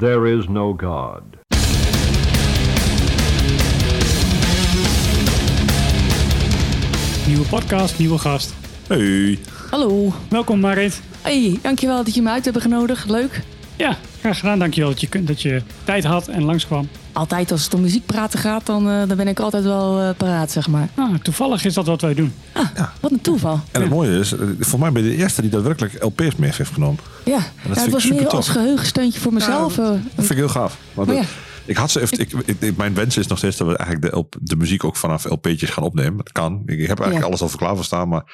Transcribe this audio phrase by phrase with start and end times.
[0.00, 1.22] There is no God.
[7.26, 8.54] Nieuwe podcast, nieuwe gast.
[8.88, 9.38] Hey.
[9.70, 10.12] Hallo.
[10.28, 11.02] Welkom Marit.
[11.22, 13.10] Hey, dankjewel dat je me uit hebt genodigd.
[13.10, 13.42] Leuk.
[13.76, 14.58] Ja, graag gedaan.
[14.58, 16.88] Dankjewel dat je, dat je tijd had en langskwam.
[17.12, 20.08] Altijd als het om muziek praten gaat, dan, eh, dan ben ik altijd wel eh,
[20.16, 20.88] paraat, zeg maar.
[20.94, 22.32] Ah, toevallig is dat wat wij doen.
[22.52, 22.66] Ah,
[23.00, 23.60] wat een toeval.
[23.70, 26.50] En het mooie is, eh, volgens mij ben je de eerste die daadwerkelijk LP's mee
[26.56, 26.98] heeft genomen.
[27.24, 28.32] Ja, ja vind het was meer tof.
[28.32, 29.78] als geheugensteuntje voor mezelf.
[29.78, 29.84] eh.
[29.86, 30.76] Dat vind ik heel gaaf.
[30.94, 31.22] Want Maar ja.
[31.64, 34.18] Ik had ze even, ik, ik- mijn wens is nog steeds dat we eigenlijk de,
[34.18, 36.16] LP de muziek ook vanaf LP'tjes gaan opnemen.
[36.16, 36.62] Dat kan.
[36.66, 37.24] Ik heb eigenlijk Ja.
[37.26, 38.24] alles al voor klaar voor staan, maar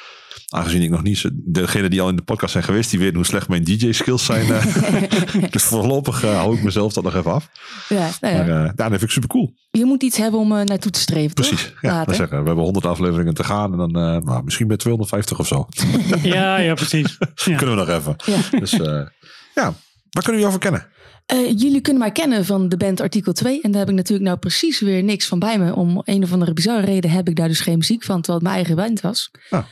[0.48, 3.14] aangezien ik nog niet, zo- degene die al in de podcast zijn geweest, die weten
[3.16, 4.52] hoe slecht mijn DJ-skills zijn.
[4.52, 4.64] eh.
[5.50, 7.48] dus voorlopig eh, hou ik mezelf dat nog even af.
[7.88, 8.44] ja, nou ja.
[8.44, 9.54] Maar eh, dat vind ik super cool.
[9.70, 11.62] Je moet iets hebben om eh, naartoe te streven, Precies.
[11.62, 11.78] toch?
[11.80, 12.40] Ja, dat zeggen.
[12.40, 15.66] We hebben 100 afleveringen te gaan en dan eh, nou, misschien bij 250 of zo.
[16.22, 17.18] Ja, ja, precies.
[17.44, 17.56] Ja.
[17.56, 18.16] Kunnen we nog even.
[18.24, 18.58] Ja.
[18.58, 19.06] Dus eh,
[19.54, 19.74] ja,
[20.10, 20.86] waar kunnen we je over kennen?
[21.26, 23.60] Eh, jullie kunnen mij kennen van de band Artikel 2.
[23.60, 25.74] En daar heb ik natuurlijk nou precies weer niks van bij me.
[25.74, 28.48] Om een of andere bizarre reden heb ik daar dus geen muziek van, terwijl het
[28.48, 29.30] mijn eigen band was.
[29.50, 29.64] Ah.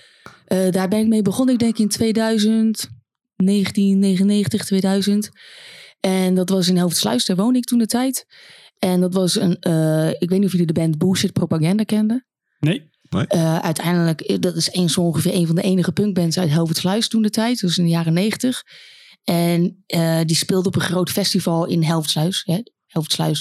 [0.45, 2.89] Eh, daar ben ik mee begonnen, ik denk in 2000,
[3.37, 5.31] 1999, 2000.
[6.01, 8.27] En dat was in Hoofdsluis, daar woonde ik toen de tijd.
[8.79, 12.27] En dat was een, eh, ik weet niet of jullie de band Bullshit Propaganda kenden.
[12.61, 12.93] Nee.
[13.23, 17.23] Eh, uiteindelijk, dat is een, zo ongeveer een van de enige punkbands uit Helvoetsluis toen
[17.23, 17.61] de tijd.
[17.61, 18.63] Dus in de jaren negentig.
[19.25, 22.43] En eh, die speelde op een groot festival in Helvoetsluis.
[22.45, 22.61] Hè?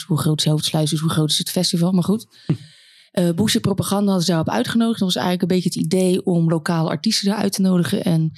[0.08, 2.26] Hoe groot is dus hoe groot is het festival, maar goed.
[3.12, 5.00] Eh Boesje Propaganda hadden ze daarop uitgenodigd.
[5.00, 8.04] Dat was eigenlijk een beetje het idee om lokale artiesten daar uit te nodigen.
[8.04, 8.32] En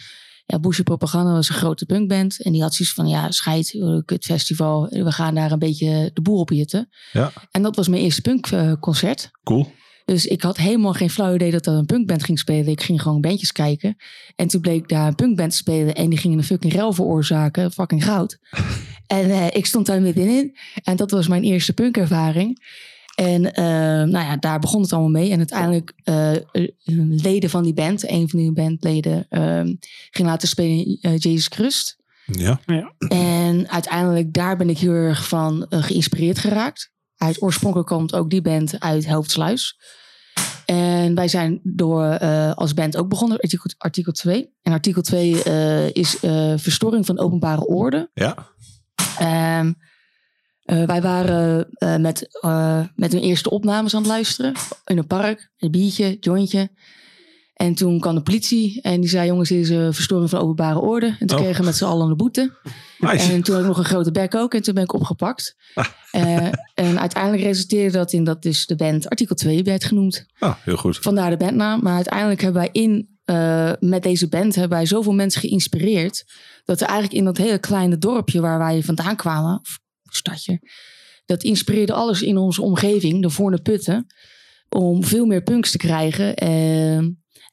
[0.45, 2.41] ja, Propaganda was een grote punkband.
[2.41, 4.87] En die had zoiets van, ja, scheid, eh, kut festival.
[4.89, 6.89] We gaan daar een beetje de boel op hitten.
[7.11, 9.31] Ja, En dat was mijn eerste punkconcert.
[9.43, 9.71] cool.
[10.05, 12.67] Dus ik had helemaal geen flauw idee dat er een punkband ging spelen.
[12.67, 13.97] Ik ging gewoon bandjes kijken.
[14.35, 15.95] En toen bleek daar een punkband te spelen.
[15.95, 17.71] En die gingen een fucking rel veroorzaken.
[17.71, 18.39] Fucking goud.
[19.07, 20.57] en eh, ik stond daar middenin.
[20.83, 22.59] En dat was mijn eerste punkervaring.
[23.15, 25.31] En eh, nou ja, daar begon het allemaal mee.
[25.31, 26.41] En uiteindelijk eh, eh,
[27.09, 28.09] leden van die band.
[28.09, 29.73] Een van die bandleden ehm,
[30.11, 31.97] ging laten spelen in Jesus Christ.
[32.25, 32.93] Ja, Ja.
[33.07, 36.91] En uiteindelijk daar ben ik heel erg van geïnspireerd geraakt.
[37.17, 39.77] Uit oorspronkelijk komt ook die band uit Hoofdsluis.
[40.65, 44.53] En wij zijn door eh, als band ook begonnen, artikel, artikel 2.
[44.61, 48.09] En artikel 2 eh, is eh, verstoring van openbare orde.
[48.13, 48.53] ja.
[49.19, 49.73] Ehm,
[50.61, 51.67] eh, wij waren
[52.01, 52.27] met,
[52.95, 54.53] met hun eerste opnames aan het luisteren.
[54.85, 56.69] In een park, een biertje, jointje.
[57.55, 60.79] En toen kwam de politie en die zei: Jongens, dit is een verstoring van openbare
[60.79, 61.15] orde.
[61.19, 61.43] En toen Oh.
[61.43, 62.53] kregen we met z'n allen een boete.
[62.97, 63.31] Nice.
[63.31, 64.53] En toen had ik nog een grote bek ook.
[64.53, 65.55] En toen ben ik opgepakt.
[65.73, 65.85] Ah.
[66.11, 70.25] Eh, en uiteindelijk resulteerde dat in dat dus de band artikel 2 werd genoemd.
[70.39, 70.97] Ah, heel goed.
[70.97, 71.79] Vandaar de bandnaam.
[71.83, 76.23] Maar uiteindelijk hebben wij in, eh, met deze band hebben wij zoveel mensen geïnspireerd.
[76.65, 80.59] Dat er eigenlijk in dat hele kleine dorpje waar wij vandaan kwamen, of stadje,
[81.25, 84.05] dat inspireerde alles in onze omgeving, de Voorne Putten,
[84.69, 86.35] om veel meer punks te krijgen.
[86.35, 86.99] Eh,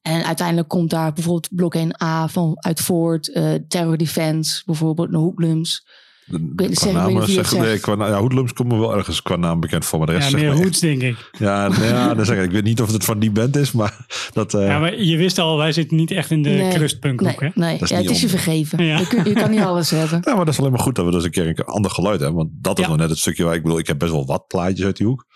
[0.02, 5.16] en uiteindelijk komt daar bijvoorbeeld blok 1A van uit voort, eh, Terror Defense, bijvoorbeeld de
[5.16, 5.86] Hoeklums.
[6.26, 9.36] Qua zeggen, ik weet namen zeggen, nee, qua, ja, Hoedlums komt me wel ergens qua
[9.36, 11.30] naam bekend voor, maar de rest Ja, meer me roots, denk ik.
[11.38, 13.72] Ja, nou ja, dan zeg ik, ik weet niet of het van die band is,
[13.72, 14.54] maar dat...
[14.54, 17.50] eh, Ja, maar je wist al, wij zitten niet echt in de Nee, crustpunkhoek, Nee,
[17.54, 17.60] hè?
[17.60, 17.78] nee.
[17.78, 18.84] is Ja, het is je vergeven.
[18.84, 18.98] Ja.
[18.98, 20.20] Je, kun- je kan niet alles hebben.
[20.24, 22.20] Ja, maar dat is alleen maar goed dat we dus een keer een ander geluid
[22.20, 22.36] hebben.
[22.38, 22.90] Want dat is Ja.
[22.90, 25.06] nog net het stukje waar ik bedoel, ik heb best wel wat plaatjes uit die
[25.06, 25.26] hoek.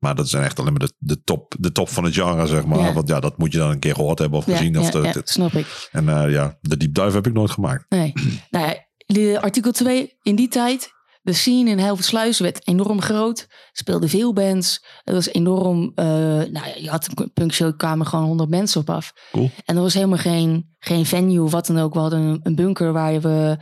[0.00, 2.64] Maar dat zijn echt alleen maar de, de, top, de top van het genre, zeg
[2.64, 2.78] maar.
[2.78, 2.92] Ja.
[2.92, 4.72] Want ja, dat moet je dan een keer gehoord hebben of Ja, gezien.
[4.72, 5.88] ja, of ja, de- snap ik.
[5.92, 7.84] en eh, ja, de deep dive heb ik nooit gemaakt.
[7.88, 8.12] Nee.
[8.50, 10.98] nou ja, de artikel 2 in die tijd.
[11.22, 13.46] De scene in Helversluis werd enorm groot.
[13.72, 14.84] Speelden veel bands.
[15.04, 15.92] Het was enorm...
[15.94, 19.12] eh, nou ja, je had een punkshow, kwamen gewoon 100 mensen op af.
[19.32, 19.50] Cool.
[19.64, 21.94] En er was helemaal geen, geen venue of wat dan ook.
[21.94, 23.56] We hadden een, een bunker waar we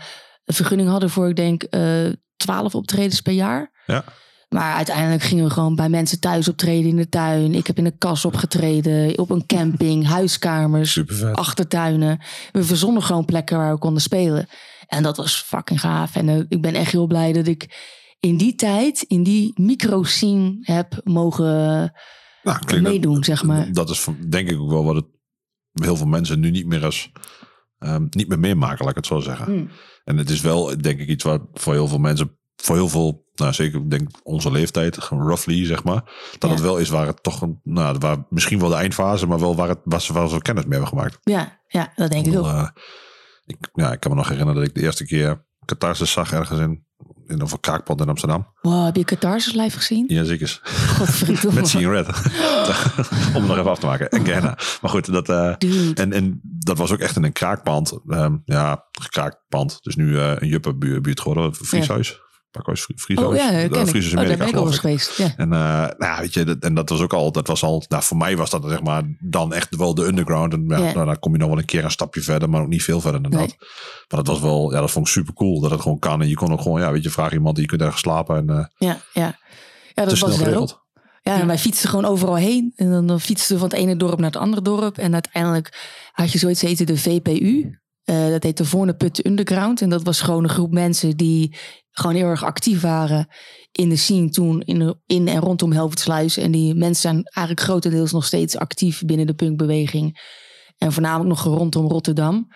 [0.44, 2.06] een vergunning hadden voor, ik denk, eh
[2.36, 3.82] 12 optredens per jaar.
[3.86, 4.04] Ja.
[4.48, 7.54] Maar uiteindelijk gingen we gewoon bij mensen thuis optreden in de tuin.
[7.54, 12.20] Ik heb in een kas opgetreden, op een camping, huiskamers, achtertuinen.
[12.52, 14.46] We verzonnen gewoon plekken waar we konden spelen.
[14.86, 16.16] En dat was fucking gaaf.
[16.16, 17.76] En eh, ik ben echt heel blij dat ik
[18.20, 21.46] in die tijd, in die micro-scene heb mogen
[22.42, 23.72] Nou, klinkt dat- meedoen, zeg maar.
[23.72, 25.06] Dat is denk ik ook wel wat het
[25.72, 27.10] heel veel mensen nu niet meer als
[27.78, 29.46] ehm, niet meer meemaken, laat ik het zo zeggen.
[29.46, 29.70] Hmm.
[30.04, 33.24] En het is wel, denk ik, iets waar voor heel veel mensen, voor heel veel,
[33.34, 36.02] nou zeker denk ik onze leeftijd, roughly zeg maar,
[36.38, 36.56] dat Ja.
[36.56, 39.56] het wel is waar het toch, een, nou, waar misschien wel de eindfase, maar wel
[39.56, 41.18] waar het waar ze, waar ze kennis mee hebben gemaakt.
[41.22, 42.46] Ja, ja, dat denk ik ook.
[42.46, 42.68] Eh,
[43.46, 46.60] ik, ja, ik kan me nog herinneren dat ik de eerste keer Catharsis zag ergens
[46.60, 46.86] in,
[47.26, 48.46] in een kraakpand in Amsterdam.
[48.60, 50.04] Wow, heb je Catharsis live gezien?
[50.08, 50.60] Ja, zeker.
[50.96, 51.60] Godverdomme.
[51.60, 52.06] Met Seeing Red.
[53.34, 54.08] Om het nog even af te maken.
[54.10, 54.58] En Gerna.
[54.80, 55.54] Maar goed, dat, eh,
[55.94, 57.98] en, en dat was ook echt in een kraakpand.
[58.08, 59.78] Ehm, ja, gekraakt pand.
[59.82, 61.44] Dus nu eh, een Juppe buurt geworden.
[61.44, 62.20] Een Frieshuis.
[62.58, 63.24] Pakhuis Fri- Friso's.
[63.24, 63.84] Oh ja.
[63.86, 64.80] Friso's Oh, Amerika, geloof ik.
[64.80, 65.16] geweest.
[65.16, 65.32] Ja.
[65.36, 68.02] En, eh, nou, weet je, dat, en dat was ook al, dat was al, nou,
[68.02, 70.52] voor mij was dat zeg maar dan echt wel de underground.
[70.52, 70.92] En ja, Ja.
[70.92, 73.00] nou, dan kom je nog wel een keer een stapje verder, maar ook niet veel
[73.00, 73.40] verder dan Nee.
[73.46, 73.56] dat.
[74.08, 76.22] Maar dat was wel, ja, dat vond ik super cool dat het gewoon kan.
[76.22, 78.48] En je kon ook gewoon, ja, weet je, vraag iemand, je kunt ergens slapen en
[78.58, 79.38] eh Ja, ja.
[79.94, 80.86] ja, dat was geregeld.
[81.22, 82.72] Ja, en wij fietsten gewoon overal heen.
[82.76, 84.98] En dan, fietsten we van het ene dorp naar het andere dorp.
[84.98, 85.78] En uiteindelijk
[86.12, 87.78] had je zoiets heette de VPU.
[88.08, 89.80] Eh, dat heette Voorne Putten Underground.
[89.80, 91.56] En dat was gewoon een groep mensen die
[91.90, 93.28] gewoon heel erg actief waren
[93.72, 96.36] in de scene toen in, in en rondom Helvoetsluis.
[96.36, 100.20] En die mensen zijn eigenlijk grotendeels nog steeds actief binnen de punkbeweging.
[100.78, 102.48] En voornamelijk nog rondom Rotterdam.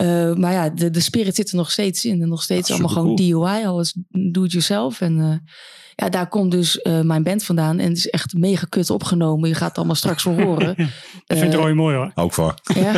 [0.00, 2.22] Eh, maar ja, de, de spirit zit er nog steeds in.
[2.22, 3.44] En nog steeds Ja, allemaal gewoon supercool.
[3.54, 3.94] DIY, alles
[4.32, 5.00] do it yourself.
[5.00, 5.52] En eh,
[5.96, 7.78] ja, daar komt dus eh, mijn band vandaan.
[7.78, 9.48] En het is echt mega kut opgenomen.
[9.48, 10.70] Je gaat het allemaal straks wel horen.
[11.26, 12.10] Ik vind Eh, Roy mooi hoor.
[12.14, 12.54] Ook voor.
[12.74, 12.92] ja,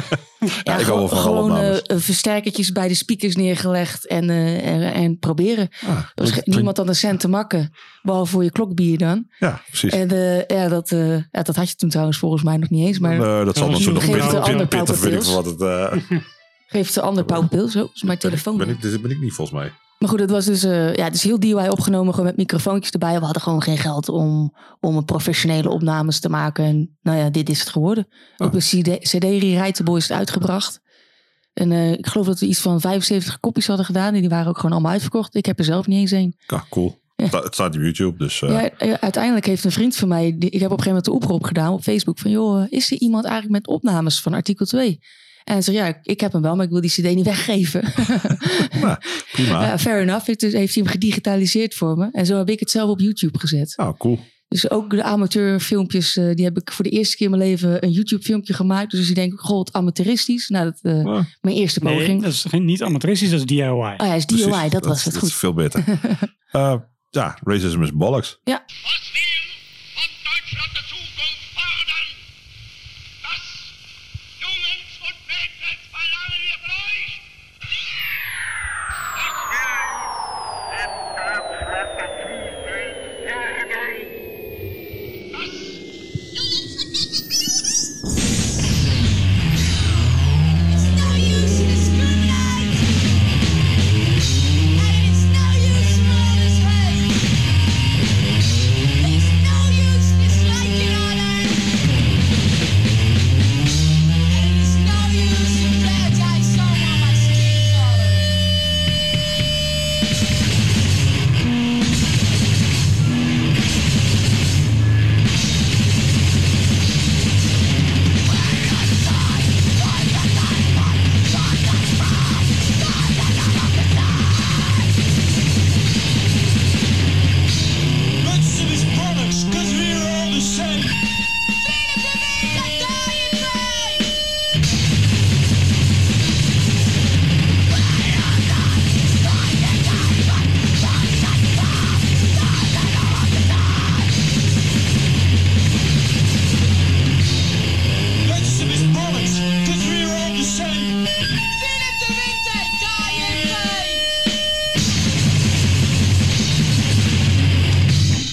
[0.63, 5.69] ja, ik hou van gewoon versterkertjes bij de speakers neergelegd en, eh, en, en proberen.
[5.87, 7.73] Ah, klinkt- niemand had een cent te makken,
[8.03, 9.27] behalve voor je klokbier dan.
[9.39, 9.93] Ja, precies.
[9.93, 12.87] En eh, ja, dat, eh, ja, dat had je toen trouwens volgens mij nog niet
[12.87, 12.99] eens.
[12.99, 15.35] Maar Eh, dat zal zo nog geef een het beetje de ander pittig, weet ik
[15.35, 15.61] wat het...
[16.73, 17.69] geeft de ander pauwpil.
[17.69, 18.57] Zo is mijn telefoon.
[18.57, 19.73] Ben ik, dit ben ik niet volgens mij.
[19.99, 23.19] Maar goed, het was dus, eh, ja, dus heel DIY opgenomen, gewoon met microfoontjes erbij.
[23.19, 26.65] We hadden gewoon geen geld om, om een professionele opnames te maken.
[26.65, 28.07] En nou ja, dit is het geworden.
[28.37, 28.47] Oh.
[28.47, 30.81] Op een CD, CD is het uitgebracht.
[31.53, 34.15] En eh, ik geloof dat we iets van 75 kopies hadden gedaan.
[34.15, 35.35] En die waren ook gewoon allemaal uitverkocht.
[35.35, 36.37] Ik heb er zelf niet eens een.
[36.47, 37.01] Ja, cool.
[37.17, 37.41] Ja.
[37.43, 38.43] Het staat op YouTube, dus...
[38.43, 41.05] eh, Ja, uiteindelijk heeft een vriend van mij, die, ik heb op een gegeven moment
[41.05, 42.19] de oproep gedaan op Facebook.
[42.19, 44.99] Van joh, is er iemand eigenlijk met opnames van artikel 2?
[45.45, 47.25] En hij zei, ja, ik, ik heb hem wel, maar ik wil die cd niet
[47.25, 47.83] weggeven.
[48.83, 48.97] nou,
[49.33, 49.63] prima.
[49.67, 50.27] Ja, fair enough.
[50.27, 52.09] Heeft, dus, heeft hij hem gedigitaliseerd voor me.
[52.13, 53.73] En zo heb ik het zelf op YouTube gezet.
[53.77, 54.19] Nou, cool.
[54.49, 57.85] Dus ook de amateurfilmpjes, eh, die heb ik voor de eerste keer in mijn leven
[57.85, 58.91] een YouTube filmpje gemaakt.
[58.91, 60.49] Dus je denkt, goh, amateuristisch.
[60.49, 62.23] Nou, dat, eh, Ja, mijn eerste Nee, poging.
[62.23, 63.69] dat is geen, niet amateuristisch, dat is DIY.
[63.71, 64.71] Oh ja, is DIY, precies.
[64.71, 65.31] dat was het Dat goed.
[65.31, 65.85] is veel beter.
[66.53, 66.75] Eh,
[67.11, 68.41] ja, racism is bollocks.
[68.45, 68.61] Was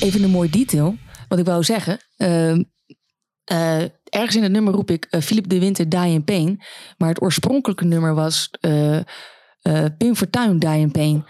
[0.09, 0.95] Even een mooi detail.
[1.27, 1.99] Wat ik wou zeggen.
[2.17, 2.63] ehm,
[3.43, 6.61] eh, ergens in het nummer roep ik eh, Philip de Winter Die in Pain.
[6.97, 11.25] Maar het oorspronkelijke nummer was eh eh Pim Fortuyn Die in Pain.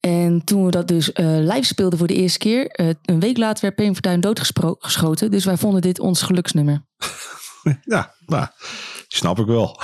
[0.00, 2.68] En toen we dat dus eh, live speelden voor de eerste keer.
[3.02, 5.30] een week later werd Pim Fortuyn doodgeschoten.
[5.30, 6.84] Dus wij vonden dit ons geluksnummer.
[7.84, 8.46] Ja, nou,
[9.08, 9.76] snap ik wel.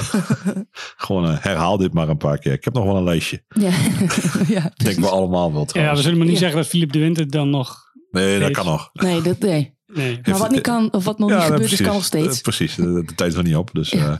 [1.04, 2.52] Gewoon herhaal dit maar een paar keer.
[2.52, 3.44] Ik heb nog wel een lijstje.
[3.48, 3.70] Ja,
[4.56, 6.02] ja Ik denk we allemaal wel Ja, we trouwens.
[6.02, 6.40] zullen maar niet Ja.
[6.42, 7.82] zeggen dat Philippe de Winter dan nog...
[8.14, 8.90] nee, dat kan nog.
[8.92, 9.72] Nee, dat, nee.
[9.86, 10.20] Nee.
[10.24, 12.36] Maar wat niet kan, of wat nog Ja, niet gebeurd is, kan nog steeds.
[12.36, 13.70] Eh, precies, de, de tijd is nog niet op.
[13.72, 14.14] Dus, eh,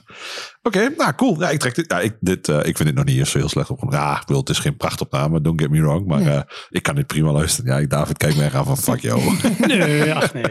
[0.63, 1.41] Oké, nou cool.
[1.41, 3.39] Ja, ik, trek dit, ja, ik, dit, eh, ik vind dit nog niet eens zo
[3.39, 3.87] heel slecht op.
[3.93, 6.07] Ja, ik bedoel, het is geen prachtopname, don't get me wrong.
[6.07, 6.29] Maar Nee.
[6.35, 7.73] eh, ik kan dit prima luisteren.
[7.73, 9.21] Ja, ik- David kijkt mij aan van fuck jou.
[9.67, 10.43] Nee, ach, nee.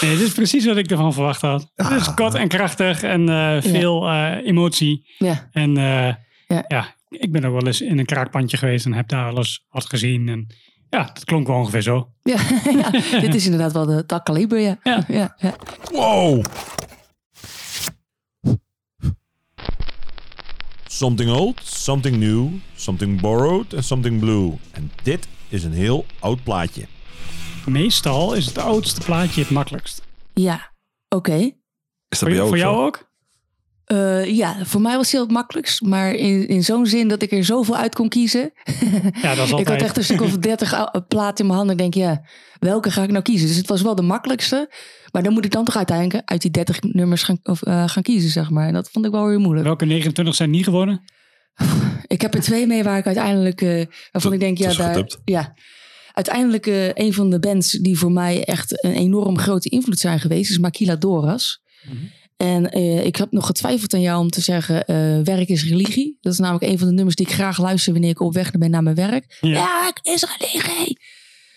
[0.00, 0.16] nee.
[0.16, 1.70] Dit is precies wat ik ervan verwacht had.
[1.74, 5.14] Het is kort en krachtig en eh, veel eh, emotie.
[5.18, 6.14] Ja, En eh,
[6.46, 6.64] Ja.
[6.68, 6.94] ja.
[7.08, 10.28] ik ben ook wel eens in een kraakpandje geweest en heb daar alles wat gezien.
[10.28, 10.46] En
[10.90, 12.08] ja, dat klonk wel ongeveer zo.
[12.22, 12.38] ja,
[13.10, 14.78] ja, dit is inderdaad wel de dat kaliber, ja.
[14.82, 15.04] Ja.
[15.08, 15.54] ja, ja.
[15.92, 16.44] wow!
[20.86, 24.52] Something old, something new, something borrowed en something blue.
[24.72, 26.86] En dit is een heel oud plaatje.
[27.66, 30.02] Meestal is het oudste plaatje het makkelijkst.
[30.34, 30.72] Ja,
[31.08, 31.36] oké.
[31.36, 31.52] Is
[32.08, 33.05] dat Voor, bij jou voor jou ook?
[33.86, 35.80] Eh, ja, voor mij was het heel het makkelijkst.
[35.80, 38.52] Maar in, in zo'n zin dat ik er zoveel uit kon kiezen.
[39.22, 39.68] Ja, dat is ik altijd.
[39.68, 41.76] had echt een stuk of dertig platen in mijn handen.
[41.76, 42.22] Ik denk, ja,
[42.58, 43.46] welke ga ik nou kiezen?
[43.46, 44.72] Dus het was wel de makkelijkste.
[45.12, 48.02] Maar dan moet ik dan toch uiteindelijk uit die 30 nummers gaan, of, eh, gaan
[48.02, 48.66] kiezen, zeg maar.
[48.66, 49.66] En dat vond ik wel weer moeilijk.
[49.66, 51.02] Welke 29 zijn niet geworden?
[52.06, 55.54] Ik heb er twee mee waar ik uiteindelijk, eh, waarvan ik denk, ja, daar, ja.
[56.12, 60.50] Uiteindelijk een van de bands die voor mij echt een enorm grote invloed zijn geweest,
[60.50, 61.62] is Makila Doras.
[62.36, 66.18] En eh, ik heb nog getwijfeld aan jou om te zeggen, eh, werk is religie.
[66.20, 68.50] Dat is namelijk een van de nummers die ik graag luister wanneer ik op weg
[68.50, 69.38] ben naar mijn werk.
[69.40, 69.80] Ja.
[69.82, 71.00] Werk is religie.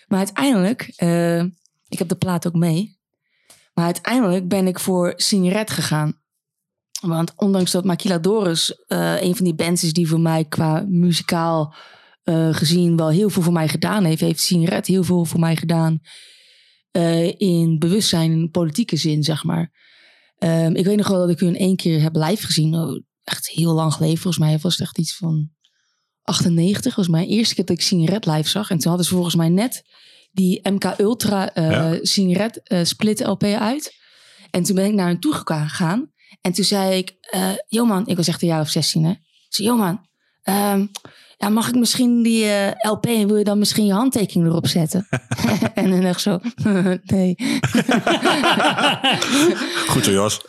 [0.06, 1.42] Maar uiteindelijk, eh,
[1.88, 2.98] ik heb de plaat ook mee.
[3.74, 6.18] Maar uiteindelijk ben ik voor Signoret gegaan.
[7.00, 10.84] Want ondanks dat Makila Doris eh, een van die bands is die voor mij qua
[10.88, 11.74] muzikaal
[12.50, 16.00] gezien wel heel veel voor mij gedaan heeft, heeft Signoret heel veel voor mij gedaan
[17.36, 19.70] in bewustzijn, in politieke zin, zeg maar.
[20.40, 22.74] Ehm, ik weet nog wel dat ik hun één keer heb live gezien.
[22.74, 24.18] Oh, echt heel lang geleden.
[24.18, 25.50] Volgens mij was het echt iets van
[26.22, 26.94] 98.
[26.94, 28.70] was mijn eerste keer dat ik Signoret live zag.
[28.70, 29.82] En toen hadden ze volgens mij net
[30.32, 31.98] die MK Ultra Ja.
[32.64, 33.94] Eh, split LP uit.
[34.50, 36.12] En toen ben ik naar hen toe gegaan.
[36.40, 39.10] En toen zei ik, eh yo man, ik was echt een jaar of 16 hè.
[39.10, 39.18] Ik
[39.48, 40.06] zei, yo man,
[40.42, 40.86] ehm,
[41.40, 44.66] ja, mag ik misschien die eh, LP en wil je dan misschien je handtekening erop
[44.66, 45.06] zetten?
[45.74, 46.38] en dan echt zo,
[47.04, 47.36] nee.
[49.88, 50.40] Goed zo, Jos.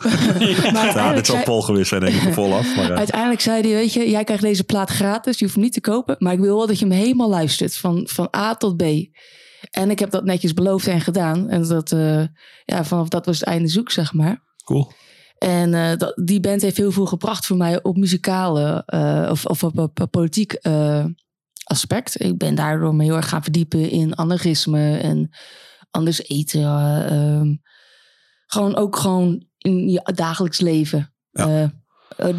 [0.72, 2.76] Maar Ja, dit zei- Paul geweest zijn, denk ik, volaf.
[2.76, 5.38] Maar, eh, Uiteindelijk zei hij, weet je, jij krijgt deze plaat gratis.
[5.38, 6.16] Je hoeft hem niet te kopen.
[6.18, 7.76] Maar ik wil wel dat je hem helemaal luistert.
[7.76, 8.82] Van, van A tot B.
[9.70, 11.48] En ik heb dat netjes beloofd en gedaan.
[11.48, 12.22] En dat, eh,
[12.64, 14.42] ja, vanaf dat was het einde zoek, zeg maar.
[14.64, 14.92] cool.
[15.42, 19.46] En eh, dat, die band heeft heel veel gebracht voor mij op muzikale eh, of,
[19.46, 21.04] of op, op, op politiek eh,
[21.64, 22.22] aspect.
[22.22, 25.30] Ik ben daardoor me heel erg gaan verdiepen in anarchisme en
[25.90, 26.60] anders eten.
[26.60, 27.54] eh, ehm,
[28.46, 31.14] gewoon ook gewoon in je dagelijks leven.
[31.30, 31.72] Ja.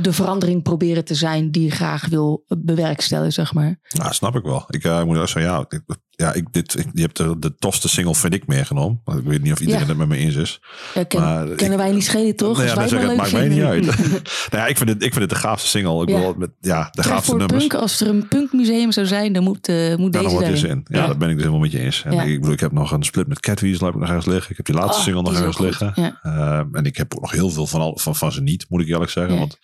[0.02, 3.80] de verandering proberen te zijn die je graag wil bewerkstelligen, zeg maar.
[3.88, 4.66] Ja, snap ik wel.
[4.68, 5.84] Ik moet ook zeggen, ja, ik,
[6.16, 9.02] ja ik, dit, ik, je hebt de, de tofste single, vind ik, meegenomen.
[9.06, 9.88] Ik weet niet of iedereen Ja.
[9.88, 10.62] het met me eens is.
[10.94, 12.58] Ja, ken- Maar ik- kennen wij niet schelen, toch?
[12.58, 13.86] Nou ja, wij ik, het maakt mij niet uit.
[14.52, 16.02] nou ja, ik vind, het, ik vind het de gaafste single.
[16.30, 17.68] Ik met, ja, de gaafste voor nummers.
[17.68, 20.68] punk, als er een punkmuseum zou zijn, dan moet, eh, moet Ja, deze dan deze
[20.68, 20.86] in.
[20.88, 22.04] Ja, dat ben ik dus helemaal met je eens.
[22.04, 24.52] En ik bedoel, ik heb nog een split met Catweasel heb ik nog ergens liggen.
[24.52, 25.94] Ik heb die laatste Oh, single nog ergens liggen.
[26.24, 28.82] Ehm, en ik heb ook nog heel veel van, al, van, van ze niet, moet
[28.82, 29.38] ik eerlijk zeggen.
[29.40, 29.58] Want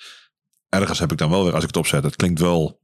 [0.69, 2.79] ergens heb ik dan wel weer, als ik het opzet, het klinkt wel,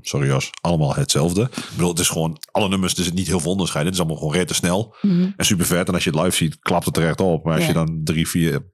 [0.00, 1.42] sorry Jos, allemaal hetzelfde.
[1.42, 3.84] Ik bedoel, het is gewoon, alle nummers, er zit niet heel veel onderscheid.
[3.84, 5.30] Het is allemaal gewoon rete snel Mhm.
[5.36, 5.88] en super vet.
[5.88, 7.44] En als je het live ziet, klapt het er echt op.
[7.44, 7.68] Maar als Ja.
[7.68, 8.66] je dan drie, vier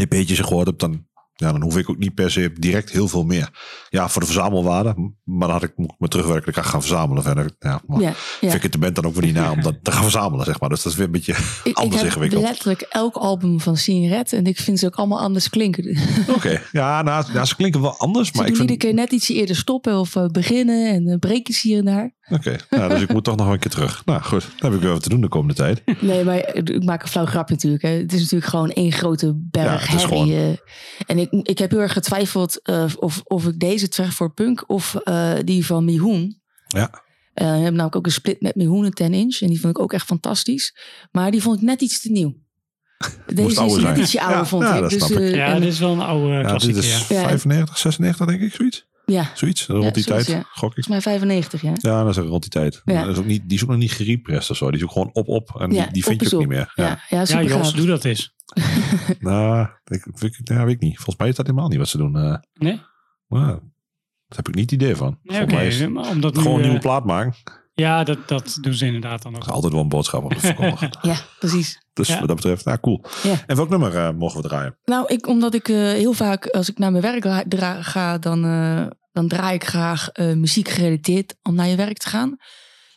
[0.00, 1.06] EP'tjes gehoord hebt, dan,
[1.40, 3.50] ja, dan hoef ik ook niet per se direct heel veel meer.
[3.88, 4.94] Ja, voor de verzamelwaarde.
[5.24, 6.48] Maar dan had ik moet ik me terugwerken.
[6.48, 7.50] Ik kan gaan verzamelen verder.
[7.58, 8.14] Ja, maar Ja, ja.
[8.40, 10.44] vind ik het de band dan ook weer niet na om dat te gaan verzamelen,
[10.44, 10.68] zeg maar.
[10.68, 12.42] Dus dat is weer een beetje Ik, ik anders heb ingewikkeld.
[12.42, 15.96] letterlijk elk album van Signoret en ik vind ze ook allemaal anders klinken.
[15.96, 18.32] Ze Oké, ja, nou, ja, ze klinken wel anders.
[18.32, 18.70] Maar ik vind...
[18.70, 22.16] iedere keer net iets eerder stoppen of eh, beginnen en uh, breekjes hier en daar.
[22.30, 24.02] Oké, ja, dus ik moet toch nog een keer terug.
[24.04, 25.82] Nou goed, dan heb ik weer wat te doen de komende tijd.
[26.00, 27.82] Nee, maar ik maak een flauw grapje natuurlijk.
[27.82, 27.88] Hè.
[27.90, 30.34] Het is natuurlijk gewoon één grote berg Ja, herrie.
[30.34, 30.48] eh.
[31.06, 34.64] En ik, ik heb heel erg getwijfeld eh, of, of ik deze trek voor punk
[34.66, 36.40] of eh, die van Mihoen.
[36.66, 36.90] Ja,
[37.34, 39.40] Eh, we hebben namelijk ook een split met Mihoen, een 10 inch.
[39.40, 40.76] En die vond ik ook echt fantastisch.
[41.10, 42.34] Maar die vond ik net iets te nieuw.
[43.26, 44.00] Deze is net zijn.
[44.00, 44.80] ietsje ouder, Ja, vond ja, ik.
[44.80, 45.34] dat Dus, snap ik.
[45.34, 46.78] Ja, en- dit is wel een oude ja dit klassieker.
[46.82, 47.16] is Ja.
[47.16, 47.22] Ja.
[47.28, 48.86] 95, 96 denk ik, zoiets.
[49.08, 50.48] Ja, Zoiets, rond Ja, die zoiets, tijd, ja.
[50.52, 50.84] gok ik.
[50.84, 51.72] volgens mij 95, ja.
[51.74, 52.82] Ja, dat is rond die tijd.
[52.84, 53.00] Ja.
[53.02, 54.66] Dat is ook niet, die is ook nog niet gerepressed of zo.
[54.70, 55.60] Die is ook gewoon op, op.
[55.60, 56.48] En ja die, die vind op je ook op.
[56.48, 56.72] niet meer.
[56.74, 57.00] Ja.
[57.08, 58.34] Ja, ja, Jos, doe dat eens.
[59.18, 60.94] Nou, ik, ik, ja, weet ik niet.
[60.96, 62.16] Volgens mij is dat helemaal niet wat ze doen.
[62.16, 62.80] eh Nee?
[63.26, 65.18] maar daar heb ik niet het idee van.
[65.22, 67.34] Nee, Volgens mij is Omdat nu, gewoon een eh, nieuwe plaat maken.
[67.74, 69.46] Ja, dat, dat doen ze inderdaad dan ook.
[69.46, 70.90] altijd wel een boodschap te verkondigen.
[71.10, 71.82] Ja, precies.
[71.92, 72.18] dus Ja.
[72.18, 73.04] wat dat betreft, nou cool.
[73.22, 73.34] Ja.
[73.46, 74.78] En welk nummer eh, mogen we draaien?
[74.84, 77.24] Nou, ik, omdat ik eh, heel vaak, als ik naar mijn werk
[77.84, 78.86] ga, dan, eh,
[79.18, 82.36] dan draai ik graag eh, muziek gerelateerd om naar je werk te gaan.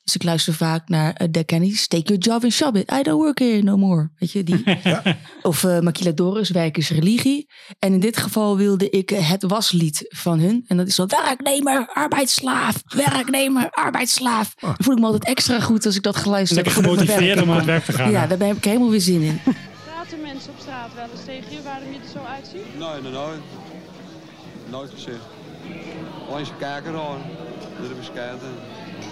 [0.04, 2.92] Dus ik luister vaak naar uh, Dead Kennedys, Take Your Job and Shove It.
[2.92, 4.12] I don't work here no more.
[4.16, 4.64] Weet je, die.
[5.42, 7.48] Of eh Makila Doris, Werk is religie.
[7.80, 10.64] En in dit geval wilde ik eh, het waslied van hun.
[10.68, 14.54] En dat is zo, werknemer, arbeidsslaaf, werknemer, arbeidsslaaf.
[14.56, 16.76] Dan voel ik me altijd extra goed als ik dat geluisterd heb.
[16.76, 18.12] Lekker gemotiveerd om aan het werk te gaan.
[18.12, 19.40] Ja, daar heb ik helemaal weer zin in.
[19.86, 22.80] Praten mensen op straat wel eens tegen je waarom je er zo uitziet?
[22.80, 23.42] Nee, nee, nooit.
[24.70, 25.41] Nooit gezegd.
[26.32, 27.18] Alleen ze kijken dan.
[27.78, 28.40] Dat hebben ze kijken.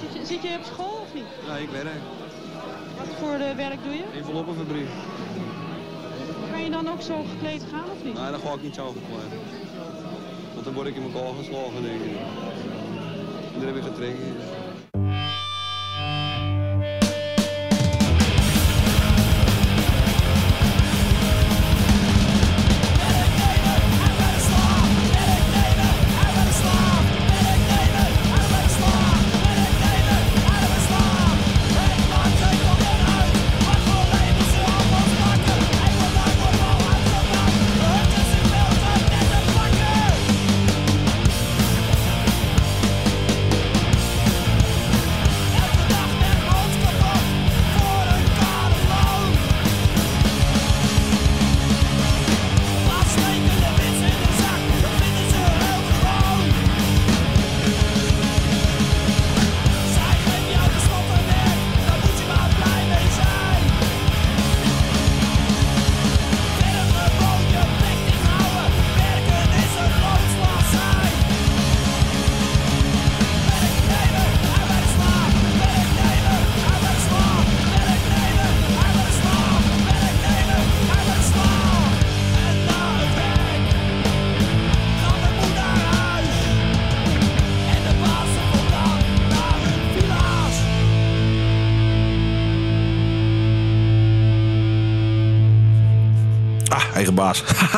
[0.02, 1.26] Zit je, zit je op school of niet?
[1.50, 2.02] Nee, ik werk.
[2.98, 4.04] Wat voor eh, werk doe je?
[4.16, 4.90] Enveloppenfabriek.
[6.52, 8.14] Kan je dan ook zo gekleed gaan of niet?
[8.14, 9.40] Nee, dan ga ik niet zo gekleed.
[10.54, 12.18] Want dan word ik in elkaar geslagen, denk ik.
[13.54, 14.20] En daar heb ik getraind.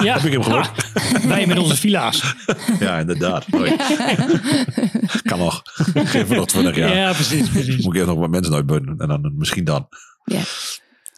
[0.04, 0.14] Ja.
[0.14, 0.70] Heb ik hem gelukt?
[0.94, 2.36] Ha, wij met onze villa's.
[2.80, 3.46] Ja, inderdaad.
[5.24, 5.62] Kan nog.
[5.94, 6.96] Geef me nog 20 jaar.
[6.96, 7.76] Ja, precies, precies.
[7.78, 8.98] Moet ik eerst nog wat mensen uitbunnen.
[8.98, 9.88] En dan misschien dan.
[10.24, 10.40] Ja.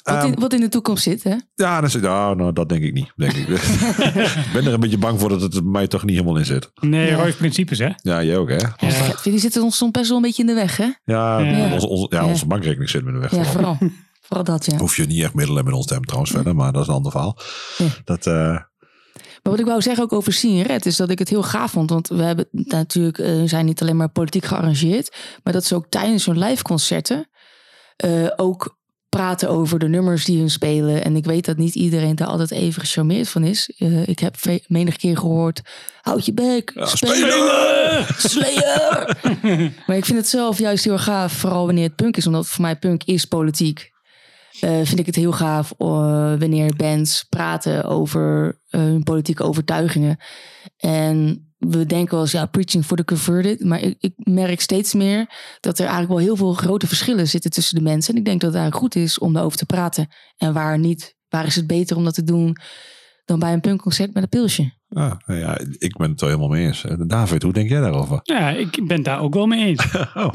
[0.03, 1.35] Wat, in, wat in de toekomst zit, hè?
[1.55, 3.11] Ja, dat, ja nou, dat denk ik niet.
[3.15, 3.47] Denk ik.
[3.47, 6.45] ik ben er een beetje bang voor dat het bij mij toch niet helemaal in
[6.45, 6.71] zit.
[6.79, 7.15] Nee, Ja.
[7.15, 7.89] Roy's principes, hè?
[7.95, 8.55] Ja, jij ook hè?
[8.87, 9.15] Ja.
[9.23, 10.83] Die zitten ons soms best wel een beetje in de weg, hè?
[11.03, 11.73] Ja, Ja.
[11.73, 12.25] Onze, onze, ja, Ja.
[12.27, 13.31] onze bankrekening zit me in de weg.
[13.35, 13.77] Ja, vooral.
[14.21, 14.43] vooral.
[14.43, 14.77] Dat, ja.
[14.77, 16.55] Hoef je niet echt middelen met ons te hebben trouwens verder.
[16.55, 17.37] Maar dat is een ander verhaal.
[17.77, 17.85] Ja.
[18.03, 18.57] Dat, eh,
[19.43, 21.71] Maar wat ik wou zeggen ook over Sien Red is dat ik het heel gaaf
[21.71, 21.89] vond.
[21.89, 25.15] Want we hebben natuurlijk, eh, zijn niet alleen maar politiek gearrangeerd.
[25.43, 27.27] Maar dat ze ook tijdens hun live concerten
[27.95, 28.77] eh, ook
[29.09, 31.03] praten over de nummers die hun spelen.
[31.03, 33.73] En ik weet dat niet iedereen daar altijd even gecharmeerd van is.
[33.77, 34.35] Eh, ik heb
[34.67, 35.61] menig keer gehoord,
[36.01, 39.17] houd je bek, ja, spelen, Slayer.
[39.87, 42.27] maar ik vind het zelf juist heel gaaf, vooral wanneer het punk is.
[42.27, 43.92] Omdat voor mij punk is politiek.
[44.59, 45.87] Eh, vind ik het heel gaaf eh,
[46.39, 50.17] wanneer bands praten over eh, hun politieke overtuigingen.
[50.77, 53.63] En we denken wel eens, ja, preaching for the converted.
[53.63, 57.75] Maar ik, merk steeds meer dat er eigenlijk wel heel veel grote verschillen zitten tussen
[57.75, 58.13] de mensen.
[58.13, 60.07] En ik denk dat het eigenlijk goed is om daarover te praten.
[60.37, 62.57] En waar niet, waar is het beter om dat te doen
[63.25, 64.73] dan bij een punkconcert met een pilsje.
[64.89, 66.85] ah, nou ja, ik ben het er helemaal mee eens.
[67.07, 68.19] David, hoe denk jij daarover?
[68.23, 69.85] Ja, ik ben daar ook wel mee eens.
[70.13, 70.33] Oh.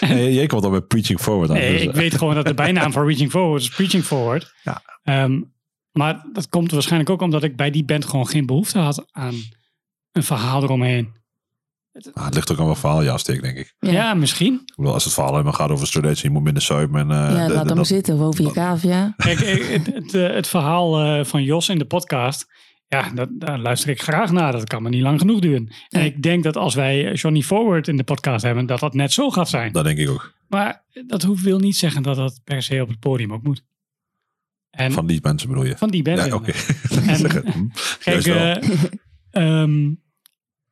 [0.00, 1.56] nee, jij komt al met Preaching Forward aan.
[1.56, 4.54] Nee, dus, ik eh, weet gewoon dat de bijnaam voor Reaching Forward is Preaching Forward.
[4.62, 4.82] Ja.
[5.02, 5.40] Ehm,
[5.92, 9.34] maar dat komt waarschijnlijk ook omdat ik bij die band gewoon geen behoefte had aan
[10.12, 11.17] een verhaal eromheen.
[12.12, 13.74] Ah, het ligt ook aan wat verhaal je afsteekt, denk ik.
[13.78, 14.62] Ja, misschien.
[14.76, 17.00] Bedoel, als het verhaal helemaal gaat over studenten, je moet minder zuipen.
[17.00, 19.14] En, eh, ja, de- laat de- hem dat- zitten, of over je cavia.
[19.16, 22.46] Kijk, eh, het, het, eh, het verhaal eh, van Jos in de podcast,
[22.86, 24.52] ja, dat, daar luister ik graag naar.
[24.52, 25.68] Dat kan me niet lang genoeg duren.
[25.88, 29.12] En ik denk dat als wij Johnny Forward in de podcast hebben, dat dat net
[29.12, 29.72] zo gaat zijn.
[29.72, 30.32] Dat denk ik ook.
[30.48, 33.64] Maar dat hoeft, wil niet zeggen dat dat per se op het podium ook moet.
[34.70, 35.76] En Van die mensen bedoel je?
[35.76, 36.18] van die band.
[36.26, 36.52] Ja, oké.
[37.52, 37.66] Hm.
[37.98, 38.26] Kijk.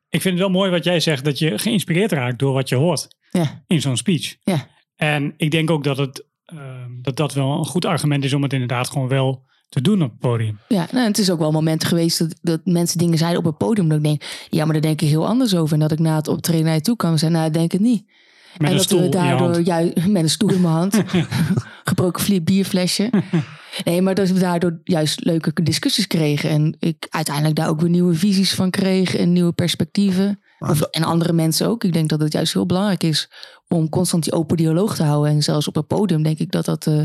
[0.09, 2.75] Ik vind het wel mooi wat jij zegt, dat je geïnspireerd raakt door wat je
[2.75, 4.35] hoort Ja, in zo'n speech.
[4.43, 4.67] Ja.
[4.95, 8.43] En ik denk ook dat, het, ehm, dat dat wel een goed argument is om
[8.43, 10.59] het inderdaad gewoon wel te doen op het podium.
[10.67, 13.57] ja nou, het is ook wel momenten geweest dat, dat mensen dingen zeiden op het
[13.57, 13.87] podium.
[13.87, 15.73] Dat ik denk, ja, maar daar denk ik heel anders over.
[15.73, 17.81] En dat ik na het optreden naar je toe en zei, nou, ik denk het
[17.81, 18.05] niet.
[18.57, 21.03] Met en een dat stoel we daardoor juist met een stoel in mijn hand,
[21.83, 23.09] gebroken bierflesje.
[23.83, 26.49] Nee, maar dat we daardoor juist leuke discussies kregen.
[26.49, 30.39] En ik uiteindelijk daar ook weer nieuwe visies van kreeg en nieuwe perspectieven.
[30.59, 31.83] Of, en andere mensen ook.
[31.83, 33.29] Ik denk dat het juist heel belangrijk is
[33.67, 35.31] om constant die open dialoog te houden.
[35.31, 36.87] En zelfs op het podium denk ik dat dat.
[36.87, 37.01] eh,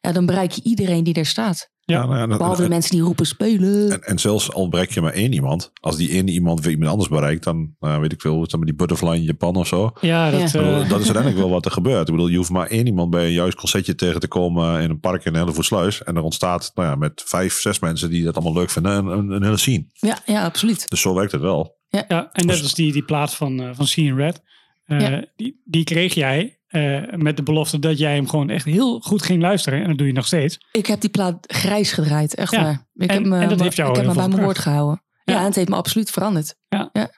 [0.00, 1.70] ja, dan bereik je iedereen die daar staat.
[1.86, 2.06] Ja.
[2.06, 3.90] nou ja, Behalve de en, mensen die roepen spelen.
[3.90, 6.90] en, en zelfs al bereik je maar één iemand, als die ene iemand weer iemand
[6.90, 9.90] anders bereikt, dan nou, weet ik veel, maar die butterfly in Japan of zo.
[10.00, 10.46] Ja, dat, Ja.
[10.46, 12.08] Ik bedoel, eh, dat is uiteindelijk wel wat er gebeurt.
[12.08, 14.90] Ik bedoel, je hoeft maar één iemand bij een juist concertje tegen te komen in
[14.90, 16.02] een park in Hellevoetsluis.
[16.02, 19.06] En er ontstaat nou ja, met vijf, zes mensen die dat allemaal leuk vinden, een,
[19.06, 19.86] een, een hele scene.
[19.92, 20.88] Ja, ja, absoluut.
[20.88, 21.76] Dus zo werkt het wel.
[21.88, 24.42] ja, en net als die, die plaat van, eh van Seeing Red.
[24.86, 25.24] eh, Ja.
[25.36, 29.22] die, die kreeg jij eh, met de belofte dat jij hem gewoon echt heel goed
[29.22, 29.82] ging luisteren.
[29.82, 30.58] En dat doe je nog steeds.
[30.72, 32.62] Ik heb die plaat grijs gedraaid, echt Ja.
[32.62, 32.86] waar.
[32.94, 35.02] Ik En- heb me, en dat heeft jou ik heb me bij mijn woord gehouden.
[35.24, 35.34] Ja.
[35.34, 35.38] Ja.
[35.40, 36.54] en het heeft me absoluut veranderd.
[36.68, 36.90] Ja.
[36.92, 37.10] ja.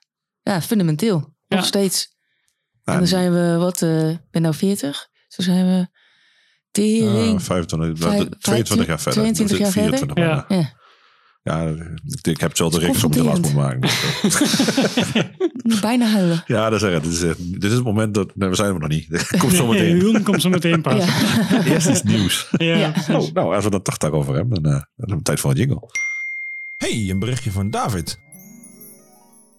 [0.43, 1.19] Ja, fundamenteel.
[1.49, 1.63] Nog Ja.
[1.67, 2.17] steeds.
[2.85, 5.09] Ja, en dan zijn we, wat, eh, ik ben nou 40.
[5.29, 5.89] Zo zijn we
[6.71, 7.35] tering.
[7.39, 9.21] eh, 25, Vijf- 22 jaar verder.
[9.23, 10.45] 22 jaar 24 verder?
[10.59, 10.77] ja.
[11.49, 11.75] Ja,
[12.23, 13.81] ik, heb hetzelfde rekensom de last moet maken.
[15.81, 16.43] Bijna huilen.
[16.47, 17.03] ja, dat zeg ik.
[17.03, 18.37] Dit is, dit is het moment dat...
[18.37, 19.07] Nee, we zijn er nog niet.
[19.39, 20.01] Komt zo Nee, meteen.
[20.01, 21.05] Hulm komt zo meteen pas.
[21.05, 21.65] Ja.
[21.73, 22.49] Eerst is nieuws.
[22.51, 22.93] Ja.
[23.11, 25.51] Oh, nou, als we dan toch daarover hebben, dan, eh, dan hebben we tijd voor
[25.51, 25.89] een jingle.
[26.77, 28.19] Hey, een berichtje van David.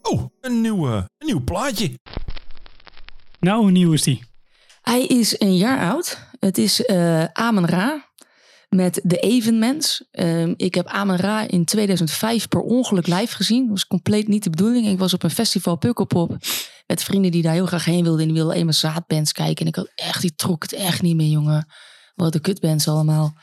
[0.01, 1.99] Oh, een nieuw, een nieuw plaatje.
[3.39, 4.23] Nou, hoe nieuw is die?
[4.81, 6.27] Hij is een jaar oud.
[6.39, 8.08] Het is eh Amen Ra
[8.69, 10.05] met De Evenmens.
[10.11, 13.61] Ehm, ik heb Amen in 2005 per ongeluk live gezien.
[13.61, 14.87] Dat was compleet niet de bedoeling.
[14.87, 16.37] Ik was op een festival Pukkelpop
[16.87, 18.21] met vrienden die daar heel graag heen wilden.
[18.21, 19.61] En die wilden eenmaal zaadbands kijken.
[19.61, 21.67] En ik had echt, die trok het echt niet meer, jongen.
[22.15, 23.33] Wat de kutbands allemaal.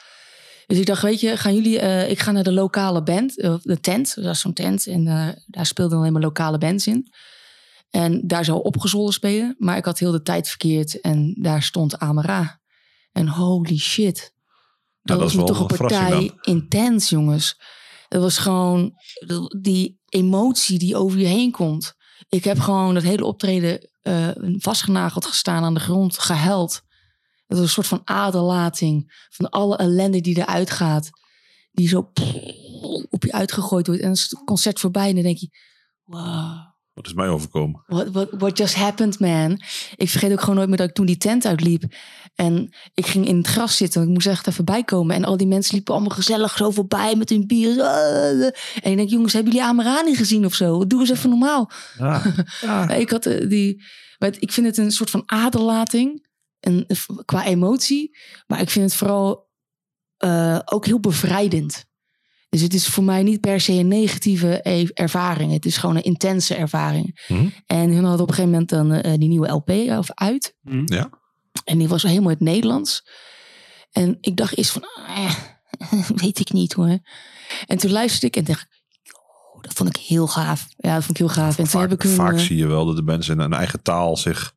[0.67, 1.79] Dus ik dacht, weet je, gaan jullie...
[1.79, 4.15] eh, ik ga naar de lokale band, eh, de tent.
[4.15, 4.87] Dat is zo'n tent.
[4.87, 7.13] En eh, daar speelden alleen maar lokale bands in.
[7.91, 9.55] En daar zou opgezollen spelen.
[9.59, 11.01] Maar ik had heel de tijd verkeerd.
[11.01, 12.61] En daar stond Amara.
[13.13, 14.35] En holy shit.
[15.07, 17.61] Dat, was wel toch een partij intens, jongens.
[18.09, 18.93] Het was gewoon
[19.61, 21.95] die emotie die over je heen komt.
[22.29, 26.83] Ik heb gewoon dat hele optreden eh, vastgenageld gestaan aan de grond, gehuild.
[27.47, 31.11] Het was een soort van aderlating van alle ellende die eruit gaat.
[31.73, 32.13] Die zo
[33.11, 34.03] op je uitgegooid wordt.
[34.03, 35.49] En dan is het concert voorbij en dan denk je...
[36.05, 37.83] Wow, Wat is mij overkomen?
[37.87, 39.61] What, what, what just happened, man?
[39.97, 41.83] Ik vergeet ook gewoon nooit meer dat ik toen die tent uitliep.
[42.35, 44.03] En ik ging in het gras zitten.
[44.03, 45.17] Ik moest echt even bijkomen.
[45.17, 47.81] En al die mensen liepen allemaal gezellig zo voorbij met hun bier.
[47.81, 50.87] En ik denk, jongens, hebben jullie Amerani gezien of zo?
[50.87, 51.71] Doe eens even normaal.
[51.99, 52.23] Ja.
[52.97, 53.83] Ik, had, eh, die,
[54.19, 56.27] ik vind het een soort van aderlating.
[56.61, 56.87] En,
[57.25, 58.19] qua emotie.
[58.47, 59.49] Maar ik vind het vooral
[60.17, 61.85] eh, ook heel bevrijdend.
[62.49, 65.53] Dus het is voor mij niet per se een negatieve e- ervaring.
[65.53, 67.25] Het is gewoon een intense ervaring.
[67.29, 67.47] Mhm.
[67.67, 70.57] En hun hadden op een gegeven moment dan eh, die nieuwe LP of uit.
[70.63, 70.83] Hm.
[70.85, 71.11] Ja.
[71.65, 73.09] En die was helemaal in het Nederlands.
[73.91, 75.35] En ik dacht eerst van, eh,
[76.23, 76.99] weet ik niet hoor.
[77.67, 78.67] En toen luisterde ik en dacht
[79.55, 80.67] oh, dat vond ik heel gaaf.
[80.77, 81.59] Ja, dat vond ik heel gaaf.
[81.59, 82.15] En toen Vaak, heb ik hun...
[82.15, 84.55] vaak eh, zie je wel dat de mensen in hun eigen taal zich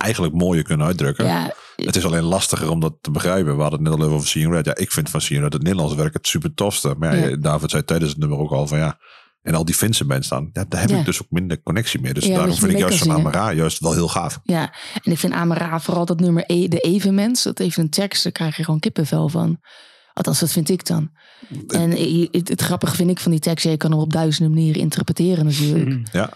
[0.00, 1.24] eigenlijk mooier kunnen uitdrukken.
[1.26, 3.56] ja, Het is alleen lastiger om dat te begrijpen.
[3.56, 4.64] We hadden het net al even over Seeing Red.
[4.64, 6.94] Ja, ik vind van Seeing Red het Nederlands werk het super tofste.
[6.98, 7.36] Maar ja, Ja.
[7.36, 8.98] David zei tijdens het nummer ook al van ja.
[9.42, 12.14] En al die Finse bands staan, ja, daar heb ik dus ook minder connectie mee.
[12.14, 13.10] Dus daarom vind ik juist van.
[13.10, 14.40] Amara juist wel heel gaaf.
[14.42, 17.42] ja, en ik vind Amara vooral dat nummer e, De Evenmens.
[17.42, 19.60] Dat even een tekst, daar krijg je gewoon kippenvel van.
[20.12, 21.10] Althans, dat vind ik dan.
[21.68, 24.54] En i- het, het grappige vind ik van die tekst, je kan hem op duizenden
[24.54, 26.08] manieren interpreteren natuurlijk.
[26.12, 26.30] Ja,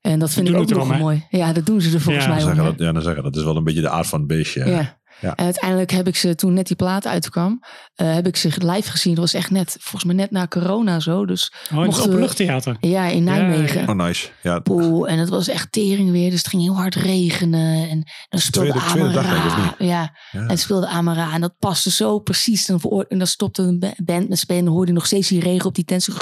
[0.00, 1.26] En dat vind ik ook nog erom, mooi.
[1.30, 2.54] Ja, dat doen ze er volgens Ja, mij dan om.
[2.54, 2.76] zeggen hè?
[2.78, 4.64] dat, ja, dan zeggen dat is wel een beetje de aard van het beestje.
[4.66, 4.98] Ja.
[5.20, 5.34] Ja.
[5.34, 7.60] En uiteindelijk heb ik ze, toen net die plaat uitkwam,
[7.94, 9.14] eh, heb ik ze live gezien.
[9.14, 11.26] Dat was echt net, volgens mij net na corona zo.
[11.26, 12.76] Dus Oh, in het openluchttheater.
[12.80, 13.80] ja, in Nijmegen.
[13.80, 13.86] ja.
[13.86, 14.28] Oh, nice.
[14.42, 16.30] Ja, Poeh, en het was echt tering weer.
[16.30, 17.88] Dus het ging heel hard regenen.
[17.88, 19.74] En dan speelde Tweede- tweede dag, denk ik, of Amara.
[19.78, 19.88] niet?
[19.88, 20.46] Ja, Ja.
[20.46, 21.32] en speelde Amara.
[21.32, 22.68] En dat paste zo precies.
[22.68, 22.78] En,
[23.18, 24.58] dan stopte een ba- band met spelen.
[24.58, 26.02] En dan hoorde je nog steeds die regen op die tent.
[26.02, 26.12] Zo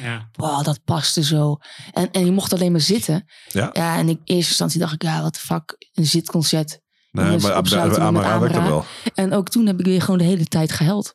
[0.00, 0.28] Ja.
[0.32, 1.56] Wow, dat paste zo.
[1.92, 3.24] En, en je mocht alleen maar zitten.
[3.48, 3.70] Ja.
[3.72, 6.78] Ja, en in eerste instantie dacht ik, ja, wat de fuck, een zitconcert.
[7.10, 8.62] nee, dus maar opsluiten Amara Amara.
[8.66, 8.84] wel.
[9.14, 11.14] En ook toen heb ik weer gewoon de hele tijd gehuild.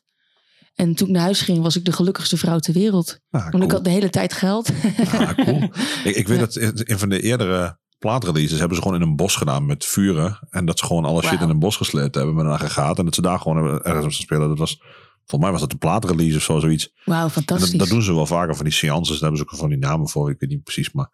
[0.74, 3.18] En toen ik naar huis ging, was ik de gelukkigste vrouw ter wereld.
[3.30, 4.70] Ah, Want ik had de hele tijd geld.
[5.12, 5.62] Ah, cool.
[6.04, 9.36] ik, ik weet dat in van de eerdere plaatreleases hebben ze gewoon in een bos
[9.36, 10.46] gedaan met vuren.
[10.50, 12.98] En dat ze gewoon alle shit in een bos gesleept hebben met een aggregaat.
[12.98, 14.48] En dat ze daar gewoon hebben- ergens op spelen.
[14.48, 14.82] Dat was,
[15.28, 16.92] volgens mij was dat de plaatrelease of zo, zoiets.
[17.04, 17.70] Wauw, En fantastisch.
[17.70, 19.18] dat, dat doen ze wel vaker van die seances.
[19.18, 20.30] Daar hebben ze ook van die namen voor.
[20.30, 20.92] Ik weet niet precies.
[20.92, 21.10] Maar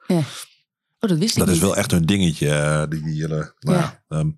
[1.01, 2.49] Oh, dat wist ik dat is wel echt hun dingetje.
[2.51, 4.03] eh, Die, die hele, nou ja.
[4.09, 4.29] ehm,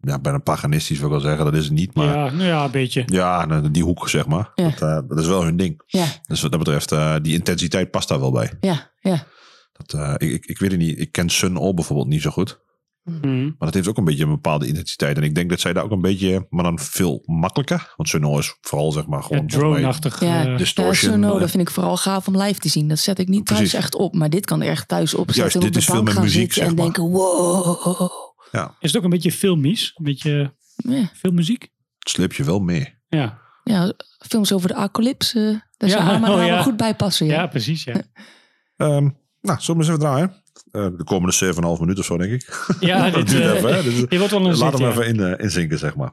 [0.00, 1.44] ja, bijna paganistisch wil ik wel zeggen.
[1.44, 1.94] Dat is het niet.
[1.94, 3.04] Maar ja, ja, nou ja, een beetje.
[3.06, 4.50] nou, die hoek zeg maar.
[4.54, 4.68] Ja.
[4.68, 5.82] Dat, eh, dat is wel hun ding.
[5.86, 8.52] Ja, Dus wat dat betreft, eh, die intensiteit past daar wel bij.
[8.60, 9.26] ja, ja.
[9.72, 10.98] Dat, eh, ik, ik, ik weet het niet.
[11.00, 12.60] Ik ken Sun All bijvoorbeeld niet zo goed.
[13.04, 13.42] Hm.
[13.44, 15.16] Maar dat heeft ook een beetje een bepaalde intensiteit.
[15.16, 17.92] En ik denk dat zij daar ook een beetje, maar dan veel makkelijker.
[17.96, 19.44] Want All is vooral zeg maar Ja, gewoon...
[19.44, 20.20] mij- drone-achtig.
[20.20, 21.40] Ja, eh, Distortion, Ja, Sono, eh.
[21.40, 22.88] dat vind ik vooral gaaf om live te zien.
[22.88, 23.78] Dat zet ik niet thuis Precies.
[23.78, 24.14] echt op.
[24.14, 25.36] Maar dit kan er echt thuis opzetten.
[25.42, 26.82] Juist, en dit op de is veel met muziek, zitten zeg En maar.
[26.84, 28.10] denken, wow.
[28.80, 29.92] is het ook een beetje filmisch?
[29.94, 31.62] Een beetje Ja, veel muziek?
[31.98, 32.94] Het sleep je wel mee.
[33.08, 33.92] Ja, ja
[34.28, 35.38] films over de apocalypse.
[35.38, 35.44] eh,
[35.76, 36.54] daar Ja, zou Amara oh ja.
[36.54, 37.26] wel goed bij passen.
[37.26, 37.32] ja.
[37.32, 37.46] Ja.
[37.46, 37.84] precies.
[37.84, 37.94] Ja,
[38.76, 39.08] Ehm,
[39.40, 40.42] nou, zullen we eens even draaien?
[40.72, 42.66] Eh, de komende 7,5 minuten of zo, denk ik.
[42.80, 43.84] ja dit, duurt eh, even?
[43.84, 46.12] Dus, je wordt wel een Laat zit, hem even in, eh, inzinken, zeg maar.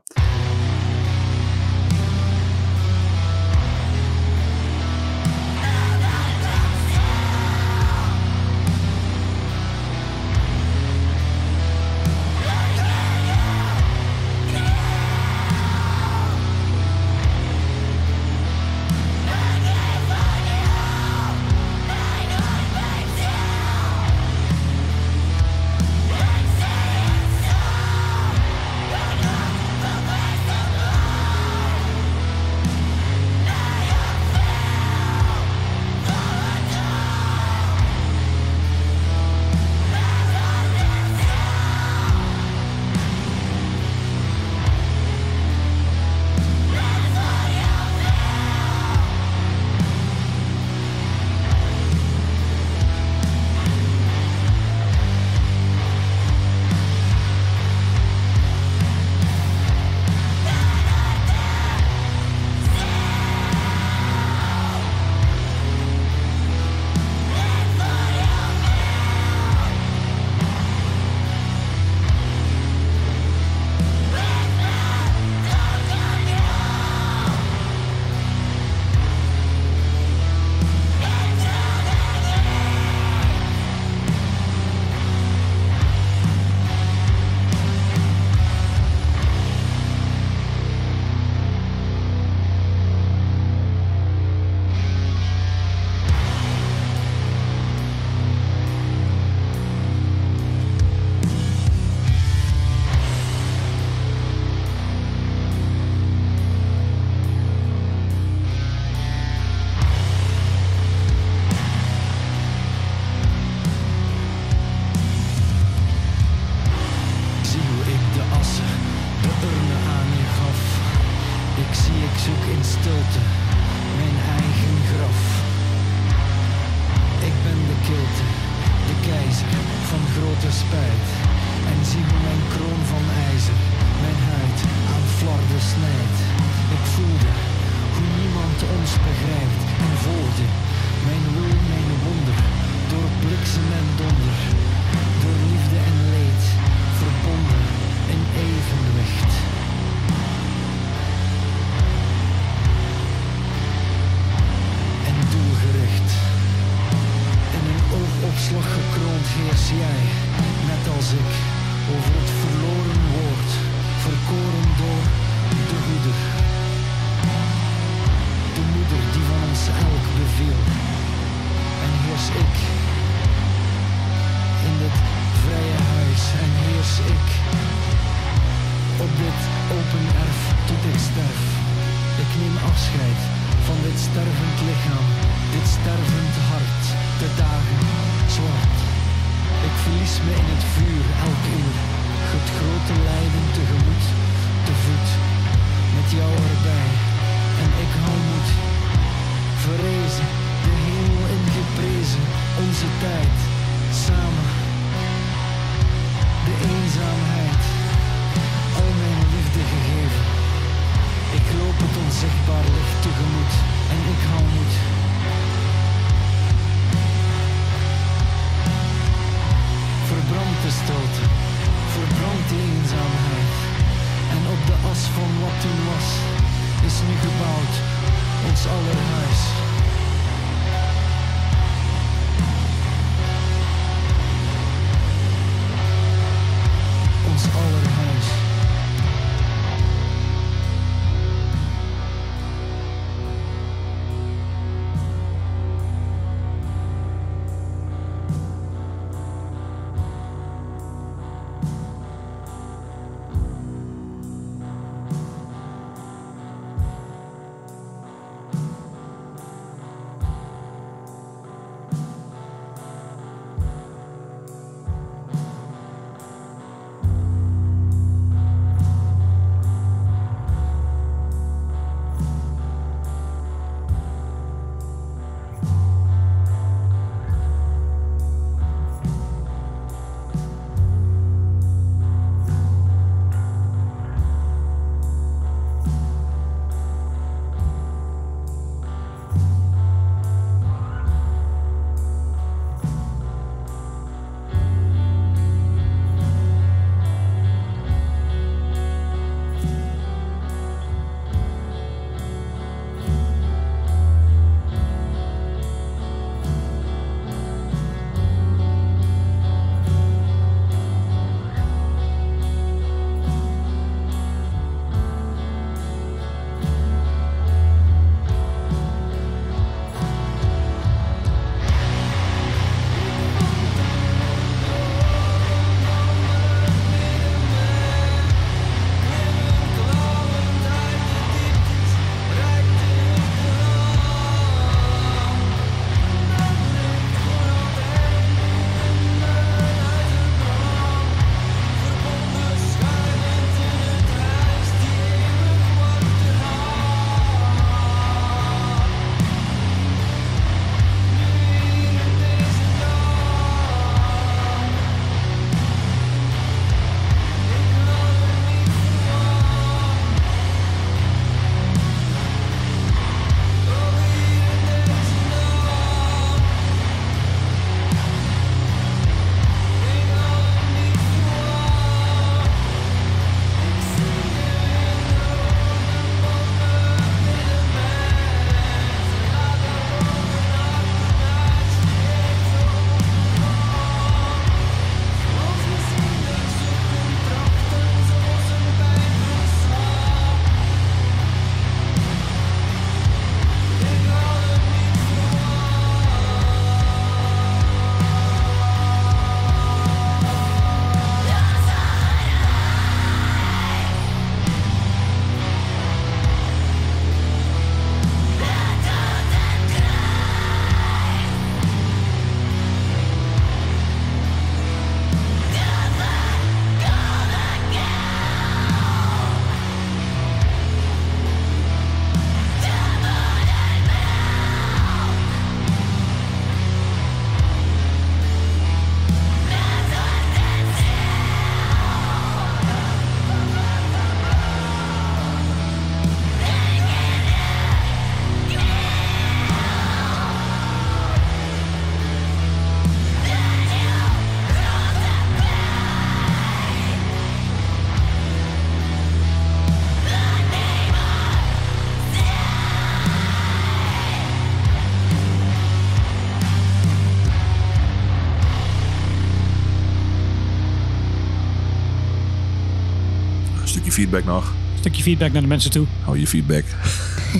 [464.12, 464.45] Feedback nog.
[464.71, 465.86] Een stukje feedback naar de mensen toe.
[466.04, 466.63] Hou je feedback.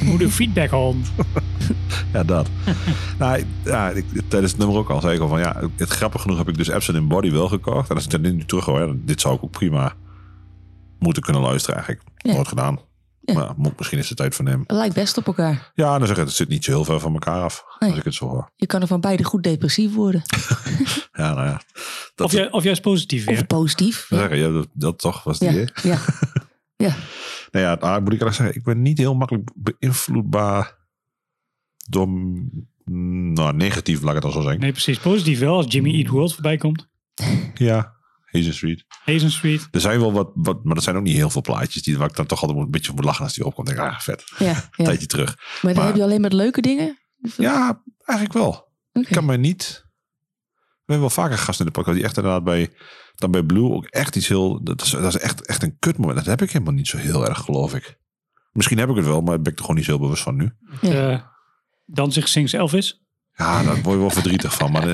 [0.03, 1.12] Moeder feedback hond.
[2.13, 2.49] Ja, dat.
[3.19, 6.21] nou, ja, ik, tijdens het nummer ook al zei ik al van ja, het grappig
[6.21, 7.89] genoeg heb ik dus Absent in Body wel gekocht.
[7.89, 9.93] En als ik er nu terug hoor, ja, dit zou ik ook prima
[10.99, 12.07] moeten kunnen luisteren eigenlijk.
[12.17, 12.34] Ja.
[12.34, 12.79] Nooit gedaan.
[13.21, 13.34] Ja.
[13.34, 14.60] Maar moet- misschien is het tijd voor hem.
[14.60, 15.71] Het lijkt best op elkaar.
[15.75, 17.63] Ja, dan zeg ik, het zit niet zo heel ver van elkaar af.
[17.79, 17.89] Nee.
[17.89, 18.51] Als ik het zo hoor.
[18.55, 20.21] Je kan er van beide goed depressief worden.
[21.13, 21.62] Ja, nou ja.
[22.15, 23.45] Dat, Of, ju- of juist positief Of weer.
[23.45, 24.05] positief.
[24.10, 25.97] ja, dat, dat toch was het Ja.
[26.82, 26.96] ja.
[27.52, 30.78] Nou ja, nou, moet ik eerlijk zeggen, ik ben niet heel makkelijk beïnvloedbaar
[31.89, 32.08] door,
[32.86, 34.60] nou, negatief, laat ik het dan zo zeggen.
[34.60, 35.00] Nee, precies.
[35.00, 36.89] Positief wel als Jimmy Eat World voorbij komt.
[37.54, 37.96] Ja,
[38.32, 38.86] Hazen Street.
[39.06, 39.67] Hazen Street.
[39.72, 42.10] Er zijn wel wat, wat, maar er zijn ook niet heel veel plaatjes die, waar
[42.10, 43.67] ik dan toch altijd een beetje moet lachen als die opkomt.
[43.67, 44.24] Denk ik, ah, vet.
[44.38, 45.38] ja, tijdje terug.
[45.62, 47.00] Maar dan heb je alleen maar leuke dingen?
[47.38, 48.72] Ja, eigenlijk wel.
[48.91, 49.89] Ik kan mij niet...
[50.86, 52.70] We hebben wel vaker gasten in de podcast die echt inderdaad bij,
[53.15, 54.63] dan bij Blue ook echt iets heel...
[54.63, 56.17] Dat is, dat is echt, echt een kutmoment.
[56.17, 58.00] Dat heb ik helemaal niet zo heel erg, geloof ik.
[58.52, 60.24] Misschien heb ik het wel, maar daar ben ik er gewoon niet zo heel bewust
[60.24, 60.52] van nu.
[60.82, 61.22] Eh
[61.86, 63.01] Danzig Sings Elvis.
[63.41, 64.71] Ja, daar word je wel verdrietig van.
[64.71, 64.93] Maar eh,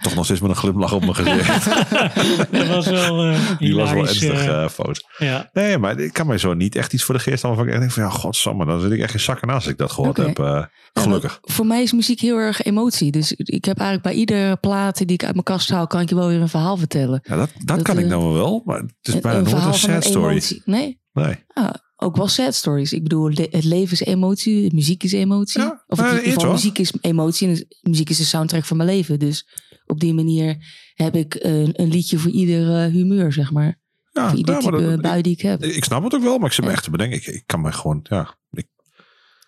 [0.00, 1.64] toch nog steeds met een glimlach op mijn gezicht.
[2.52, 5.04] Dat was wel eh Die was wel hilarisch, ernstig eh, fout.
[5.18, 5.48] ja.
[5.52, 7.56] Nee, maar ik kan mij zo niet echt iets voor de geest halen.
[7.56, 9.78] Waarvan ik denk van, ja, godsamme, dan zit ik echt in zakken naast als ik
[9.78, 10.38] dat gehoord heb.
[10.38, 11.38] eh, gelukkig.
[11.42, 13.10] voor mij is muziek heel erg emotie.
[13.12, 16.08] Dus ik heb eigenlijk bij iedere plaat die ik uit mijn kast haal, kan ik
[16.08, 17.20] je wel weer een verhaal vertellen.
[17.22, 19.74] Ja, dat, dat, Dat, kan ik nou wel, maar het is bijna een nooit een
[19.74, 20.30] sad story.
[20.30, 20.62] emotie.
[20.64, 21.44] Nee, Nee.
[21.54, 22.92] ja, ook wel sad stories.
[22.92, 25.60] Ik bedoel, le- het leven is emotie, muziek is emotie.
[25.60, 29.18] Ja, of in geval, muziek is emotie en muziek is de soundtrack van mijn leven.
[29.18, 29.48] Dus
[29.86, 30.56] op die manier
[30.94, 33.80] heb ik een, een liedje voor ieder humeur, zeg maar.
[34.12, 35.62] Ja, voor ieder ja, maar type dat- bui die ik heb.
[35.64, 36.76] ik, ik snap het ook wel, maar ik zit me Ja.
[36.76, 37.18] echt te bedenken.
[37.18, 38.66] Ik, ik kan me gewoon, ja, ik,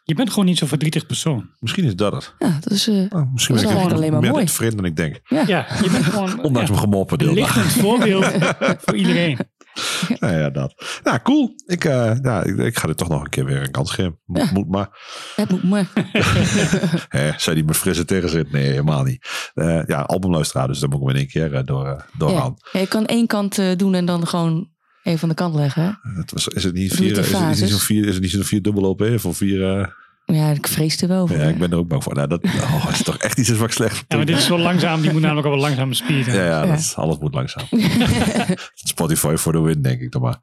[0.04, 1.50] Je bent gewoon niet zo'n verdrietig persoon.
[1.58, 2.34] misschien is dat het.
[2.38, 2.88] Ja, dat is...
[2.88, 4.48] eh, Oh, misschien Dat ben is ik gewoon alleen maar meer mooi.
[4.48, 5.20] vriend dan ik denk.
[5.28, 5.44] ja.
[5.46, 7.34] Ja, je bent gewoon Ondanks ja, mijn gemoppen een deel.
[7.34, 8.24] lichtend voorbeeld
[8.84, 9.38] voor iedereen.
[10.20, 11.00] Nou ja, dat.
[11.04, 11.54] Nou, cool.
[11.66, 14.18] Ik, eh, ja, ik, ik ga dit toch nog een keer weer een kans geven.
[14.24, 14.50] Moet, Ja.
[14.52, 14.88] moet maar.
[15.36, 15.86] Het moet maar.
[17.08, 18.46] Hè, zei die met frisse tegenzin?
[18.50, 19.50] Nee, helemaal niet.
[19.54, 22.54] Eh, ja, albumluisteraar, dus daar moet ik hem in één keer eh, door, doorgaan.
[22.56, 22.68] Ja.
[22.72, 24.68] Ja, je kan één kant doen en dan gewoon
[25.02, 25.82] even van de kant leggen.
[25.82, 26.10] hè?
[26.16, 28.44] Het was, is het niet vier, is het, niet zo'n vier, is het niet zo'n
[28.44, 29.98] vier dubbel op of vier?
[30.34, 31.36] Ja, ik vrees er wel voor.
[31.36, 32.14] ja, ik ben er ook bang voor.
[32.14, 35.00] Nou, dat oh, is toch echt iets ik slecht Ja, maar dit is zo langzaam.
[35.00, 36.26] Die moet namelijk al wel langzaam speed.
[36.26, 36.66] Ja, ja, Ja.
[36.66, 37.64] Dat is, alles moet langzaam.
[38.74, 40.38] Spotify voor de win, denk ik dan maar.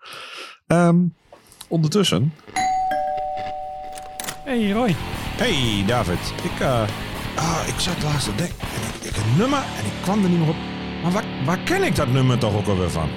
[0.68, 0.98] Ehm,
[1.68, 2.34] ondertussen.
[4.46, 4.96] Hey Roy.
[5.36, 6.82] Hey David, ik, eh,
[7.36, 8.60] ah, ik zat laatst te denken.
[8.60, 10.56] En ik, ik een nummer en ik kwam er niet meer op.
[11.04, 13.10] Maar waar, waar ken ik dat nummer toch ook alweer van?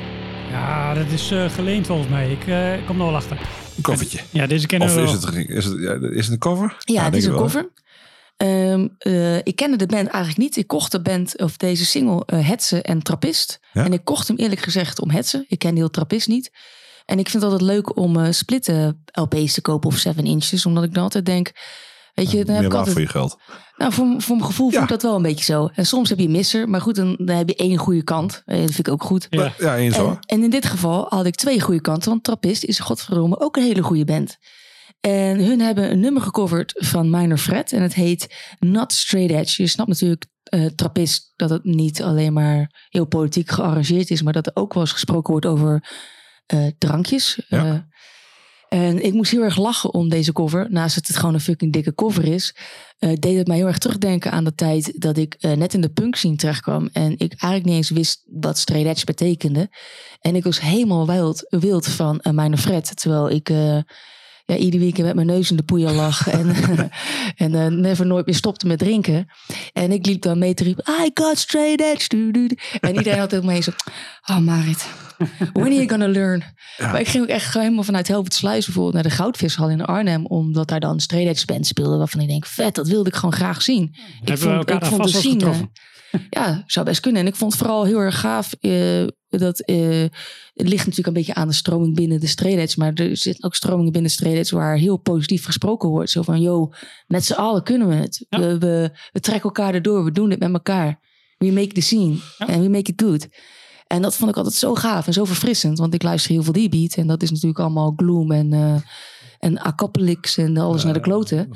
[0.51, 2.31] Ja, dat is eh, geleend volgens mij.
[2.31, 3.39] Ik eh, kom er wel achter.
[3.77, 4.19] Een koffertje.
[4.31, 5.35] Ja, deze kennen Of we is wel.
[5.35, 6.77] het, is, het, ja, is het een cover?
[6.79, 7.69] Ja, het is een ik cover.
[8.37, 10.57] Ehm, eh, ik kende de band eigenlijk niet.
[10.57, 13.61] Ik kocht de band, of deze single, eh Hetze en Trappist.
[13.73, 13.85] Ja?
[13.85, 15.45] En ik kocht hem eerlijk gezegd om Hetze.
[15.49, 16.51] Ik ken heel Trappist niet.
[17.05, 20.67] En ik vind het altijd leuk om eh splitten LP's te kopen of 7 inches.
[20.67, 21.53] Omdat ik dan altijd denk,
[22.15, 22.93] weet je, dan heb Meer ik altijd...
[22.93, 23.39] voor je geld.
[23.81, 24.83] Nou, voor, voor mijn gevoel Ja.
[24.83, 25.69] ik dat wel een beetje zo.
[25.75, 28.43] En soms heb je misser, maar goed, dan, dan heb je één goede kant.
[28.45, 29.27] Dat vind ik ook goed.
[29.31, 29.53] Ja.
[29.59, 30.19] Ja, eens hoor.
[30.27, 33.63] en in dit geval had ik twee goede kanten, want Trappist is godverdomme ook een
[33.63, 34.37] hele goede band.
[35.01, 39.63] En hun hebben een nummer gecoverd van Minor Fred en het heet Not Straight Edge.
[39.63, 44.33] Je snapt natuurlijk, eh Trappist, dat het niet alleen maar heel politiek gearrangeerd is, maar
[44.33, 45.89] dat er ook wel eens gesproken wordt over
[46.47, 47.43] eh, drankjes.
[47.49, 47.65] Ja.
[47.65, 47.75] Eh,
[48.71, 50.67] en ik moest heel erg lachen om deze cover.
[50.71, 52.55] Naast dat het gewoon een fucking dikke cover is,
[52.99, 55.81] eh, deed het mij heel erg terugdenken aan de tijd dat ik eh, net in
[55.81, 56.89] de punk scene terechtkwam.
[56.93, 59.71] En ik eigenlijk niet eens wist wat straight edge betekende.
[60.21, 62.97] En ik was helemaal wild, wild van uh, mijn Fred.
[62.97, 63.79] Terwijl ik eh,
[64.51, 66.29] ja, ieder weekend met mijn neus in de poeier lag.
[66.39, 66.55] en
[67.37, 69.27] en eh, never nooit meer stopte met drinken.
[69.73, 72.09] En ik liep dan mee te riepen, I got straight edge.
[72.09, 72.57] Du, du, du.
[72.81, 73.71] En iedereen had ook mee zo,
[74.31, 74.87] oh Marit,
[75.53, 76.43] when are you gonna learn?
[76.79, 80.27] Maar ik ging ook echt helemaal vanuit Helvoetsluis bijvoorbeeld naar de Goudvishal in Arnhem.
[80.27, 81.97] Omdat daar dan straight edge band speelde.
[81.97, 83.83] Waarvan ik denk, vet, dat wilde ik gewoon graag zien.
[84.23, 85.71] ik Hebben we elkaar daar vast wel scene- getroffen?
[86.31, 87.21] ja, zou best kunnen.
[87.23, 88.53] En ik vond het vooral heel erg gaaf.
[88.61, 89.07] eh,
[89.39, 90.05] dat, eh,
[90.55, 92.79] het ligt natuurlijk een beetje aan de stroming binnen de straight edge.
[92.79, 96.11] Maar er zitten ook stromingen binnen de straight waar heel positief gesproken wordt.
[96.11, 96.73] Zo van, yo,
[97.07, 98.27] met z'n allen kunnen we het.
[98.29, 98.39] Ja.
[98.39, 100.05] We, we, we trekken elkaar erdoor.
[100.05, 101.01] We doen dit met elkaar.
[101.39, 102.17] We make the scene.
[102.39, 102.49] Ja.
[102.49, 103.29] En we make it good.
[103.87, 105.79] En dat vond ik altijd zo gaaf en zo verfrissend.
[105.79, 106.95] Want ik luister heel veel die beat.
[106.95, 108.77] En dat is natuurlijk allemaal gloom en, eh
[109.41, 111.49] en acappelix en alles naar de kloten.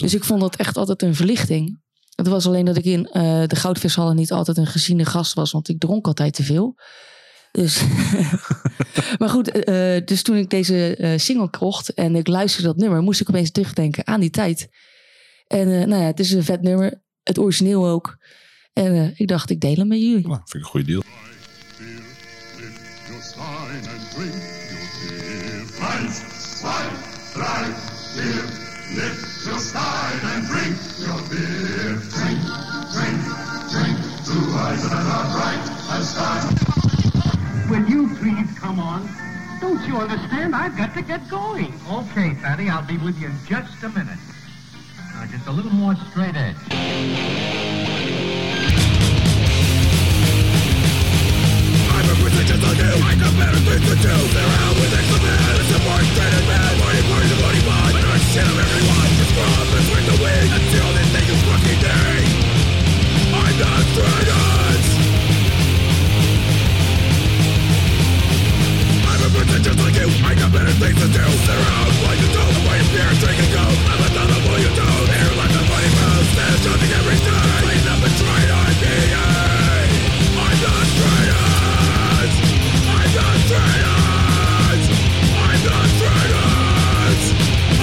[0.00, 1.80] Dus ik vond dat echt altijd een verlichting.
[2.14, 5.52] Het was alleen dat ik in eh, de goudvishallen niet altijd een geziene gast was,
[5.52, 6.74] want ik dronk altijd te veel.
[7.52, 7.82] Dus,
[9.18, 12.76] maar goed, eh, eh, dus toen ik deze eh, single kocht en ik luisterde dat
[12.76, 14.68] nummer, moest ik opeens terugdenken aan die tijd.
[15.46, 18.16] En eh, nou ja, het is een vet nummer, het origineel ook.
[18.72, 20.26] En eh, ik dacht, ik deel hem met jullie.
[20.26, 21.02] Nou, vind ik een goede deal.
[23.08, 24.34] Your sign and drink
[24.70, 25.50] your tea.
[27.34, 27.76] Right
[28.14, 28.44] here,
[28.94, 31.98] lift your stein and drink your beer.
[32.10, 32.60] Drink,
[37.70, 38.00] drink, drink.
[38.00, 38.10] Two eyes that are not right as time.
[38.10, 39.08] Will you please come on?
[39.60, 40.54] Don't you understand?
[40.54, 41.72] I've got to get going.
[41.90, 44.18] Okay, Fatty, I'll be with you in just a minute.
[45.14, 46.56] Now, just a little more straight edge.
[46.56, 46.76] I'm
[52.06, 52.94] a pretentious like you.
[53.04, 54.16] I got better things to do.
[54.32, 55.60] They're out with extra men.
[55.60, 56.78] It's a more straight man.
[56.80, 57.94] Money, money, money, money.
[57.94, 59.10] I don't shit of everyone.
[59.14, 62.24] Just scrub and swing the wing until they think it's fucking day.
[63.30, 64.30] I'm not straight
[69.40, 70.08] pretentious like you.
[70.30, 71.24] I got better things to do.
[71.48, 72.44] They're out like you do.
[72.56, 73.64] The way you fear, drink and go.
[73.92, 74.88] I'm a ton of what you do.
[75.16, 76.30] Here like the money moves.
[76.36, 77.48] There's nothing every day.
[77.64, 78.96] Clean up and try on me.
[80.44, 81.30] I'm not straight
[82.20, 82.36] edge.
[82.96, 84.86] I'm not straight edge.
[85.44, 87.26] I'm not straight edge.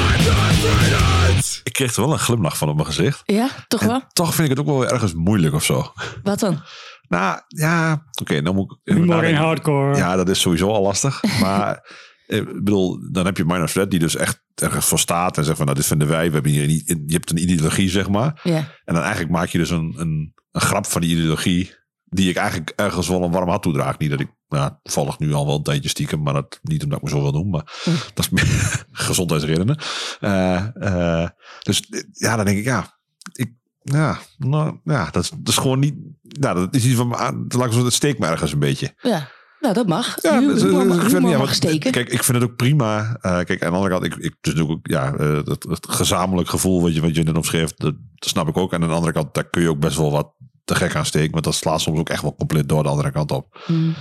[0.05, 1.49] I'm not straight edge.
[1.63, 3.21] Ik kreeg er wel een glimlach van op mijn gezicht.
[3.25, 4.01] Ja, toch wel?
[4.13, 5.91] Toch vind ik het ook wel ergens moeilijk of zo.
[6.23, 6.61] Wat dan?
[7.07, 8.77] Nou, ja, oké, dan moet ik...
[8.83, 9.45] even Humor in nadenken.
[9.45, 9.95] hardcore.
[9.95, 11.23] Ja, dat is sowieso al lastig.
[11.41, 11.95] Maar
[12.27, 15.43] eh, ik bedoel, dan heb je Minor Threat die dus echt ergens voor staat en
[15.43, 16.27] zegt van, nou, dit vinden wij.
[16.27, 18.39] We hebben hier niet, je hebt een ideologie, zeg maar.
[18.43, 18.57] Ja.
[18.85, 22.35] En dan eigenlijk maak je dus een, een, een grap van die ideologie, die ik
[22.35, 23.97] eigenlijk ergens wel een warm hart toedraag.
[23.97, 26.97] Niet dat ik, nou, toevallig nu al wel een tijdje stiekem, maar dat niet omdat
[26.97, 27.63] ik me zo wil doen, maar
[28.13, 29.77] dat is meer gezondheidsredenen.
[30.19, 31.29] Eh, eh,
[31.63, 32.99] dus ja, dan denk ik, ja,
[33.33, 35.95] ik, ja, nou, ja dat, is, dat is gewoon niet,
[36.39, 38.93] nou, dat is iets van, me aan- laat ik dat steekt me ergens een beetje.
[39.01, 39.27] Ja,
[39.59, 40.15] nou dat mag.
[40.21, 41.91] Ja, Humor dus, eh, mag, ik vind- humor ja, mag steken.
[41.91, 43.17] Kijk, ik vind het ook prima.
[43.21, 46.49] Eh, kijk, aan de andere kant, ik, ik dus ook, ja, eh, het, het gezamenlijk
[46.49, 48.73] gevoel wat je, wat je net omschreef, dat, dat snap ik ook.
[48.73, 50.31] En aan de andere kant, daar kun je ook best wel wat
[50.65, 51.31] te gek aan steken.
[51.31, 53.61] Want dat slaat soms ook echt wel compleet door de andere kant op.
[53.65, 53.93] Hmm.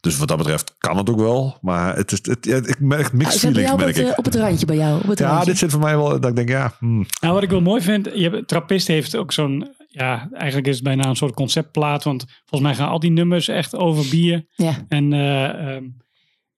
[0.00, 1.58] Dus wat dat betreft kan het ook wel.
[1.60, 4.18] Maar het is, het, ja, ik merk mixed Ah, hebben feelings, merk het, ik.
[4.18, 5.00] op het randje bij jou.
[5.02, 5.44] Op het ja, randje.
[5.50, 7.82] dit zit voor mij wel, dat ik denk, ja, hmm, Nou, wat ik wel mooi
[7.82, 12.04] vind, je hebt, Trappist heeft ook zo'n, ja, eigenlijk is het bijna een soort conceptplaat,
[12.04, 14.46] want volgens mij gaan al die nummers echt over bier.
[14.54, 14.84] Ja.
[14.88, 15.84] En eh, ehm,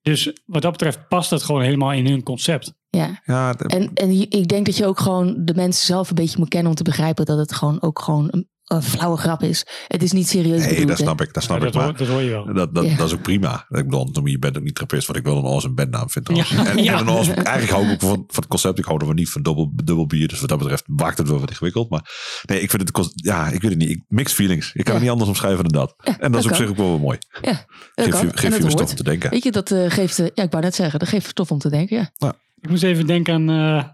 [0.03, 2.75] dus wat dat betreft past het gewoon helemaal in hun concept.
[2.91, 3.21] Ja.
[3.25, 6.49] ja, En, en ik denk dat je ook gewoon de mensen zelf een beetje moet
[6.49, 9.67] kennen om te begrijpen dat het gewoon ook gewoon een, een flauwe grap is.
[9.89, 10.89] Het is niet serieus nee, bedoeld.
[10.89, 11.03] dat hè?
[11.05, 11.73] snap ik, dat snap Ja, ik.
[11.73, 12.55] dat, Maar hoor, dat hoor je wel.
[12.55, 12.97] Dat, dat, Ja.
[12.97, 13.67] dat is ook prima.
[13.69, 16.25] Ik bedoel, je bent ook niet trappist, wat ik wel een awesome bandnaam vind.
[16.25, 16.51] trouwens.
[16.53, 16.67] Ja.
[16.67, 16.93] En, Ja.
[16.93, 18.79] en een awesome- eigenlijk hou ik ook van, van het concept.
[18.79, 20.29] Ik hou er wel niet van dubbel, dubbel bier.
[20.29, 21.91] Dus wat dat betreft maakt het wel wat ingewikkeld.
[21.91, 22.11] Maar
[22.47, 23.91] nee, ik vind het, ja, ik weet het niet.
[23.91, 24.67] Ik, mixed feelings.
[24.73, 24.93] Ik kan Ja.
[24.93, 25.95] het niet anders omschrijven dan dat.
[26.19, 26.61] en dat is op kan.
[26.61, 27.19] zich ook wel weer mooi.
[27.43, 27.53] Ja,
[27.95, 28.27] dat Geef kan.
[28.27, 29.31] je, geef je stof om te denken.
[29.31, 31.59] Weet je, dat eh, geeft, eh, ja, ik wou net zeggen, dat geeft stof om
[31.59, 32.33] te denken, ja.
[32.61, 33.85] Ik moest even denken aan eh,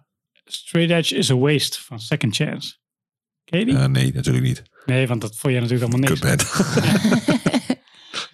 [0.45, 2.79] Straight Edge is a Waste van Second Chance.
[3.51, 3.77] Ken je die?
[3.77, 4.63] Eh, nee, natuurlijk niet.
[4.87, 6.21] nee, want dat vond jij natuurlijk allemaal niks.
[6.21, 6.49] Kutband.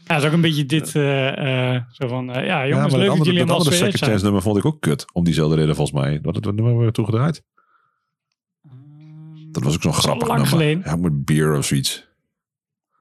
[0.07, 3.01] Ja, het is ook een beetje dit, eh, eh, zo van, ja Ja, jongens, maar
[3.01, 4.23] leuk dat dat jullie andere, dat allemaal chance zijn.
[4.23, 5.05] nummer vond ik ook kut.
[5.13, 6.19] Om diezelfde reden volgens mij.
[6.23, 7.43] Wat het nummer weer toegedraaid?
[9.51, 10.59] Dat was ook zo'n grappig lang nummer.
[10.59, 10.83] geleden.
[10.85, 12.07] Ja, met beer of zoiets.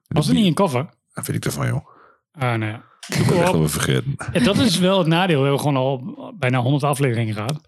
[0.07, 0.89] Was er niet een cover?
[1.13, 1.87] Dat vind ik ervan, joh.
[2.31, 2.83] Ah, nou ja.
[3.07, 4.15] Ik echt wel vergeten.
[4.33, 5.37] Ja, dat is wel het nadeel.
[5.37, 7.61] We hebben gewoon al bijna 100 afleveringen gehad.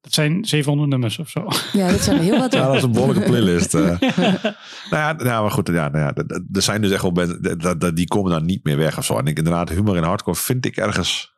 [0.00, 1.48] Dat zijn 700 nummers of zo.
[1.72, 2.52] Ja, dat zijn heel wat.
[2.52, 3.74] Ja, dat is een behoorlijke playlist.
[3.74, 3.82] eh.
[4.00, 4.52] nou,
[4.90, 7.80] ja, nou, maar goed, ja, nou ja, er zijn dus echt wel bands, d- d-
[7.80, 9.18] d- die komen dan niet meer weg of zo.
[9.18, 11.32] En ik, inderdaad, humor in hardcore vind ik ergens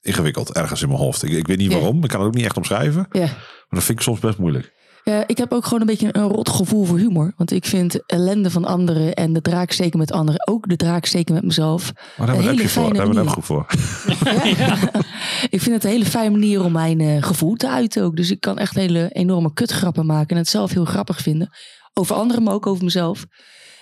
[0.00, 1.22] ingewikkeld, ergens in mijn hoofd.
[1.22, 1.76] Ik, ik weet niet Ja.
[1.78, 3.06] waarom, ik kan het ook niet echt omschrijven.
[3.10, 3.20] Ja.
[3.24, 4.72] Maar dat vind ik soms best moeilijk.
[5.08, 7.32] Ja, ik heb ook gewoon een beetje een rot gevoel voor humor.
[7.36, 11.04] Want ik vind ellende van anderen en de draak steken met anderen, ook de draak
[11.04, 11.92] steken met mezelf.
[12.16, 12.94] Maar daar hebben we een een hele appje voor.
[12.94, 13.36] Daar fijne hebben we een manier.
[13.36, 15.06] appgroep voor.
[15.56, 18.16] Ik vind het een hele fijne manier om mijn eh, gevoel te uiten ook.
[18.16, 21.50] Dus ik kan echt hele enorme kutgrappen maken en het zelf heel grappig vinden.
[21.92, 23.24] Over anderen, maar ook over mezelf.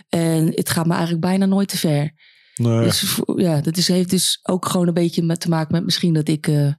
[0.09, 2.13] En het gaat me eigenlijk bijna nooit te ver.
[2.55, 2.83] Nee.
[2.83, 5.85] Dus voor- ja, dat is, heeft dus ook gewoon een beetje met te maken met
[5.85, 6.73] misschien dat ik eh,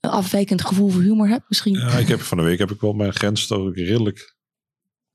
[0.00, 1.42] een afwijkend gevoel voor humor heb.
[1.48, 1.78] Misschien.
[1.78, 4.36] Ja, ik heb van de week heb ik wel mijn grens toch redelijk.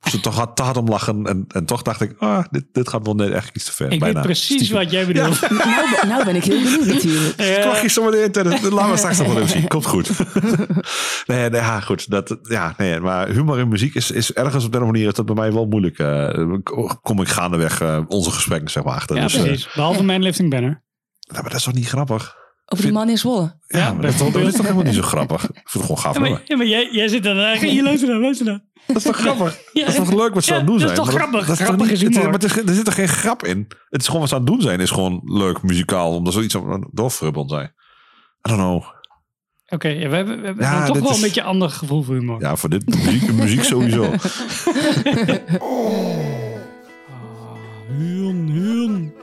[0.09, 1.25] Ze toch hard, te hard om lachen.
[1.25, 3.91] En, en toch dacht ik, ah, dit, dit gaat wel net echt iets te ver.
[3.91, 4.13] Ik Bijna.
[4.15, 4.75] weet precies Stiekem.
[4.77, 5.41] wat jij bedoelt.
[5.49, 7.37] Nou, ben- nou ben ik heel benieuwd natuurlijk.
[7.37, 8.61] Eh, Klag je zometeen tijdens.
[8.61, 9.67] Laten we straks nog wel even zien.
[9.67, 10.09] Komt goed.
[11.27, 12.09] nee, nee, ja, goed.
[12.09, 15.25] Dat, ja, nee, maar humor in muziek is, is ergens op de manier is dat
[15.25, 15.99] bij mij wel moeilijk.
[15.99, 16.53] eh,
[17.01, 19.15] kom ik gaandeweg eh, onze gesprekken zeg maar achter.
[19.15, 19.73] ja, dus, eh, precies.
[19.73, 20.83] Behalve mijn lifting banner.
[21.19, 22.35] ja, maar dat is toch niet grappig?
[22.65, 23.57] Over die man in Zwolle.
[23.67, 25.43] Ja, maar dat, is toch- dat is toch helemaal niet zo grappig?
[25.43, 27.55] Ik vind het gewoon gaaf Ja, maar, ja, maar jij, jij zit dan daar.
[27.57, 28.61] Hier, luister dan, luister dan.
[28.87, 29.59] Dat is toch grappig?
[29.73, 29.81] Ja.
[29.85, 31.01] Dat is toch leuk wat ze Ja, aan het doen dat zijn?
[31.01, 31.39] is toch grappig?
[31.39, 33.43] Dat is toch Grappig niet, is het- maar het is, er zit er geen grap
[33.45, 33.67] in.
[33.89, 34.79] Het is gewoon wat ze aan het doen zijn.
[34.79, 36.15] Is gewoon leuk, muzikaal.
[36.15, 37.65] Omdat zoiets aan doorfrubbeld zijn.
[38.47, 38.83] I don't know.
[39.67, 42.15] Oké, ja, we hebben, we hebben Ja, toch wel is- een beetje ander gevoel voor
[42.15, 42.41] humor.
[42.41, 44.11] Ja, voor dit muziek, muziek sowieso.
[47.97, 49.13] Huun, huun.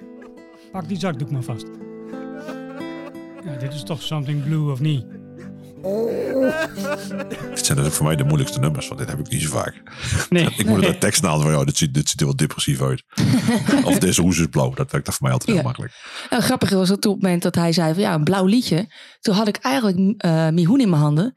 [0.72, 1.66] Pak die zakdoek maar vast.
[3.44, 5.04] Ja, dit is toch something blue of niet?
[7.54, 9.82] Dit zijn ook voor mij de moeilijkste nummers, want dit heb ik niet zo vaak.
[10.28, 10.44] Nee.
[10.56, 12.82] ik moet er de tekst halen van, ja, dit ziet, dit ziet er wel depressief
[12.82, 13.02] uit.
[13.84, 15.62] of deze hoes is blauw, dat werkt voor mij altijd heel Ja.
[15.64, 15.92] makkelijk.
[16.30, 18.92] En grappig was dat op het moment dat hij zei van ja, een blauw liedje.
[19.20, 21.34] Toen had ik eigenlijk eh Mihoen in mijn handen.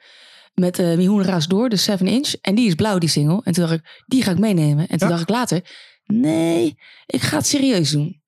[0.53, 2.33] Met eh Mihoen Raas Door, de 7 inch.
[2.41, 3.41] En die is blauw, die single.
[3.43, 4.87] En toen dacht ik, die ga ik meenemen.
[4.87, 5.61] En toen dacht ik later,
[6.05, 8.21] nee, ik ga het serieus doen.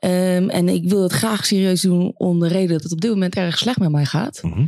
[0.00, 3.10] Ehm, en ik wil het graag serieus doen om de reden dat het op dit
[3.10, 4.42] moment erg slecht met mij gaat.
[4.42, 4.66] Mhm.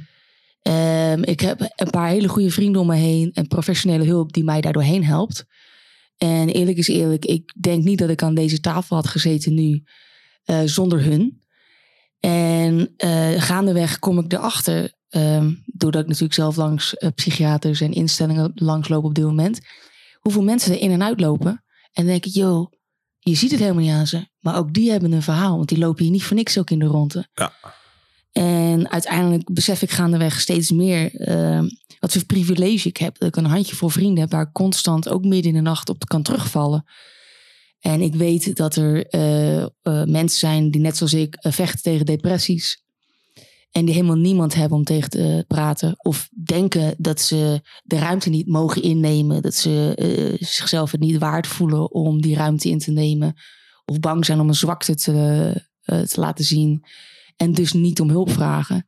[0.63, 4.45] Ehm, ik heb een paar hele goede vrienden om me heen en professionele hulp die
[4.45, 5.45] mij daardoor heen helpt.
[6.17, 9.83] En eerlijk is eerlijk, ik denk niet dat ik aan deze tafel had gezeten nu
[10.45, 11.43] eh, zonder hun.
[12.21, 17.93] En eh, gaandeweg kom ik erachter, ehm, doordat ik natuurlijk zelf langs eh, psychiaters en
[17.93, 19.61] instellingen langsloop op dit moment,
[20.21, 21.51] hoeveel mensen er in en uit lopen.
[21.51, 22.73] En dan denk ik, joh,
[23.25, 24.27] je ziet het helemaal niet aan ze.
[24.41, 26.79] Maar ook die hebben een verhaal, want die lopen hier niet voor niks ook in
[26.79, 27.29] de ronde.
[27.35, 27.53] Ja.
[28.33, 31.69] En uiteindelijk besef ik gaandeweg steeds meer ehm,
[31.99, 33.19] wat voor privilege ik heb.
[33.19, 36.05] Dat ik een handjevol vrienden heb waar ik constant ook midden in de nacht op
[36.05, 36.85] kan terugvallen.
[37.81, 41.83] En ik weet dat er eh, eh, mensen zijn die net zoals ik eh, vechten
[41.83, 42.83] tegen depressies.
[43.73, 45.95] En die helemaal niemand hebben om tegen te praten.
[45.97, 49.43] Of denken dat ze de ruimte niet mogen innemen.
[49.43, 53.35] Dat ze eh, zichzelf het niet waard voelen om die ruimte in te nemen.
[53.85, 55.13] Of bang zijn om een zwakte te,
[55.83, 56.85] eh, te laten zien.
[57.37, 58.87] En dus niet om hulp vragen.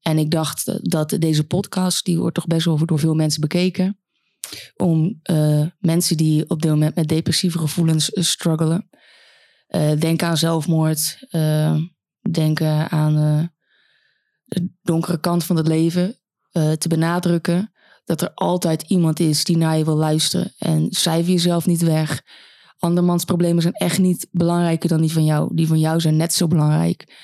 [0.00, 3.98] En ik dacht dat deze podcast, die wordt toch best wel door veel mensen bekeken.
[4.76, 8.88] Om eh, mensen die op dit moment met depressieve gevoelens eh, struggelen.
[9.66, 11.26] Eh, denk aan zelfmoord.
[11.30, 11.76] eh,
[12.30, 13.44] denk eh, aan eh,
[14.50, 16.14] de donkere kant van het leven.
[16.50, 17.72] eh, te benadrukken
[18.04, 20.52] dat er altijd iemand is die naar je wil luisteren.
[20.58, 22.22] En cijfer jezelf niet weg.
[22.78, 25.54] Andermans problemen zijn echt niet belangrijker dan die van jou.
[25.54, 27.16] Die van jou zijn net zo belangrijk.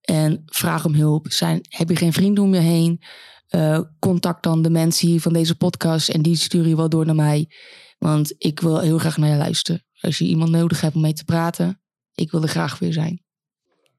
[0.00, 1.32] En vraag om hulp.
[1.32, 3.02] Zijn, heb je geen vrienden om je heen?
[3.46, 6.08] Eh, contact dan de mensen hier van deze podcast.
[6.08, 7.50] En die stuur je wel door naar mij.
[7.98, 9.84] Want ik wil heel graag naar je luisteren.
[10.00, 11.80] Als je iemand nodig hebt om mee te praten.
[12.14, 13.25] Ik wil er graag weer zijn.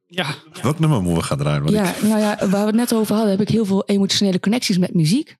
[0.09, 1.61] Ja, Welk nummer moeten we gaan draaien?
[1.63, 3.85] Want Ja, ik- nou ja, waar we het net over hadden, heb ik heel veel
[3.85, 5.35] emotionele connecties met muziek.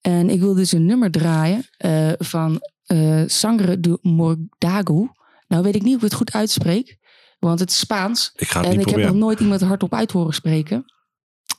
[0.00, 5.08] En ik wil dus een nummer draaien eh, van eh Sangre de Mordago.
[5.48, 6.96] Nou weet ik niet of ik het goed uitspreek,
[7.38, 8.32] want het is Spaans.
[8.36, 10.84] Ik ga het en niet ik heb nog nooit iemand hardop uit horen spreken.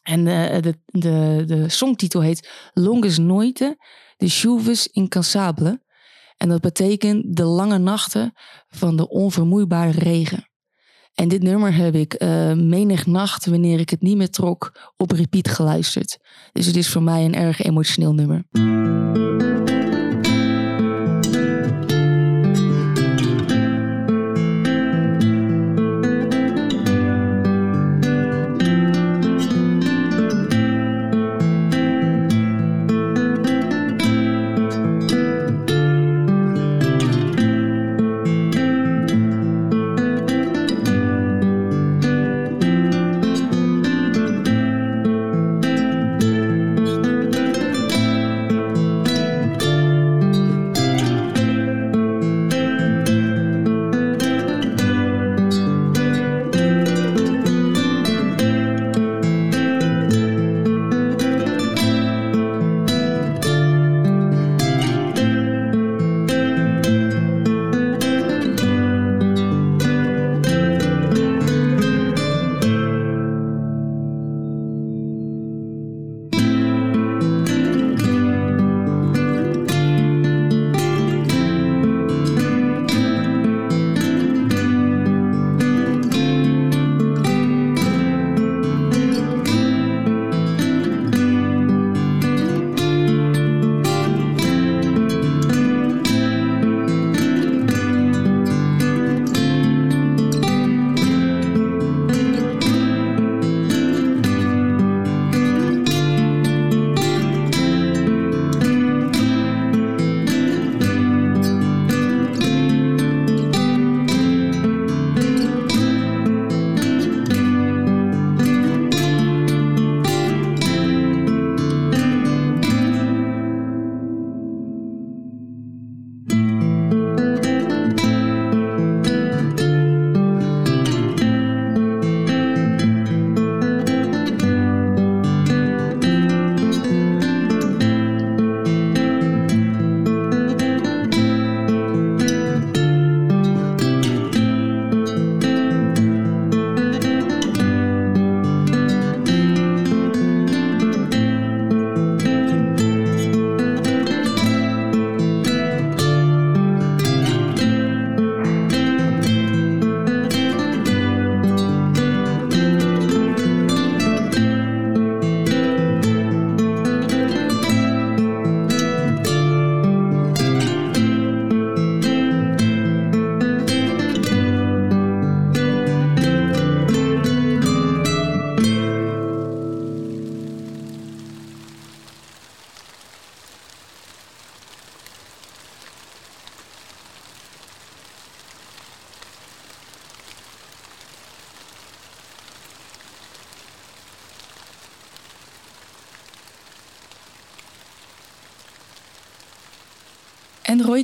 [0.03, 3.77] En eh, de, de, de songtitel heet Longes Noite
[4.17, 5.81] de Chuves Incansable.
[6.37, 8.33] En dat betekent de lange nachten
[8.67, 10.49] van de onvermoeibare regen.
[11.15, 15.11] En dit nummer heb ik eh, menig nacht, wanneer ik het niet meer trok, op
[15.11, 16.17] repeat geluisterd.
[16.51, 18.43] Dus het is voor mij een erg emotioneel nummer.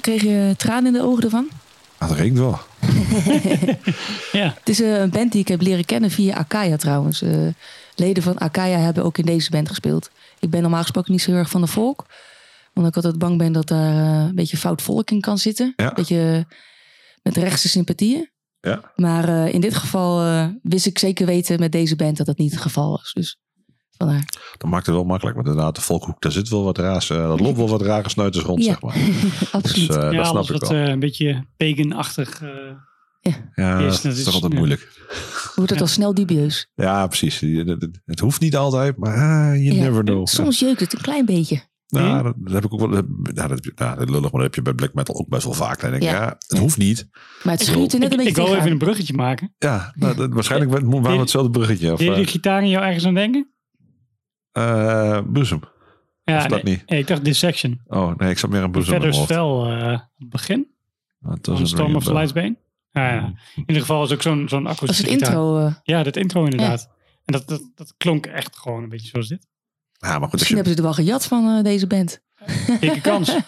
[0.08, 1.50] Kreeg je tranen in de ogen ervan?
[1.98, 2.60] Ah, Dat regent wel.
[4.40, 4.54] Ja.
[4.60, 7.22] Het is eh, een band die ik heb leren kennen via Akaya trouwens.
[7.22, 7.48] Eh,
[7.96, 10.10] leden van Akaya hebben ook in deze band gespeeld.
[10.40, 12.06] Ik ben normaal gesproken niet zo heel erg van de volk.
[12.74, 15.74] Omdat ik altijd bang ben dat daar eh, een beetje fout volk in kan zitten.
[15.76, 15.88] Ja.
[15.88, 16.46] Een beetje
[17.24, 18.30] met rechtse sympathieën.
[18.60, 18.92] Ja.
[18.96, 22.52] Maar eh, in dit geval wist ik zeker weten met deze band dat dat niet
[22.52, 23.14] het geval was.
[23.14, 23.38] Dus
[23.98, 24.26] vandaar.
[24.58, 25.36] Dat maakt het wel makkelijk.
[25.36, 27.10] Want inderdaad, de volkhoek, daar zit wel wat raars.
[27.10, 28.66] eh dat loopt wel wat rare snuiters rond, Ja.
[28.66, 28.96] zeg maar.
[29.52, 29.88] Absoluut.
[29.88, 30.84] Dus, eh, ja, dat snap alles ik wat wel.
[30.84, 32.50] eh, een beetje pagan-achtig eh,
[33.56, 34.58] ja, is, dat dat is toch altijd ja.
[34.58, 35.06] moeilijk.
[35.56, 36.72] Wordt het al snel dubieus.
[36.76, 37.40] Ja, precies.
[37.40, 40.28] Je- Het, hoeft niet altijd, maar ah, you Ja, never know.
[40.28, 41.62] Soms jeukt het een klein beetje.
[41.90, 43.04] Ja, dat, dat heb ik ook wel.
[43.34, 45.54] Ja, dat, ja, dat lullig, maar dat heb je bij black metal ook best wel
[45.54, 45.82] vaak.
[45.82, 46.16] Dan denk ik, Ja.
[46.22, 47.08] ja, het hoeft niet.
[47.44, 49.54] Maar het schuurt er net een Ik, beetje ik wil even een bruggetje maken.
[49.58, 51.94] Ja, nou, dat- waarschijnlijk waren we hetzelfde bruggetje.
[51.94, 53.52] Of, eh die gitaar in jou ergens aan denken?
[54.58, 55.60] Eh, boezem.
[56.24, 56.90] Ja, Of dat nee, niet?
[56.90, 57.82] nee, ik dacht Dissection.
[57.88, 60.68] Oh, nee, ik zat meer aan boezem in Verder spel eh, op het begin.
[61.22, 62.56] Van een Storm of Lightsbane.
[62.92, 63.26] Ja, ja.
[63.56, 65.58] In ieder geval is ook zo'n zo'n Dat is het intro.
[65.58, 65.74] eh.
[65.84, 66.90] Ja, dat intro inderdaad.
[67.26, 69.48] En dat, dat, dat klonk echt gewoon een beetje zoals dit.
[69.98, 72.22] Ja, maar goed, Misschien je, hebben ze er wel gejat van eh, deze band.
[72.80, 73.28] Dikke kans.
[73.28, 73.44] ja,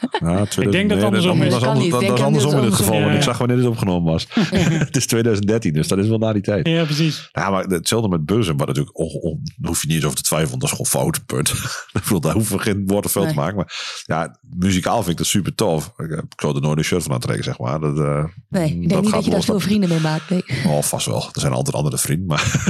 [0.46, 1.60] 2000 Ik denk dat nee, andersom dat, is.
[1.60, 2.72] dat, is dit andersom in het andersom.
[2.86, 3.18] geval, want Ja.
[3.18, 4.28] ik zag wanneer dit opgenomen was.
[4.86, 6.68] het is 2013, dus dat is wel na die tijd.
[6.68, 7.30] Ja, precies.
[7.32, 10.18] Ja, maar hetzelfde met Buzzum, maar natuurlijk, oh, oh, daar hoef je niet eens over
[10.18, 11.50] te twijfelen, dat is gewoon fout, punt.
[11.94, 13.36] ik bedoel, daar hoeven we geen woord of veel te Nee.
[13.38, 13.56] maken.
[13.56, 13.74] Maar
[14.06, 15.92] ja, muzikaal vind ik dat super tof.
[15.98, 17.80] Ik, eh, ik zou er nooit een shirt van aantrekken, zeg maar.
[17.80, 20.30] Dat, eh, Nee, ik denk dat niet dat je daar veel vrienden mee maakt.
[20.30, 20.44] Nee.
[20.68, 21.30] Oh, vast wel.
[21.34, 22.28] Er zijn altijd andere vrienden.
[22.28, 22.64] Maar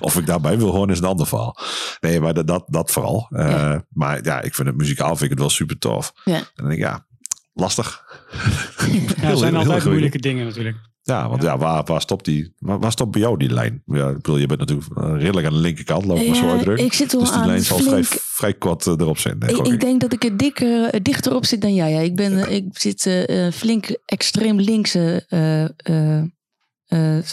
[0.00, 1.56] of ik daarbij wil horen is een ander verhaal.
[2.00, 3.26] Nee, maar dat, dat, dat vooral.
[3.30, 3.84] Eh, Ja.
[3.92, 6.12] Maar ja, ik vind het muzikaal vind ik het wel super tof.
[6.24, 6.34] Ja.
[6.36, 7.06] En dan denk ik, ja,
[7.52, 8.02] lastig.
[9.20, 10.76] Ja, er zijn altijd moeilijke dingen natuurlijk.
[11.02, 12.54] Ja, want ja, waar, waar stopt die?
[12.58, 13.82] Waar, waar stopt bij jou die lijn?
[13.86, 16.84] Ja, ik bedoel, je bent natuurlijk redelijk aan de linkerkant, loop ik maar zo uitdrukken.
[16.84, 19.38] ik zit wel Dus die aan lijn zal vrij, flink- vrij kort eh, erop zijn.
[19.38, 19.72] Denk Ik, ik.
[19.72, 21.90] ik denk dat ik er dikker, eh, dichter op zit dan jij.
[21.92, 22.00] Ja.
[22.00, 26.24] Ik, ben, ik zit eh, eh, flink extreem linkse eh, eh,
[26.86, 27.24] eh,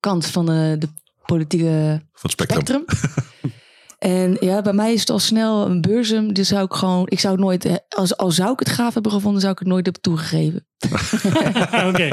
[0.00, 0.88] kant van eh, de
[1.26, 2.60] politieke Van het spectrum.
[2.60, 2.84] spectrum.
[4.06, 6.32] En ja, bij mij is het al snel een beursum.
[6.32, 8.94] Dus zou ik gewoon, ik zou het nooit, eh, als, al zou ik het gaaf
[8.94, 10.66] hebben gevonden, zou ik het nooit hebben toegegeven.
[11.90, 12.08] Oké.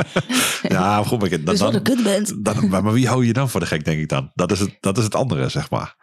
[0.68, 2.46] Ja, goed, maar ik- dus dan, wat een kutband.
[2.46, 4.32] dan, maar, maar wie hou je dan voor de gek, denk ik dan?
[4.34, 5.96] Dat is het, dat is het andere, zeg maar.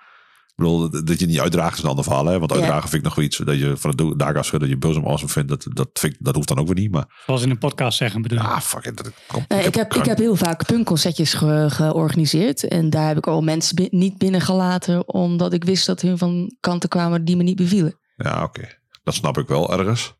[0.51, 2.27] Ik bedoel, dat- dat je niet uitdraagt is een ander verhaal.
[2.27, 2.39] Hè?
[2.39, 2.57] Want Ja.
[2.57, 5.05] uitdragen vind ik nog wel iets dat je van het dak afschudden, dat je bosom
[5.07, 5.49] awesome vindt.
[5.49, 6.91] Dat, dat, vind ik, dat hoeft dan ook weer niet.
[6.91, 8.45] Maar Zoals in een podcast zeggen bedoel ik.
[8.45, 8.97] ah, fuck it.
[8.97, 12.69] Dat, kom, Nee, ik, heb, ik heb heel vaak punkconcertjes ge- georganiseerd.
[12.69, 15.09] En daar heb ik al mensen bi- niet binnengelaten.
[15.09, 17.99] Omdat ik wist dat hun van kanten kwamen die me niet bevielen.
[18.17, 18.79] Ja, oké.
[19.03, 20.15] Dat snap ik wel ergens.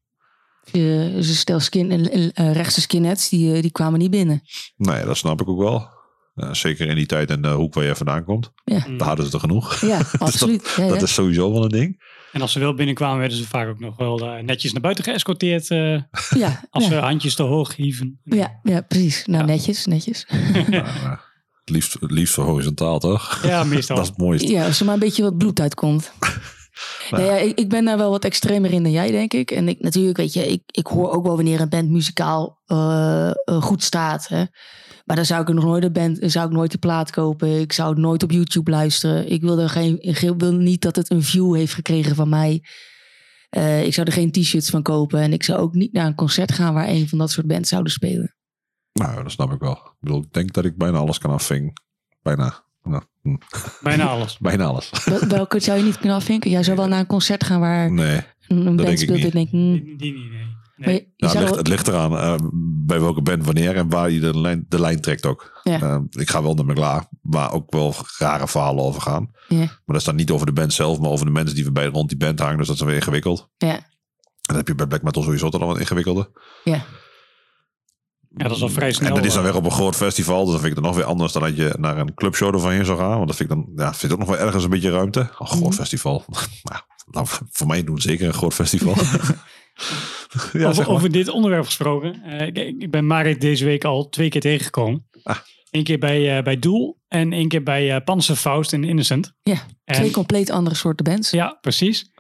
[0.73, 0.83] Eh,
[1.15, 4.43] Dus een stel skin, eh, eh, rechtse skinheads, die, eh, die kwamen niet binnen.
[4.77, 5.89] Nee, dat snap ik ook wel.
[6.41, 8.53] Ja, zeker in die tijd en de hoek waar je vandaan komt.
[8.65, 9.81] Ja, Daar hadden ze er genoeg.
[9.81, 10.75] ja Dus absoluut.
[10.77, 11.03] Ja, Dat ja.
[11.03, 12.03] is sowieso wel een ding.
[12.33, 15.05] En als ze wel binnenkwamen, werden ze vaak ook nog wel eh, netjes naar buiten
[15.05, 15.71] geëscorteerd.
[15.71, 16.91] eh, ja, als ja.
[16.91, 18.21] ze handjes te hoog hieven.
[18.25, 19.27] ja, ja, precies.
[19.27, 20.27] Nou, netjes, netjes.
[20.71, 21.11] Eh,
[21.61, 23.43] het, liefst, het liefst horizontaal, toch?
[23.43, 23.97] Ja, meestal.
[23.97, 24.53] Dat is het mooiste.
[24.53, 26.13] Ja, als er maar een beetje wat bloed uitkomt.
[27.11, 29.51] Nou ja, ik, ik ben daar wel wat extremer in dan jij, denk ik.
[29.51, 33.31] En ik, natuurlijk, weet je, ik, ik hoor ook wel wanneer een band muzikaal eh,
[33.31, 34.29] eh, goed staat.
[34.29, 34.45] Hè.
[35.11, 37.61] Maar dan zou ik er nog nooit een band, zou ik nooit de plaat kopen.
[37.61, 39.31] Ik zou het nooit op YouTube luisteren.
[39.31, 42.65] Ik wil, er geen, ik wil niet dat het een view heeft gekregen van mij.
[43.49, 45.21] Eh, ik zou er geen t-shirts van kopen.
[45.21, 47.69] En ik zou ook niet naar een concert gaan waar een van dat soort bands
[47.69, 48.35] zouden spelen.
[48.93, 49.73] Nou, dat snap ik wel.
[49.73, 51.73] Ik bedoel, ik denk dat ik bijna alles kan afvingen.
[52.23, 52.65] Bijna.
[52.83, 53.37] Nou, hm,
[53.83, 54.39] Bijna alles.
[54.49, 54.91] bijna alles.
[55.05, 56.51] Wel- Welke zou je niet kunnen afvinken?
[56.51, 58.17] Jij zou wel naar een concert gaan waar Nee.
[58.49, 59.19] een, een denk band ik speelt.
[59.19, 59.25] niet.
[59.25, 60.47] En denk, Die, die niet, nee.
[60.81, 60.97] Maar nee.
[60.97, 62.35] je- je Ja, het, ligt, het ligt eraan eh,
[62.87, 65.61] bij welke band, wanneer en waar je de lijn, de lijn trekt ook.
[65.63, 65.81] Ja.
[65.81, 69.31] Eh, ik ga wel naar McLaren, waar ook wel rare verhalen over gaan.
[69.49, 69.59] Ja.
[69.59, 71.87] Maar dat is dan niet over de band zelf, maar over de mensen die bij
[71.87, 72.57] rond die band hangen.
[72.59, 73.49] Dus dat is weer ingewikkeld.
[73.59, 73.83] Ja, En
[74.41, 76.31] dan heb je bij black metal sowieso toch al wat ingewikkelder.
[76.65, 76.85] ja.
[78.37, 79.09] Ja, dat is al vrij snel.
[79.09, 80.43] En dat is dan eh, weer op een groot festival.
[80.45, 82.71] Dus dan vind ik het nog weer anders dan dat je naar een clubshow ervan
[82.71, 83.15] heen zou gaan.
[83.17, 85.21] Want dat vind ik dan ja, vind ik ook nog wel ergens een beetje ruimte.
[85.21, 85.73] Een groot Mhm.
[85.73, 86.25] festival.
[86.63, 88.95] nou, nou, voor mij doen zeker een groot festival.
[90.53, 90.95] ja, over, zeg maar.
[90.97, 92.23] over dit onderwerp gesproken.
[92.25, 95.07] Eh, ik, ik ben Marit deze week al twee keer tegengekomen.
[95.23, 95.37] Ah.
[95.71, 99.33] Eén keer bij, eh, bij Doel en één keer bij uh, Panzerfaust in Innocent.
[99.43, 99.59] ja.
[99.85, 101.31] En- Twee compleet andere soorten bands.
[101.31, 102.11] Ja, precies.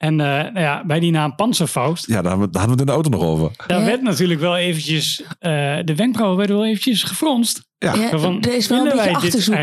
[0.00, 2.92] En eh, nou ja, bij die naam Panzerfaust, Ja, daar hadden, we, daar hadden we
[2.92, 3.64] het in de auto nog over.
[3.66, 3.84] daar Ja.
[3.86, 5.50] werd natuurlijk wel eventjes, eh,
[5.84, 7.68] de wenkbrauwen werden wel eventjes gefronst.
[7.78, 9.54] Ja, Ja, Van, er is wel een beetje achterzoek.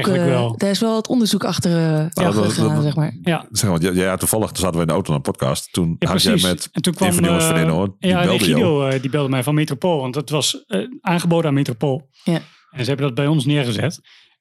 [0.58, 3.18] Er is wel het onderzoek achter, eh achter dat- dat- gegaan, dat- zeg maar.
[3.22, 5.74] Ja, Zeg maar, ja, ja, toevallig toen zaten we in de auto naar een podcast.
[5.74, 8.28] Toen ja had jij met en toen kwam een van jongens eh, die ja, nee,
[8.28, 8.44] belde.
[8.44, 12.10] Guido eh, die belde mij van Metropool, want dat was eh, aangeboden aan Metropool.
[12.24, 12.40] Ja.
[12.72, 14.00] En ze hebben dat bij ons neergezet.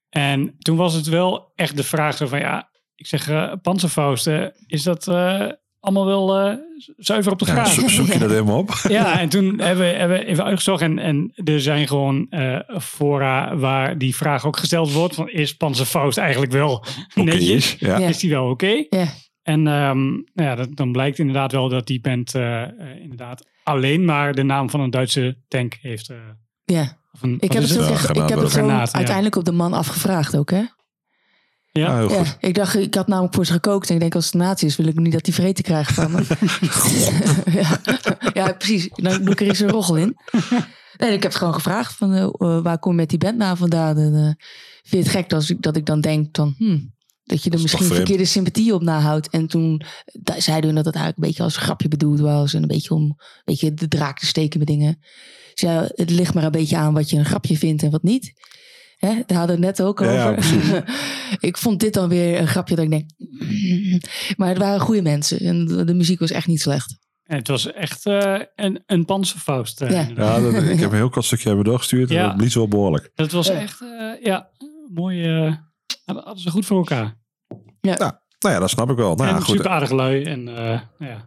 [0.08, 4.30] En toen was het wel echt de vraag zo van ja, ik zeg uh, Panzerfaust,
[4.66, 5.46] is dat eh,
[5.86, 6.54] allemaal wel eh,
[6.96, 7.68] zuiver op de Ja, graad.
[7.68, 8.70] zo- zoek je dat helemaal op?
[8.88, 10.82] Ja, en toen hebben we, hebben we even uitgezocht.
[10.82, 15.14] En, en er zijn gewoon eh, fora waar die vraag ook gesteld wordt.
[15.14, 16.84] Van, is Panzerfaust eigenlijk wel
[17.14, 17.48] netjes?
[17.48, 17.96] is, ja.
[17.98, 18.84] Is die wel oké?
[18.90, 19.06] Ja.
[19.42, 22.62] En ehm, nou ja, dat, dan blijkt inderdaad wel dat die band eh,
[23.02, 26.10] inderdaad alleen maar de naam van een Duitse tank heeft.
[26.10, 26.16] eh,
[26.64, 26.82] Ja.
[27.38, 27.88] Ik heb het, Ja,
[28.22, 28.96] ik heb het gewoon Granaat, ja.
[28.96, 30.62] uiteindelijk op de man afgevraagd ook, hè?
[31.76, 32.36] Ja, Ah, heel Ja, goed.
[32.40, 33.88] ik dacht, ik had namelijk voor ze gekookt.
[33.88, 36.10] En ik denk, als het nazi is, wil ik niet dat die vreten krijgt van
[36.10, 36.22] me.
[37.60, 37.80] ja.
[38.32, 38.88] ja, precies.
[38.94, 40.16] Dan doe ik er eens een roggel in.
[40.96, 43.56] Nee, ik heb het gewoon gevraagd van, eh, eh, waar kom je met die bandnaam
[43.56, 43.96] vandaan?
[43.96, 44.46] En, eh,
[44.82, 47.56] vind je het gek dat ik, dat ik dan denk van, hmm, dat je er
[47.56, 49.28] is misschien verkeerde sympathie op nahoudt.
[49.30, 49.82] En toen
[50.36, 52.54] zeiden hun dat het eigenlijk een beetje als een grapje bedoeld was.
[52.54, 54.98] En een beetje om een beetje de draak te steken met dingen.
[55.54, 58.02] Dus ja, het ligt maar een beetje aan wat je een grapje vindt en wat
[58.02, 58.32] niet.
[58.96, 60.84] Hè, daar hadden we het net ook Ja, ja, over.
[61.48, 63.10] ik vond dit dan weer een grapje dat ik denk...
[64.36, 65.38] Maar het waren goede mensen.
[65.38, 66.98] En de, muziek was echt niet slecht.
[67.24, 69.80] En het was echt eh, een, een Panzerfaust.
[69.80, 70.08] eh, Ja.
[70.16, 72.10] Ja, dat, ik heb een heel kort stukje hebben doorgestuurd.
[72.10, 72.26] En Ja.
[72.26, 73.10] dat blies wel behoorlijk.
[73.14, 74.50] Dat was echt, eh, ja,
[74.94, 75.28] mooi.
[76.04, 77.18] hadden ze goed voor elkaar.
[77.80, 79.14] Nou ja, dat snap ik wel.
[79.14, 79.56] Nou, en ja, goed.
[79.56, 80.22] super aardig lui.
[80.24, 81.26] En eh, nou ja,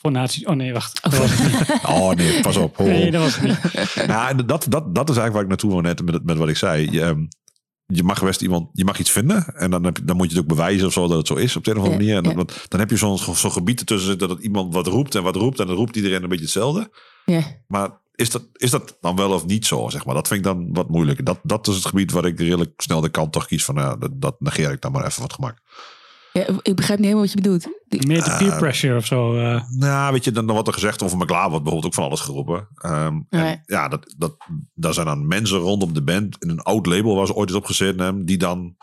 [0.00, 0.44] voor naties.
[0.44, 1.02] Oh nee, wacht.
[1.02, 1.80] Dat was het niet.
[1.86, 2.76] Oh nee, pas op.
[2.76, 2.84] Ho.
[2.84, 4.06] Nee, dat was het niet.
[4.06, 6.56] Nou, dat, dat, dat is eigenlijk waar ik naartoe wil net met, met wat ik
[6.56, 6.90] zei.
[6.90, 7.26] Je, ehm,
[7.86, 10.32] je mag best iemand, je mag iets vinden en dan, heb je, dan moet je
[10.32, 12.14] het ook bewijzen of zo dat het zo is op de een of andere Ja,
[12.14, 12.30] manier.
[12.30, 12.62] En dan, ja.
[12.68, 15.60] dan heb je zo'n zo'n gebied ertussen zitten dat iemand wat roept en wat roept
[15.60, 16.90] en dan roept iedereen een beetje hetzelfde.
[17.24, 17.42] Ja.
[17.66, 20.14] Maar is dat, is dat dan wel of niet zo, zeg maar?
[20.14, 21.24] Dat vind ik dan wat moeilijker.
[21.24, 23.96] Dat, dat is het gebied waar ik redelijk snel de kant toch kies van, ja,
[23.96, 25.58] dat, dat negeer ik dan maar even wat gemak.
[26.32, 27.66] Ja, ik begrijp niet helemaal wat je bedoelt.
[27.88, 29.36] Die- Meer de peer pressure of zo.
[29.36, 29.62] eh.
[29.70, 32.20] Nou, weet je, dan, dan wordt er gezegd over McLaren wordt bijvoorbeeld ook van alles
[32.20, 32.68] geroepen.
[32.74, 34.36] Ehm, en ja, dat, dat,
[34.74, 37.54] daar zijn dan mensen rondom de band in een oud label waar ze ooit is
[37.56, 38.76] opgezet hebben, die dan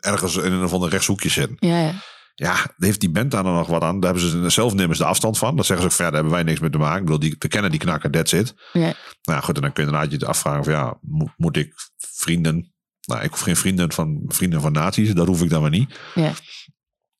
[0.00, 1.56] ergens in een van de rechtshoekjes zitten.
[1.60, 1.92] ja, ja.
[2.34, 4.00] Ja, heeft die band daar dan nog wat aan.
[4.00, 5.56] Daar hebben ze zelf nemen ze de afstand van.
[5.56, 6.98] Dat zeggen ze ook verder, hebben wij niks mee te maken.
[6.98, 8.54] Ik bedoel, die, we kennen die knakker, that's it.
[8.72, 8.80] ja.
[8.80, 8.92] Nou
[9.22, 12.74] ja, goed, en dan kun je inderdaad je afvragen van ja, moet, moet ik vrienden...
[13.06, 15.98] Nou, ik hoef geen vrienden van, vrienden van nazi's, dat hoef ik dan maar niet.
[16.14, 16.32] Ja.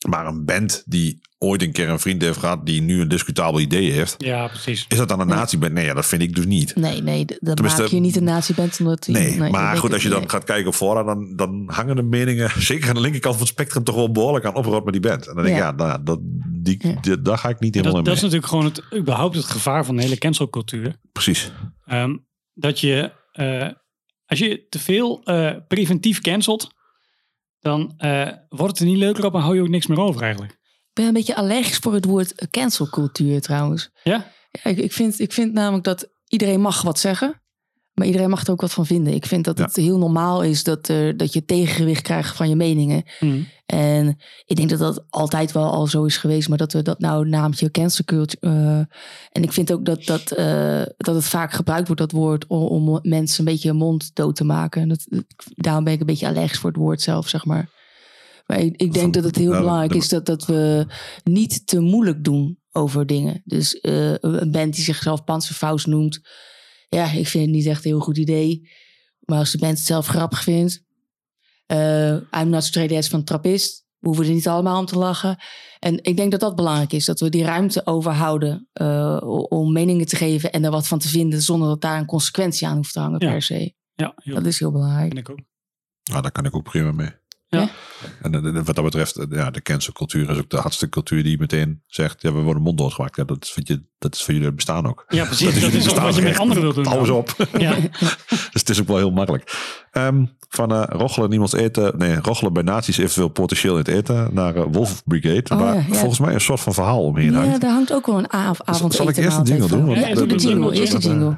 [0.06, 3.60] Maar een band die ooit een keer een vriend heeft gehad die nu een discutabel
[3.60, 4.14] idee heeft.
[4.18, 4.84] ja, precies.
[4.88, 5.72] Is dat dan een nazi-band?
[5.72, 6.76] Nee, ja, dat vind ik dus niet.
[6.76, 8.76] Nee, nee, dat Tenminste, maak je niet een nazi-band.
[8.80, 11.62] Omdat die- Nee, dat maar goed, als je dan gaat kijken op fora, dan, dan
[11.66, 14.84] hangen de meningen, zeker aan de linkerkant van het spectrum, toch wel behoorlijk aan oprood
[14.84, 15.28] met die band.
[15.28, 15.68] En dan denk ik, Ja.
[15.68, 16.18] ja, nou, dat,
[16.62, 17.00] die, Ja.
[17.00, 18.40] die- daar ga ik niet Dat, helemaal dat in is mee.
[18.40, 20.96] natuurlijk gewoon het, überhaupt het gevaar van de hele cancelcultuur.
[21.12, 21.52] Precies.
[21.84, 22.16] Ehm,
[22.54, 23.68] dat je, eh,
[24.26, 26.74] als je te veel eh, preventief cancelt,
[27.66, 30.22] dan eh, wordt het er niet leuker op en hou je ook niks meer over
[30.22, 30.52] eigenlijk.
[30.52, 33.90] Ik ben een beetje allergisch voor het woord cancelcultuur trouwens.
[34.02, 34.32] Ja?
[34.50, 37.42] Ja, ik, ik, vind, ik vind namelijk dat iedereen mag wat zeggen.
[37.96, 39.14] Maar iedereen mag er ook wat van vinden.
[39.14, 39.64] Ik vind dat Ja.
[39.64, 43.02] het heel normaal is dat, er, dat je tegengewicht krijgt van je meningen.
[43.18, 43.40] Hm.
[43.66, 46.48] En ik denk dat dat altijd wel al zo is geweest.
[46.48, 48.46] Maar dat we dat nou naamtje cancel culture...
[48.52, 48.78] eh,
[49.32, 52.46] en ik vind ook dat, dat, eh, dat het vaak gebruikt wordt, dat woord...
[52.46, 54.82] om, om mensen een beetje mond dood te maken.
[54.82, 55.06] En dat,
[55.54, 57.70] daarom ben ik een beetje allergisch voor het woord zelf, zeg maar.
[58.46, 60.86] Maar ik, ik denk Van- dat het heel nou, belangrijk de- is dat, dat we
[61.24, 63.42] niet te moeilijk doen over dingen.
[63.44, 66.20] Dus eh, een band die zichzelf Panzerfaust noemt...
[66.96, 68.68] Ja, ik vind het niet echt een heel goed idee.
[69.20, 70.82] Maar als de band het zelf grappig vindt...
[71.66, 73.84] eh I'm not straight edge van trappist.
[73.98, 75.36] We hoeven er niet allemaal om te lachen.
[75.78, 77.04] En ik denk dat dat belangrijk is.
[77.04, 81.08] Dat we die ruimte overhouden eh, om meningen te geven en er wat van te
[81.08, 81.42] vinden.
[81.42, 83.30] Zonder dat daar een consequentie aan hoeft te hangen Ja.
[83.30, 83.74] per se.
[83.94, 85.12] Ja, heel Dat is heel belangrijk.
[85.14, 85.40] vind ik ook.
[86.04, 87.10] Nou, daar kan ik ook prima mee.
[87.60, 87.68] Ja.
[88.22, 91.38] En eh, wat dat betreft, eh, ja, de cancelcultuur is ook de hardste cultuur die
[91.38, 93.16] meteen zegt, ja, we worden mond doodgemaakt.
[93.16, 95.04] Ja, dat is, wat je, dat is voor jullie bestaan ook.
[95.08, 95.44] Ja, precies.
[95.46, 96.86] Dat is, jullie ook wat je met anderen wilt doen.
[96.86, 97.36] Hou op.
[97.58, 97.74] Ja.
[98.28, 99.52] dus het is ook wel heel makkelijk.
[99.90, 104.28] Ehm, van eh rochelen niemands eten, nee, rochelen bij nazi's eventueel potentieel in het eten,
[104.32, 105.94] naar Wolf Brigade, Oh, waar ja, ja.
[105.94, 107.60] volgens mij een soort van verhaal omheen Ja, hangt.
[107.60, 109.90] daar hangt ook wel een av avond Zal ik eerst een jingle doen?
[109.90, 110.64] Ja, doe de dat- jingle.
[110.64, 111.34] dat- Eerst de dat- jingle.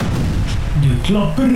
[0.81, 1.51] De klapper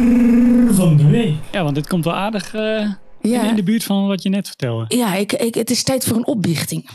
[0.75, 1.35] van de week.
[1.53, 2.89] ja, want dit komt wel aardig eh,
[3.23, 3.49] Ja.
[3.49, 4.97] in de buurt van wat je net vertelde.
[4.97, 6.89] Ja, ik, ik, het is tijd voor een opbichting.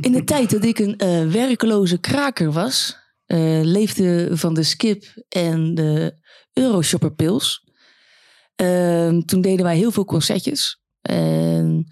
[0.00, 2.96] In de tijd dat ik een eh, werkeloze kraker was,
[3.26, 6.14] eh, leefde van de skip en de
[6.52, 7.64] Euroshopper pils.
[8.56, 10.80] Ehm, toen deden wij heel veel concertjes.
[11.00, 11.86] En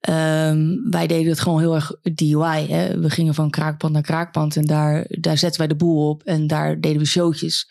[0.00, 2.66] ehm, wij deden het gewoon heel erg DIY.
[2.68, 2.98] Hè?
[3.00, 6.46] We gingen van kraakpand naar kraakpand en daar, daar zetten wij de boel op en
[6.46, 7.70] daar deden we showtjes.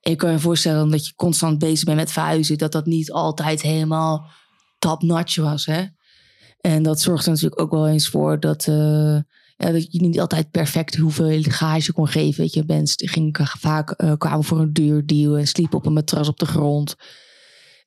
[0.00, 3.12] En je kan je voorstellen dat je constant bezig bent met verhuizen, dat dat niet
[3.12, 4.30] altijd helemaal
[4.84, 5.66] top-notch was.
[5.66, 5.84] Hè?
[6.60, 9.18] En dat zorgt er natuurlijk ook wel eens voor dat, eh,
[9.56, 12.40] ja, dat je niet altijd perfect hoeveel gage kon geven.
[12.40, 15.92] Weet je, mensen gingen vaak eh, kwamen voor een duur deal en sliepen op een
[15.92, 16.96] matras op de grond.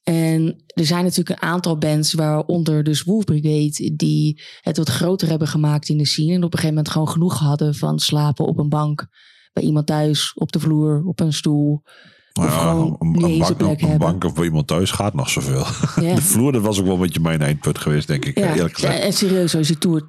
[0.03, 5.29] En er zijn natuurlijk een aantal bands, waaronder dus Wolf Brigade, die het wat groter
[5.29, 6.33] hebben gemaakt in de scene.
[6.33, 9.07] En op een gegeven moment gewoon genoeg hadden van slapen op een bank,
[9.53, 11.81] bij iemand thuis, op de vloer, op een stoel.
[12.37, 14.07] Nou of ja, gewoon een, bank, plek een hebben.
[14.07, 15.65] bank of bij iemand thuis gaat nog zoveel.
[16.01, 16.15] Ja.
[16.15, 18.37] De vloer, dat was ook wel een beetje mijn eindpunt geweest, denk ik.
[18.39, 18.99] Ja, Eerlijk gezegd.
[18.99, 20.03] en serieus, als je toert,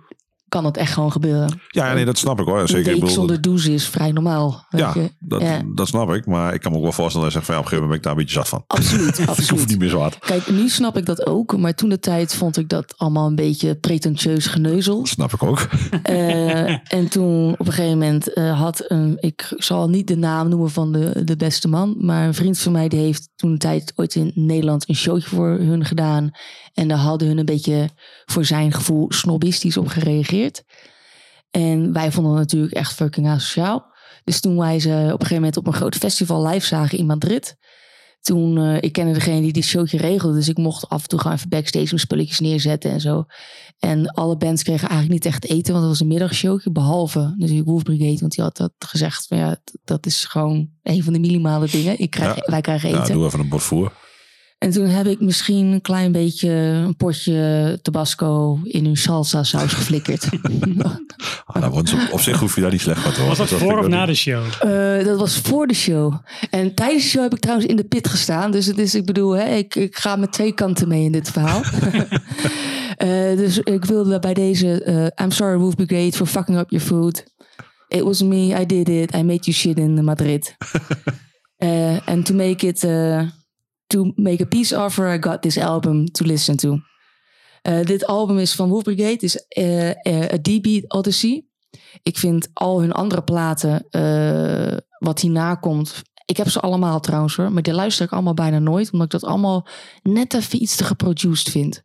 [0.49, 1.61] kan het echt gewoon gebeuren.
[1.69, 2.61] Ja, nee, dat snap ik hoor.
[2.61, 2.95] Een Zeker.
[2.95, 4.67] ik week zonder douche is vrij normaal.
[4.71, 5.11] weet ja, je.
[5.19, 5.63] dat, Ja.
[5.75, 6.27] dat snap ik.
[6.27, 7.89] Maar ik kan me ook wel voorstellen dat je zegt van ja, op een gegeven
[7.89, 8.65] moment ben ik daar een beetje zat van.
[8.67, 9.69] Absoluut, ik hoef absoluut.
[9.69, 10.19] niet meer zo hard.
[10.19, 13.35] Kijk, nu snap ik dat ook, maar toen de tijd vond ik dat allemaal een
[13.35, 15.07] beetje pretentieus geneuzel.
[15.07, 15.69] Snap ik ook.
[16.03, 16.69] Eh,
[16.99, 20.71] en toen op een gegeven moment eh, had een, ik zal niet de naam noemen
[20.71, 23.93] van de, de beste man, maar een vriend van mij die heeft toen de tijd
[23.97, 26.31] ooit in Nederland een showtje voor hun gedaan.
[26.75, 27.89] En daar hadden hun een beetje
[28.27, 30.37] voor zijn gevoel snobistisch op gereageerd.
[31.51, 33.87] En wij vonden het natuurlijk echt fucking asociaal.
[34.25, 37.07] Dus toen wij ze op een gegeven moment op een groot festival live zagen in
[37.07, 37.57] Madrid.
[38.21, 40.35] Toen, eh, ik kende degene die dit showtje regelde.
[40.35, 43.25] Dus ik mocht af en toe gewoon even backstage mijn spulletjes neerzetten en zo.
[43.79, 46.71] En alle bands kregen eigenlijk niet echt eten, want het was een middagshowtje.
[46.71, 49.27] Behalve natuurlijk Wolf Brigade, want die had dat gezegd.
[49.27, 51.99] Van, ja, dat is gewoon een van de minimale dingen.
[51.99, 52.43] Ik krijg, Ja.
[52.51, 53.07] Wij krijgen eten.
[53.07, 53.93] Ja, doe even een bord.
[54.59, 59.73] En toen heb ik misschien een klein beetje een potje tabasco in hun salsa saus
[59.73, 60.29] geflikkerd.
[61.47, 63.37] Ah, nou, want op, op zich hoef je daar niet slecht van te horen.
[63.37, 64.45] Was dat voor of na de show?
[64.61, 66.15] Eh, dat was voor de show.
[66.51, 68.51] En tijdens de show heb ik trouwens in de pit gestaan.
[68.51, 71.31] Dus het is, ik bedoel, hè, ik, ik ga met twee kanten mee in dit
[71.31, 71.63] verhaal.
[72.97, 76.87] Eh, dus ik wilde bij deze, eh, I'm sorry Wolf Brigade for fucking up your
[76.87, 77.25] food.
[77.89, 79.15] It was me, I did it.
[79.15, 80.57] I made you shit in Madrid.
[81.57, 83.23] Eh, And to make it, eh,
[83.89, 86.81] to make a peace offer, I got this album to listen to.
[87.63, 91.47] Eh, dit album is van Wolf Brigade, het is eh, eh, A D-Beat Odyssey.
[92.03, 93.87] Ik vind al hun andere platen,
[94.99, 96.03] wat hierna komt.
[96.25, 99.21] Ik heb ze allemaal trouwens hoor, maar die luister ik allemaal bijna nooit, omdat ik
[99.21, 99.67] dat allemaal
[100.03, 101.83] net even iets te geproduced vind.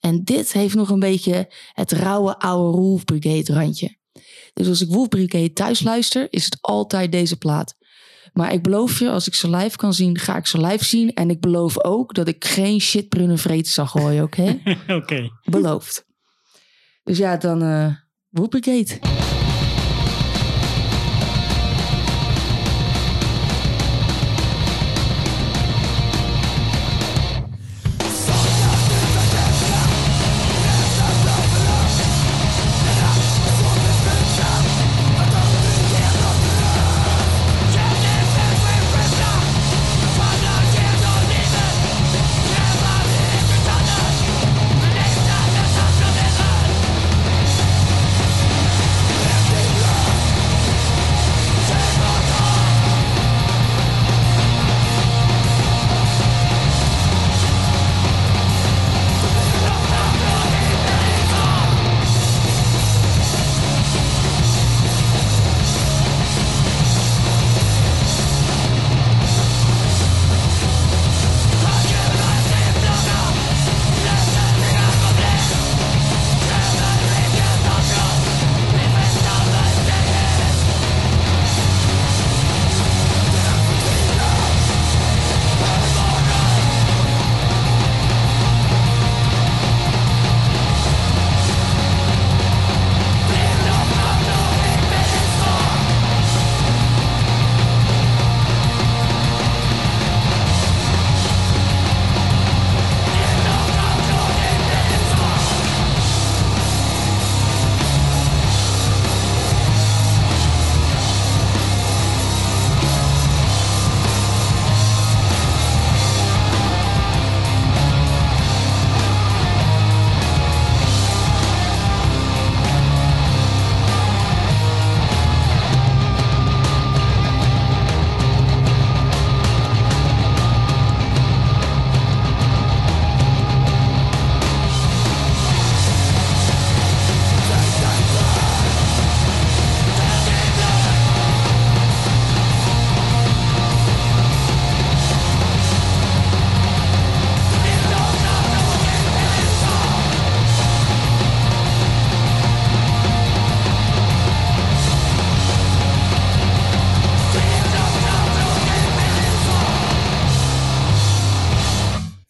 [0.00, 3.96] En dit heeft nog een beetje het rauwe oude Wolf Brigade randje.
[4.52, 7.74] Dus als ik Wolf Brigade thuis luister, is het altijd deze plaat.
[8.36, 11.14] Maar ik beloof je, als ik ze live kan zien, ga ik ze live zien.
[11.14, 14.58] En ik beloof ook dat ik geen shitbrunnen vreten zal gooien, oké?
[14.88, 15.30] Oké.
[15.44, 16.06] Beloofd.
[17.02, 17.94] Dus ja, dan eh
[18.28, 19.25] Wolf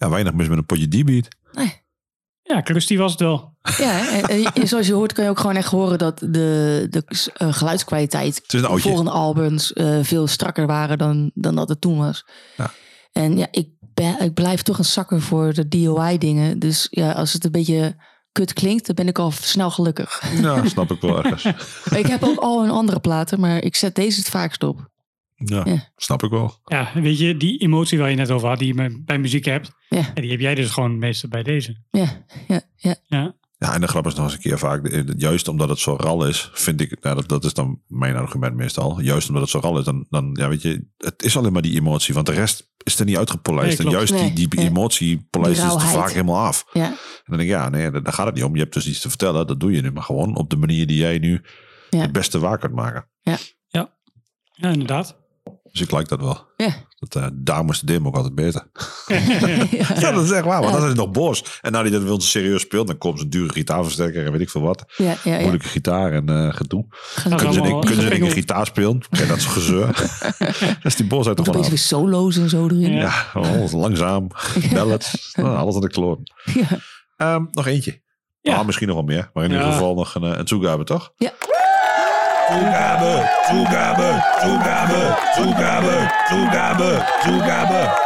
[0.06, 1.28] Ja, weinig mis met een potje D-beat.
[2.42, 3.54] Ja, Krusty was het wel.
[3.78, 7.30] Ja, en, en zoals je hoort kan je ook gewoon echt horen dat de, de
[7.34, 8.88] eh, geluidskwaliteit een oudje.
[8.88, 12.26] volgende albums eh, veel strakker waren dan, dan dat het toen was.
[12.56, 12.70] Ja.
[13.12, 16.58] En ja, ik, ben, ik blijf toch een zakker voor de DIY-dingen.
[16.58, 17.96] Dus ja, als het een beetje
[18.32, 20.22] kut klinkt, dan ben ik al snel gelukkig.
[20.40, 21.44] Ja, snap ik wel ergens.
[22.02, 24.88] ik heb ook al een andere platen, maar ik zet deze het vaakst op.
[25.44, 25.92] Ja, Ja.
[25.96, 26.54] snap ik wel.
[26.64, 29.70] Ja, weet je, die emotie waar je net over had, die je bij muziek hebt.
[29.88, 30.10] Ja.
[30.14, 31.82] En die heb jij dus gewoon meestal bij deze.
[31.90, 32.96] Ja, ja, ja.
[33.06, 33.36] Ja.
[33.58, 35.96] Ja, en de grap is nog eens een keer vaak, eh, juist omdat het zo
[35.96, 39.00] ral is, vind ik, nou, dat, dat is dan mijn argument meestal.
[39.00, 41.62] Juist omdat het zo ral is, dan, dan ja, weet je, het is alleen maar
[41.62, 43.78] die emotie, want de rest is er niet uitgepolijst.
[43.78, 44.66] Nee, en juist die, Nee, die nee.
[44.66, 45.94] emotie polijst is te rauwheid.
[45.96, 46.64] vaak helemaal af.
[46.72, 46.84] ja.
[46.86, 48.54] En dan denk ik, ja, nee, daar gaat het niet om.
[48.54, 50.86] Je hebt dus iets te vertellen, dat doe je nu maar gewoon op de manier
[50.86, 51.42] die jij nu
[51.90, 51.98] Ja.
[52.00, 53.08] het beste waar kunt maken.
[54.58, 55.16] Ja, inderdaad.
[55.76, 56.46] Dus ik like dat wel.
[56.56, 56.74] Ja.
[56.98, 58.66] Dat, eh, daar moest de demo ook altijd beter.
[59.78, 59.86] ja.
[59.98, 60.60] Ja, dat is echt waar.
[60.60, 60.70] Want Ja.
[60.72, 61.42] dan is het nog boos.
[61.62, 64.40] En nadat hij dat wil serieus speelt, dan komt ze een dure gitaarversterker en weet
[64.40, 64.84] ik veel wat.
[64.96, 65.38] Ja, ja, ja.
[65.40, 66.84] Moeilijke gitaar en eh gedoe.
[67.14, 69.00] Dat Kunnen ze, in, kunnen ze een gitaar spelen?
[69.10, 69.86] Ja, dat is gezeur.
[70.82, 72.92] dat is die boosheid toch Moet opeens gewoon weer solo's en zo erin.
[72.92, 73.26] Ja.
[73.32, 74.28] Alles langzaam.
[74.72, 75.32] Ballads.
[75.34, 76.20] Nou, alles aan de kloon.
[76.44, 76.66] Ja.
[77.16, 78.02] Ehm, nog eentje.
[78.40, 78.52] Ja.
[78.54, 78.62] Ja.
[78.62, 79.30] misschien nog wel meer.
[79.32, 81.12] Maar in ieder geval nog een, eh, een toegabe, toch?
[81.16, 81.32] Ja.
[82.50, 83.12] Toegabe,
[83.50, 84.08] toegabe,
[84.40, 88.04] toegabe, toegabe, toegabe, toegabe.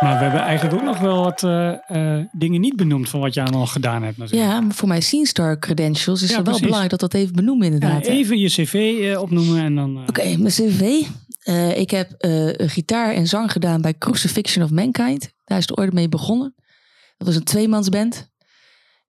[0.00, 1.72] Maar we hebben eigenlijk ook nog wel wat eh,
[2.18, 4.50] eh, dingen niet benoemd van wat je allemaal gedaan hebt natuurlijk.
[4.50, 6.62] Ja, maar voor mijn SceneStar credentials is Ja, het wel precies.
[6.72, 8.06] belangrijk dat dat even benoemen Ja, inderdaad.
[8.06, 8.12] hè.
[8.12, 8.74] even je cv
[9.12, 9.96] eh, opnoemen en dan...
[9.96, 11.00] eh, Oké, mijn cv.
[11.42, 15.30] Eh, ik heb eh, gitaar en zang gedaan bij Crucifixion of Mankind.
[15.44, 16.54] Daar is het ooit mee begonnen.
[17.16, 18.32] Dat was een tweemansband.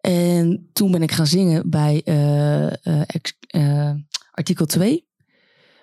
[0.05, 3.91] En toen ben ik gaan zingen bij eh, eh, ex- eh,
[4.31, 5.07] artikel 2.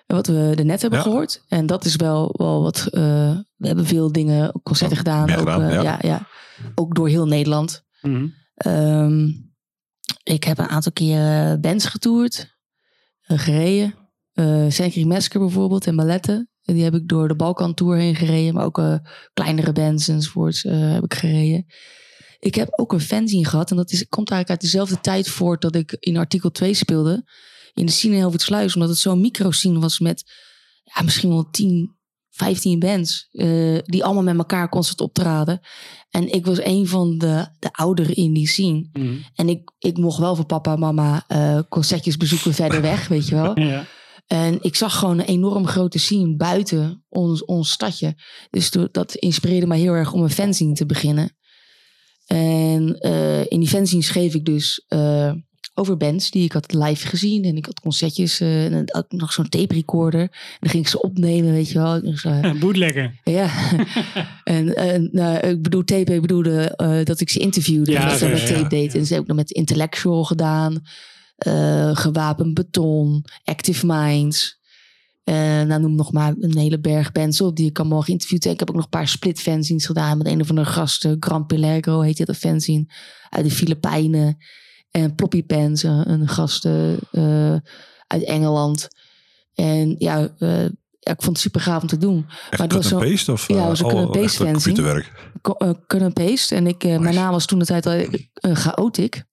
[0.05, 1.05] Wat we er net hebben Ja.
[1.05, 1.43] gehoord.
[1.47, 2.87] En dat is wel, wel wat...
[2.91, 5.31] eh, we hebben veel dingen, concerten gedaan.
[5.31, 5.81] ook, gedaan, ja.
[5.81, 6.27] ja, ja.
[6.75, 7.83] ook door heel Nederland.
[8.01, 8.27] mhm.
[8.55, 9.27] Ehm,
[10.23, 12.57] ik heb een aantal keer bands getoerd,
[13.21, 13.93] gereden.
[14.33, 16.49] Eh Sanctuary Massacre bijvoorbeeld en balletten.
[16.63, 18.53] En Die heb ik door de Balkan Tour heen gereden.
[18.53, 18.95] Maar ook eh,
[19.33, 21.65] kleinere bands enzovoorts eh, heb ik gereden.
[22.43, 23.71] Ik heb ook een fanzine gehad.
[23.71, 27.23] En dat is, komt eigenlijk uit dezelfde tijd voort dat ik in artikel 2 speelde.
[27.73, 28.73] In de scene in Helvoetsluis.
[28.73, 30.23] Omdat het zo'n micro-scene was met
[30.83, 31.95] ja, misschien wel 10,
[32.29, 33.27] 15 bands.
[33.31, 35.59] eh, die allemaal met elkaar constant optraden.
[36.09, 38.89] En ik was een van de, de ouderen in die scene.
[38.93, 39.15] Mhm.
[39.35, 43.27] En ik, ik mocht wel voor papa en mama eh, concertjes bezoeken verder weg, weet
[43.27, 43.59] je wel.
[43.59, 43.85] Ja.
[44.27, 48.15] En ik zag gewoon een enorm grote scene buiten ons, ons stadje.
[48.49, 51.37] Dus dat inspireerde mij heel erg om een fanzine te beginnen.
[52.25, 55.31] En eh, in die fanzine schreef ik dus eh,
[55.73, 57.43] over bands die ik had live gezien.
[57.43, 60.21] En ik had concertjes eh, en had nog zo'n tape recorder.
[60.21, 62.01] En dan ging ik ze opnemen, weet je wel.
[62.01, 62.25] Dus,
[62.59, 63.19] Bootleggen.
[63.23, 63.49] ja,
[64.43, 67.91] en, en nou, ik bedoel tape, ik bedoelde dat ik ze interviewde.
[67.91, 68.95] Ja, en dat ze met ja, tape deed.
[68.95, 70.83] En ze heb ik nog met Intellectual gedaan.
[71.93, 73.25] gewapend beton.
[73.43, 74.61] Active Minds.
[75.23, 78.53] En nou, noem nog maar een hele berg bands op die ik allemaal geïnterviewd heb.
[78.53, 81.17] Ik heb ook nog een paar split fanzines gedaan met een of andere gasten.
[81.19, 82.85] Gran Peligro heet dit, een fanzine
[83.29, 84.37] uit de Filipijnen.
[84.91, 87.59] En Ploppy Pants, een, een gast eh, eh,
[88.07, 88.87] uit Engeland.
[89.53, 90.63] En ja, eh,
[90.99, 92.25] ja, ik vond het super gaaf om te doen.
[92.27, 93.31] Echt het cut was zo- paste?
[93.31, 95.03] Of, ja, eh, het was een oh, paste echt een fanzine.
[95.57, 96.55] eh, and paste.
[96.55, 98.05] En ik, eh, mijn naam was toen de tijd al
[98.41, 99.23] chaotic.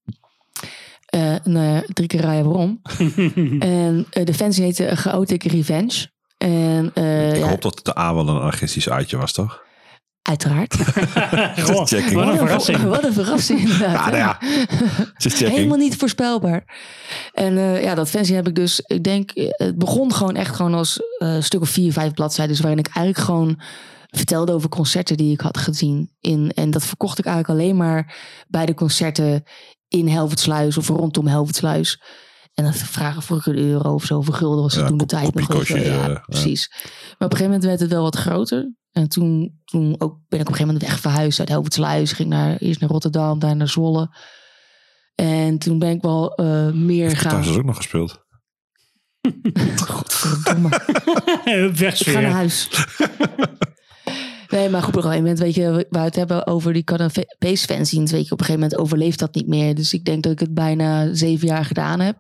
[1.11, 2.81] Eh, nou ja, drie keer rijden waarom.
[3.59, 6.11] en eh, de fanzine heette eh, Chaotic Revenge.
[6.39, 9.63] En eh, Ik ja, hoop dat het de A wel een anarchistisch uitje was, toch?
[10.23, 10.77] uiteraard.
[11.65, 12.83] Goh, wat een verrassing.
[12.83, 13.93] Wat een verrassing inderdaad.
[13.93, 15.49] Ja, nou ja.
[15.49, 16.65] Helemaal niet voorspelbaar.
[17.33, 20.75] En eh, ja, dat fanzine heb ik dus, ik denk, het begon gewoon echt gewoon
[20.75, 22.63] als eh, een stuk of vier, vijf bladzijden.
[22.63, 23.61] waarin ik eigenlijk gewoon
[24.11, 26.11] vertelde over concerten die ik had gezien.
[26.21, 28.17] In, en dat verkocht ik eigenlijk alleen maar
[28.49, 29.45] bij de concerten
[29.91, 32.03] in Helvoetsluis of rondom Helvoetsluis.
[32.55, 35.07] En dan vragen voor een euro of zo, voor gulden was het Ja, toen de
[35.07, 35.47] tijd nog.
[35.47, 35.83] weet je wel.
[35.83, 36.23] kopiekostjes, Ja, ja.
[36.27, 36.69] precies.
[36.71, 36.79] Maar
[37.09, 38.75] op een gegeven moment werd het wel wat groter.
[38.93, 42.13] En toen, toen ook, ben ik op een gegeven moment weg verhuisd uit Helvoetsluis.
[42.13, 44.17] Ging naar, eerst naar Rotterdam, daar naar Zwolle.
[45.15, 47.31] En toen ben ik wel eh, meer gaan...
[47.31, 48.25] Thuis is ook nog gespeeld.
[49.89, 50.69] Godverdomme.
[50.69, 52.23] Ik ga Wegsfeer.
[52.23, 52.69] naar huis.
[54.51, 56.85] Nee, maar goed, op een gegeven moment, weet je, waar we het hebben over die
[56.85, 59.75] Canapace fanzines, weet je, op een gegeven moment overleeft dat niet meer.
[59.75, 62.17] Dus ik denk dat ik het bijna zeven jaar gedaan heb.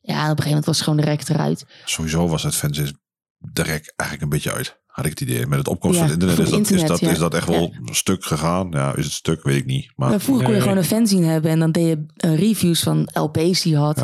[0.00, 1.64] Ja, en op een gegeven moment was gewoon de rek eruit.
[1.84, 2.92] Sowieso was het fanzine
[3.38, 4.76] de rek eigenlijk een beetje uit.
[4.86, 5.46] Had ik het idee.
[5.46, 7.10] Met het opkomst Ja, van het internet, is, dat, internet, is, dat, ja.
[7.10, 8.68] is dat echt wel een stuk gegaan.
[8.70, 9.42] Ja, is het stuk?
[9.42, 9.92] Weet ik niet.
[9.96, 10.68] Maar Maar vroeger kon je Nee.
[10.68, 14.02] gewoon een fanzine hebben en dan deed je eh, reviews van LP's die je had.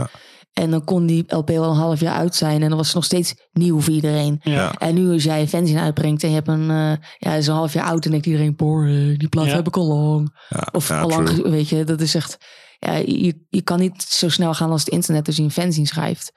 [0.55, 2.95] En dan kon die LP wel een half jaar uit zijn en dan was het
[2.97, 4.41] nog steeds nieuw voor iedereen.
[4.43, 4.73] Ja.
[4.75, 7.55] En nu als jij een fanzine uitbrengt en je hebt een, eh, ja, is een
[7.55, 9.55] half jaar oud en denkt iedereen, boring, die plaat Ja.
[9.55, 10.37] heb ik al lang.
[10.49, 12.37] ja, Of ja, al lang, weet je, dat is echt,
[12.79, 15.87] ja, je, je kan niet zo snel gaan als het internet als je een fanzine
[15.87, 16.33] schrijft.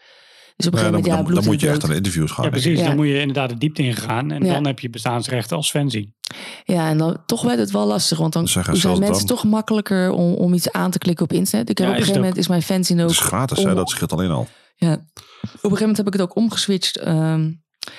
[0.58, 2.44] Dus op een Ja, gegeven dan, moment, ja, dan, moet je echt de interviews gaan.
[2.46, 2.80] Ja, precies.
[2.80, 2.86] Ja.
[2.88, 4.32] Dan moet je inderdaad de diepte ingaan.
[4.32, 4.54] En Ja.
[4.54, 6.14] dan heb je bestaansrechten als fanzine.
[6.64, 8.18] Ja, en dan toch werd het wel lastig.
[8.18, 8.66] Want dan zijn
[9.00, 9.26] mensen dan.
[9.26, 11.70] toch makkelijker om, om iets aan te klikken op internet.
[11.70, 13.10] Ik heb Ja, op een gegeven moment is mijn fanzine ook...
[13.10, 13.76] Het is gratis, om- hè?
[13.76, 14.48] dat scheelt alleen al.
[14.76, 14.92] Ja.
[14.94, 15.08] Op een
[15.52, 17.52] gegeven moment heb ik het ook omgeswitcht ehm,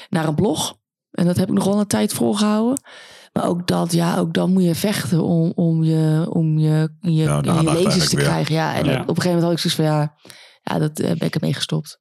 [0.09, 0.76] naar een blog.
[1.11, 2.80] En dat heb ik nog wel een tijd volgehouden.
[3.32, 7.11] Maar ook dat, ja, ook dan moet je vechten om, om je, om je, je,
[7.12, 8.24] Ja, lezers te weer.
[8.24, 8.54] krijgen.
[8.54, 8.92] Ja, en Ja.
[8.92, 10.14] op een gegeven moment had ik zoiets van, ja,
[10.62, 12.00] ja dat eh, ben ik ermee gestopt.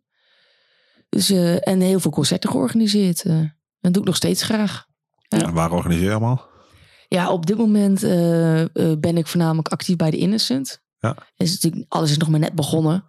[1.09, 1.29] Dus,
[1.59, 3.25] en heel veel concerten georganiseerd.
[3.25, 3.39] eh.
[3.79, 4.85] dat doe ik nog steeds graag.
[5.27, 6.45] En waar organiseer je allemaal?
[7.07, 10.81] Ja, op dit moment eh, eh, ben ik voornamelijk actief bij de Innocent.
[10.99, 11.15] Ja.
[11.35, 13.05] Is natuurlijk, alles is nog maar net begonnen.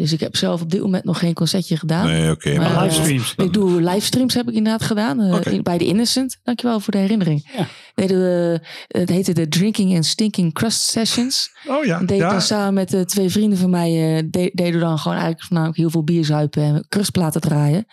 [0.00, 2.06] Dus ik heb zelf op dit moment nog geen concertje gedaan.
[2.06, 2.56] Nee, oké.
[2.56, 3.34] Maar, maar eh, livestreams.
[3.36, 5.20] Ik doe livestreams heb ik inderdaad gedaan.
[5.20, 6.38] eh, in- bij de Innocent.
[6.42, 7.50] Dankjewel voor de herinnering.
[7.56, 7.66] Ja.
[7.94, 11.50] Deden we, het heette de Drinking and Stinking Crust Sessions.
[11.66, 11.98] Oh ja.
[11.98, 12.30] Deed ik ja.
[12.30, 14.16] dan samen met eh, twee vrienden van mij.
[14.16, 17.84] eh, de- deden we dan gewoon eigenlijk voornamelijk heel veel bier zuipen en crustplaten draaien.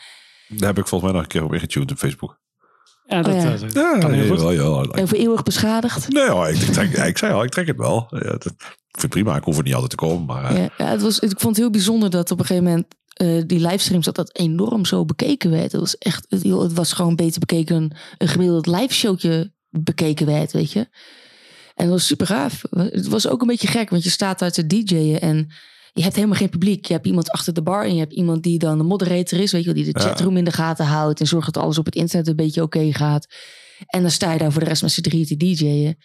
[0.47, 2.39] Daar heb ik volgens mij nog een keer op ingetuned op Facebook.
[3.08, 3.54] Ja, dat, Oh ja.
[3.54, 4.54] eh, dat Ja, kan heel goed.
[4.56, 4.82] ja.
[5.02, 6.10] En voor eeuwig beschadigd.
[6.10, 8.08] Nee hoor, ik, trek, ik zei al, ik trek het wel.
[8.10, 8.56] Ja, dat, ik
[8.92, 10.26] vind het prima, ik hoef er niet altijd te komen.
[10.26, 12.70] Maar eh, Ja, ja, het was, ik vond het heel bijzonder dat op een gegeven
[12.70, 15.72] moment eh, die livestreams dat dat enorm zo bekeken werd.
[15.72, 19.52] Het was echt, het, joh, het was gewoon beter bekeken dan een gemiddeld live showtje
[19.70, 20.80] bekeken werd, weet je.
[21.76, 22.62] En dat was super gaaf.
[22.70, 25.50] Het was ook een beetje gek, want je staat uit te DJ'en en
[25.98, 26.86] je hebt helemaal geen publiek.
[26.86, 29.52] Je hebt iemand achter de bar en je hebt iemand die dan de moderator is,
[29.52, 31.86] weet je wel, die de chatroom in de gaten houdt en zorgt dat alles op
[31.86, 33.28] het internet een beetje oké gaat.
[33.88, 35.98] En dan sta je daar voor de rest met z'n drieën te DJ'en.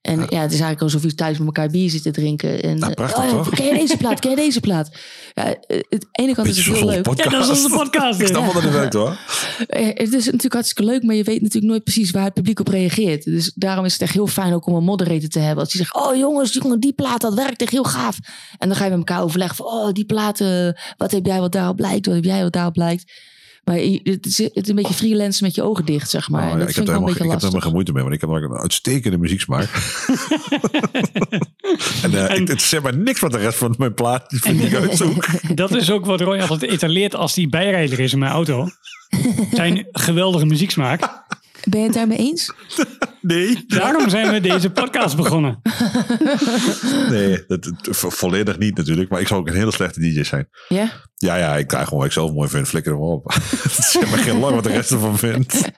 [0.00, 0.24] En ja.
[0.24, 2.62] het is eigenlijk alsof je thuis met elkaar bier zit te drinken.
[2.62, 3.50] En, Nou, prachtig, oh, toch?
[3.50, 4.20] Ken je deze plaat?
[4.20, 4.90] Ken je deze plaat?
[5.34, 7.02] Ja, eh, het ene kant is het heel leuk.
[7.02, 7.30] podcast.
[7.30, 8.20] Ja, dat is onze podcast.
[8.20, 8.44] ik snap ja.
[8.44, 9.18] wel dat het werkt hoor.
[9.66, 12.60] Eh, Het is natuurlijk hartstikke leuk, maar je weet natuurlijk nooit precies waar het publiek
[12.60, 13.24] op reageert.
[13.24, 15.64] Dus daarom is het echt heel fijn ook om een moderator te hebben.
[15.64, 18.18] Als die zegt, oh jongens, jongen, die plaat, dat werkt echt heel gaaf.
[18.58, 21.40] En dan ga je met elkaar overleggen van, oh die plaat, eh, wat heb jij
[21.40, 22.06] wat daarop lijkt?
[22.06, 23.12] Wat heb jij wat daarop lijkt?
[23.64, 26.42] Maar het is, het is een beetje freelance met je ogen dicht, zeg maar.
[26.42, 27.52] Oh, En ja, dat ik heb vind ik er wel een helemaal, beetje ik heb
[27.52, 27.62] er helemaal lastig.
[27.62, 29.68] geen moeite mee, want ik heb een uitstekende muzieksmaak.
[32.04, 34.74] en eh, ik, het zegt maar niks wat de rest van mijn plaat vind ik
[34.74, 35.26] uitzoek.
[35.54, 38.68] Dat is ook wat Roy altijd etaleert als hij bijrijder is in mijn auto.
[39.52, 41.28] Zijn geweldige muzieksmaak.
[41.68, 42.52] Ben je het daarmee eens?
[43.22, 43.64] Nee.
[43.66, 45.60] Daarom zijn we deze podcast begonnen.
[47.10, 49.10] Nee, dat, dat- vo- volledig niet natuurlijk.
[49.10, 50.48] Maar ik zou ook een hele slechte DJ zijn.
[50.68, 50.88] Ja?
[51.14, 52.68] Ja, ja, ik draai gewoon wat ik zelf mooi vind.
[52.68, 53.32] Flikker hem op.
[53.62, 55.70] Het zegt maar geen lang wat de rest ervan vindt.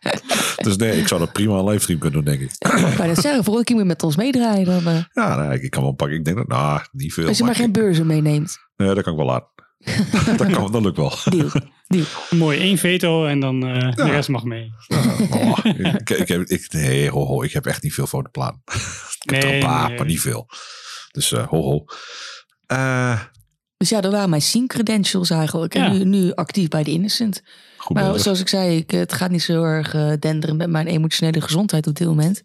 [0.62, 2.56] Dus nee, ik zou dat prima een livestream kunnen doen, denk ik.
[2.90, 4.64] Ik wou net zeggen, moet je met ons meedraaien.
[4.66, 6.16] Dan, eh, Ja, nou, ik, ik kan wel pakken.
[6.16, 7.28] Ik denk dat, nou, niet veel.
[7.28, 8.56] als je maar geen beurzen meeneemt.
[8.76, 9.50] Nee, dat kan ik wel laten.
[10.36, 11.12] dat, kan, dat lukt wel.
[11.24, 11.50] Deal.
[11.86, 12.04] Deal.
[12.30, 14.72] Mooi, één veto en dan eh, de rest mag mee.
[15.30, 15.58] Oh,
[15.98, 18.62] ik, ik heb, ik, nee, ho, ho, ik heb echt niet veel fotoplaten.
[19.24, 19.96] ik heb er een paar, nee.
[19.96, 20.48] maar niet veel.
[21.10, 21.84] Dus eh, ho, ho.
[22.66, 23.20] Eh,
[23.76, 25.74] Dus ja, dat waren mijn scene credentials eigenlijk.
[25.74, 25.84] Ja.
[25.86, 27.42] En nu, nu actief bij de Innocent.
[27.76, 28.22] goed Maar bezig.
[28.22, 31.94] zoals ik zei, ik, het gaat niet zo erg denderen met mijn emotionele gezondheid op
[31.94, 32.42] dit moment.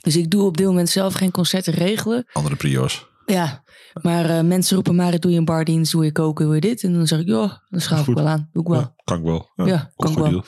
[0.00, 2.26] Dus ik doe op dit moment zelf geen concerten regelen.
[2.32, 3.08] Andere prio's.
[3.30, 3.64] Ja,
[4.02, 6.82] maar eh, mensen roepen maar, doe je een bardienst, doe je koken, doe je dit?
[6.82, 8.48] En dan zeg ik, ja, dan schaaf ik wel aan.
[8.52, 8.78] Doe ik wel.
[8.80, 9.50] Ja, kan ik wel.
[9.54, 10.30] Ja, ook kan ik wel.
[10.30, 10.44] deal.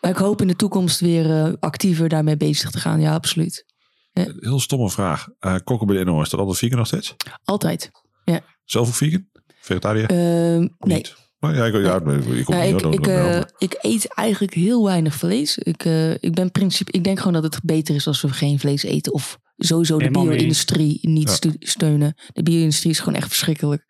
[0.00, 3.00] Maar ik hoop in de toekomst weer eh, actiever daarmee bezig te gaan.
[3.00, 3.64] Ja, absoluut.
[4.12, 5.28] Heel stomme vraag.
[5.38, 7.14] Eh koken bij de NO, is dat altijd vegan nog steeds?
[7.44, 7.90] Altijd.
[8.24, 8.40] Ja.
[8.64, 9.28] Zelf ook vegan?
[9.60, 10.06] Vegetariër?
[10.06, 11.04] Ehm, nee.
[11.38, 14.54] Maar ja, ik, ja, ik, ik, Nou, niet, ik, hoor, ik, eh, ik eet eigenlijk
[14.54, 15.58] heel weinig vlees.
[15.58, 18.58] Ik, eh, ik, ben principe, ik denk gewoon dat het beter is als we geen
[18.58, 19.12] vlees eten.
[19.12, 21.52] Of sowieso de bio-industrie niet Ja.
[21.58, 22.14] steunen.
[22.32, 23.84] De bio-industrie is gewoon echt verschrikkelijk.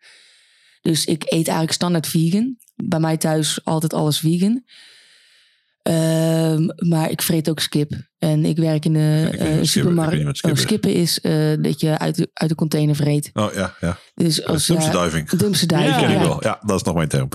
[0.81, 2.57] Dus ik eet eigenlijk standaard vegan.
[2.75, 4.63] Bij mij thuis altijd alles vegan.
[5.81, 7.91] Ehm, maar ik vreet ook skip.
[8.17, 10.09] En ik werk in de eh, supermarkt.
[10.11, 10.61] weet niet wat skip Oh, is.
[10.63, 13.29] skippen is eh, dat je uit de, uit de container vreet.
[13.33, 13.97] Oh ja, ja.
[14.15, 15.29] Dus als dumpster ja, diving.
[15.29, 16.27] dumpster diving, Die ken ik ja.
[16.27, 16.43] wel.
[16.43, 17.29] Ja, dat is nog mijn term.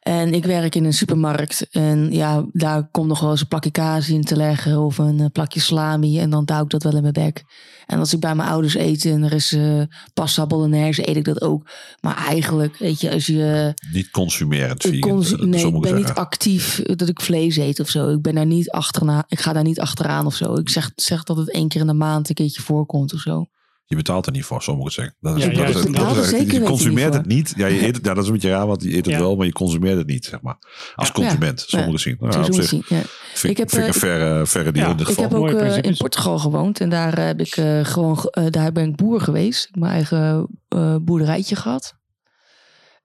[0.00, 1.66] En ik werk in een supermarkt.
[1.70, 4.78] En ja, daar komt nog wel eens een plakje kaas in te leggen.
[4.78, 6.18] Of een eh, plakje salami.
[6.18, 7.42] En dan duw ik dat wel in mijn bek.
[7.86, 9.80] En als ik bij mijn ouders eet en er is eh
[10.14, 11.70] pasta bolognese, eet ik dat ook.
[12.00, 13.74] Maar eigenlijk, weet je, als je...
[13.92, 15.24] Niet consumerend vegan.
[15.50, 18.08] nee, ik ben niet actief dat ik vlees eet of zo.
[18.08, 19.24] Ik ben daar niet achterna.
[19.28, 20.54] Ik ga daar niet achteraan of zo.
[20.54, 23.46] Ik zeg, zeg dat het één keer in de maand een keertje voorkomt of zo.
[23.84, 25.14] Je betaalt er niet voor, zo moet ik het zeggen.
[25.20, 27.16] Dat is, Ja, dat ja, is, ik dat betaal is echt- zeker je consumeert niet
[27.18, 27.52] het niet.
[27.56, 29.18] Ja, je eet het, ja, dat is een beetje raar, want je eet het Ja.
[29.20, 30.56] wel, maar je consumeert het niet, zeg maar.
[30.94, 31.12] Als Ja.
[31.14, 31.86] consument, zo Ja.
[31.86, 32.28] moet ik het zien.
[32.30, 34.90] Nou, op zich zien, vind Ik heb, vind ik eh, een verre, verre deal Ja.
[34.90, 35.30] in dit Ik geval.
[35.30, 35.96] heb ook eh, in.
[35.96, 39.62] Portugal gewoond en daar heb ik eh, gewoon, ge- daar ben ik boer geweest.
[39.62, 41.94] Ik heb mijn eigen eh, boerderijtje gehad.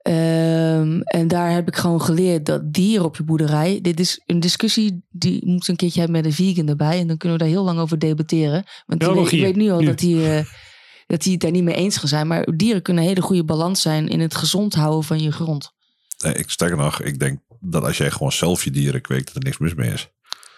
[0.06, 3.80] Ehm, en daar heb ik gewoon geleerd dat dieren op je boerderij.
[3.82, 7.00] Dit is een discussie die moet een keertje hebben met een vegan erbij.
[7.00, 8.64] En dan kunnen we daar heel lang over debatteren.
[8.86, 9.86] Want ik weet, nu al nu.
[9.86, 10.46] dat die, eh,
[11.08, 12.28] dat die het daar niet mee eens gaan zijn.
[12.28, 15.72] Maar dieren kunnen een hele goede balans zijn in het gezond houden van je grond.
[16.24, 19.36] Nee, ik sterker nog, ik denk dat als jij gewoon zelf je dieren kweekt, dat
[19.36, 20.10] er niks mis mee is.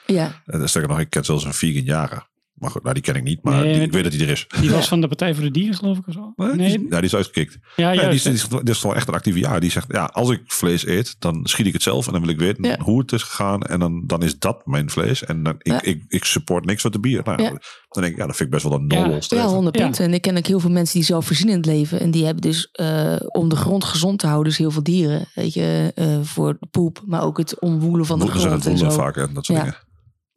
[0.05, 2.27] Ja, En sterker nog, ik ken zelfs een vegan jager.
[2.57, 4.29] Maar goed, nou, die ken ik niet, maar Nee, die- ik weet dat hij er
[4.29, 4.47] is.
[4.61, 6.33] Die was van de Partij voor de Dieren, geloof ik, of zo.
[6.35, 7.57] Nee, Nee, die, is- ja, die is uitgekikt.
[7.75, 8.15] ja, Ja, die, juist.
[8.15, 9.59] is, die, is, die is gewoon echt een actieve jager.
[9.59, 12.05] Die zegt, ja, als ik vlees eet, dan schiet ik het zelf.
[12.07, 12.77] En dan wil ik weten Ja.
[12.79, 13.61] hoe het is gegaan.
[13.61, 15.23] En dan, dan is dat mijn vlees.
[15.23, 15.81] En dan, ik, Ja.
[15.81, 17.21] ik, ik support niks wat de bier.
[17.23, 17.49] Nou, Ja.
[17.49, 19.21] Dan denk ik, ja, dat vind ik best wel een nobel Ja.
[19.21, 19.45] streven.
[19.47, 19.83] ja 100 Ja.
[19.83, 20.05] punten.
[20.05, 21.99] En ik ken ook heel veel mensen die zelfvoorzienend leven.
[21.99, 25.25] En die hebben dus eh, om de grond gezond te houden, dus heel veel dieren.
[25.35, 28.71] Weet je, eh, voor de poep, maar ook het omwoelen van de grond het en
[28.71, 28.97] woelen zo.
[28.97, 29.63] vaak en dat soort Ja.
[29.63, 29.77] dingen.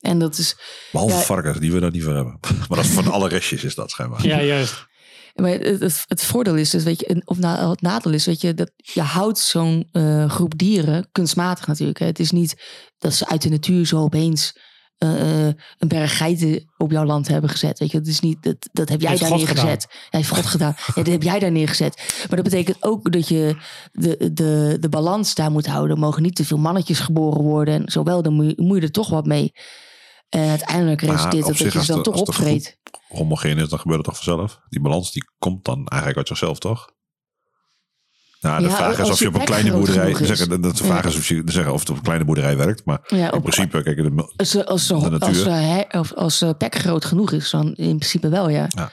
[0.00, 0.56] En dat is,
[0.92, 1.20] Behalve Ja.
[1.20, 2.38] varkens, die we daar niet voor hebben.
[2.68, 4.26] Maar dat is van alle restjes is dat schijnbaar.
[4.26, 4.88] Ja, juist.
[5.34, 8.40] Maar het, het, het voordeel is dus, weet je, of na, het nadeel is, weet
[8.40, 11.98] je, dat je houdt zo'n eh, groep dieren kunstmatig natuurlijk.
[11.98, 12.06] Hè.
[12.06, 12.62] Het is niet
[12.98, 14.58] dat ze uit de natuur zo opeens
[14.98, 17.78] eh, eh, een berg geiten op jouw land hebben gezet.
[17.78, 19.86] Weet je, dat is niet, dat, dat heb jij Heeft daar God neergezet.
[19.90, 20.74] Ja, heeft God gedaan.
[20.86, 21.96] Ja, dat heb jij daar neergezet.
[22.28, 23.56] Maar dat betekent ook dat je
[23.92, 25.96] de, de, de balans daar moet houden.
[25.96, 27.74] Er mogen niet te veel mannetjes geboren worden.
[27.74, 29.52] En zowel, dan moet je, moet je er toch wat mee.
[30.30, 32.78] En uiteindelijk resulteert dat dat je ze dan de- toch de opvreet.
[33.08, 34.60] Homogeen is, dan gebeurt het toch vanzelf.
[34.68, 36.90] Die balans die komt dan eigenlijk uit zichzelf, toch?
[38.40, 40.14] Nou, de Ja, vraag is of je op een kleine boerderij.
[40.24, 42.84] Zeggen, dat de vraag is of je zeggen of het op een kleine boerderij werkt.
[42.84, 45.48] Maar Ja, in principe, kijk, de, Als, ze- als, De natuur.
[45.48, 48.66] als, of als eh, pek groot genoeg is, dan in principe wel, ja.
[48.68, 48.92] Ja.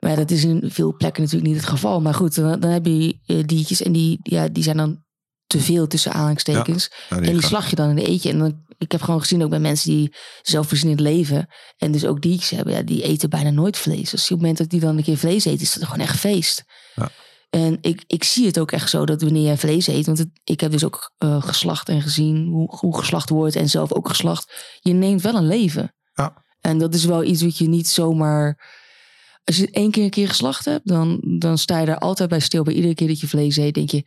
[0.00, 2.00] Maar dat is in veel plekken natuurlijk niet het geval.
[2.00, 5.04] Maar goed, dan, dan heb je eh, diertjes en die, ja, die zijn dan
[5.46, 6.90] te veel tussen aanhalingstekens.
[7.10, 8.30] Ja, en die slag je dan in de eetje.
[8.30, 11.46] En dan, ik heb gewoon gezien ook bij mensen die zelfvoorzienend leven.
[11.76, 14.10] En dus ook diertjes hebben, ja, die eten bijna nooit vlees.
[14.10, 16.18] Dus op het moment dat die dan een keer vlees eten, is dat gewoon echt
[16.18, 16.64] feest.
[16.94, 17.10] Ja.
[17.50, 20.40] En ik, ik zie het ook echt zo dat wanneer jij vlees eet, want het-
[20.44, 24.08] ik heb dus ook eh, geslacht en gezien hoe, hoe geslacht wordt en zelf ook
[24.08, 24.76] geslacht.
[24.80, 25.94] Je neemt wel een leven.
[26.12, 26.44] Ja.
[26.60, 28.74] En dat is wel iets wat je niet zomaar.
[29.44, 32.40] Als je één keer een keer geslacht hebt, dan, dan sta je daar altijd bij
[32.40, 32.62] stil.
[32.62, 34.02] Bij iedere keer dat je vlees eet, denk je: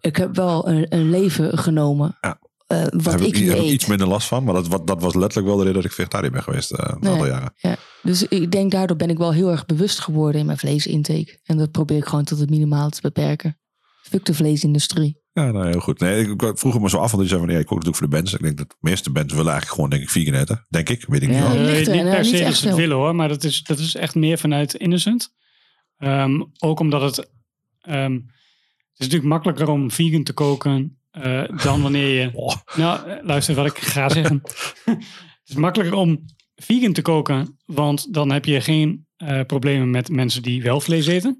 [0.00, 2.18] ik heb wel een, een leven genomen.
[2.20, 2.38] Ja.
[2.66, 4.44] eh, wat ik ik, heb ik iets minder last van.
[4.44, 6.78] Maar dat, wat- dat was letterlijk wel de reden dat ik vegetariër ben geweest eh,
[6.92, 7.12] een Nee.
[7.12, 7.52] aantal jaren.
[7.56, 7.76] Ja.
[8.02, 11.40] Dus ik denk daardoor ben ik wel heel erg bewust geworden in mijn vleesintake.
[11.44, 13.58] En dat probeer ik gewoon tot het minimaal te beperken.
[14.02, 15.20] Fuck de vleesindustrie.
[15.32, 16.00] Ja, nou heel goed.
[16.00, 18.06] Nee, ik, vroeg me zo af, want je zei van ja, ik kook natuurlijk voor
[18.08, 18.34] de bands.
[18.34, 20.66] Ik denk dat de meeste bands willen eigenlijk gewoon denk ik vegan eten.
[20.68, 21.38] Denk ik, weet ik niet.
[21.38, 23.94] Ja, er, niet per se dat ze het willen hoor, maar dat is, dat is
[23.94, 25.32] echt meer vanuit Innocent.
[25.96, 27.30] Ehm, ook omdat het...
[27.80, 28.22] ehm, het
[28.98, 32.30] is natuurlijk makkelijker om vegan te koken eh, dan wanneer je...
[32.38, 32.54] Oh.
[32.76, 34.40] Nou, eh, luister wat ik ga zeggen.
[34.84, 36.24] het is makkelijker om
[36.56, 41.06] vegan te koken, want dan heb je geen eh, problemen met mensen die wel vlees
[41.06, 41.38] eten.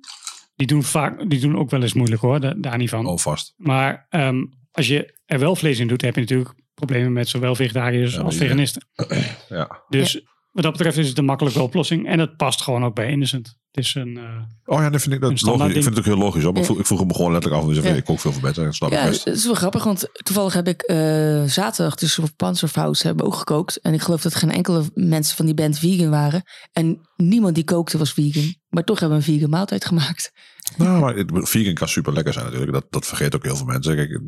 [0.55, 3.07] Die doen, vaak, die doen ook wel eens moeilijk hoor, da- daar niet van.
[3.07, 3.55] Oh, vast.
[3.57, 7.55] Maar ehm, als je er wel vlees in doet, heb je natuurlijk problemen met zowel
[7.55, 8.83] vegetariërs Ja, als veganisten.
[9.49, 9.83] Ja.
[9.89, 10.23] Dus
[10.59, 12.07] wat dat betreft is het een makkelijke oplossing.
[12.09, 13.47] En het past gewoon ook bij Innocent.
[13.71, 14.17] Het is een...
[14.17, 15.67] eh, Oh ja, dat vind ik dat logisch.
[15.67, 16.43] Ik vind het ook heel logisch.
[16.43, 16.53] Hoor.
[16.53, 16.75] Maar ik Ja.
[16.75, 17.75] vroeg, ik vroeg me gewoon letterlijk af.
[17.75, 17.95] Zei, Ja.
[17.95, 19.25] ik kook veel dat snap ik Ja, best.
[19.25, 23.31] het is wel grappig, want toevallig heb ik eh, zaterdag dus op Panzerfaust hebben we
[23.31, 23.81] ook gekookt.
[23.81, 26.43] En ik geloof dat geen enkele mensen van die band vegan waren.
[26.73, 28.55] En niemand die kookte was vegan.
[28.69, 30.33] Maar toch hebben we een vegan maaltijd gemaakt.
[30.77, 32.73] Nou, maar vegan kan super lekker zijn natuurlijk.
[32.73, 33.97] Dat, dat vergeet ook heel veel mensen.
[33.97, 34.21] Kijk,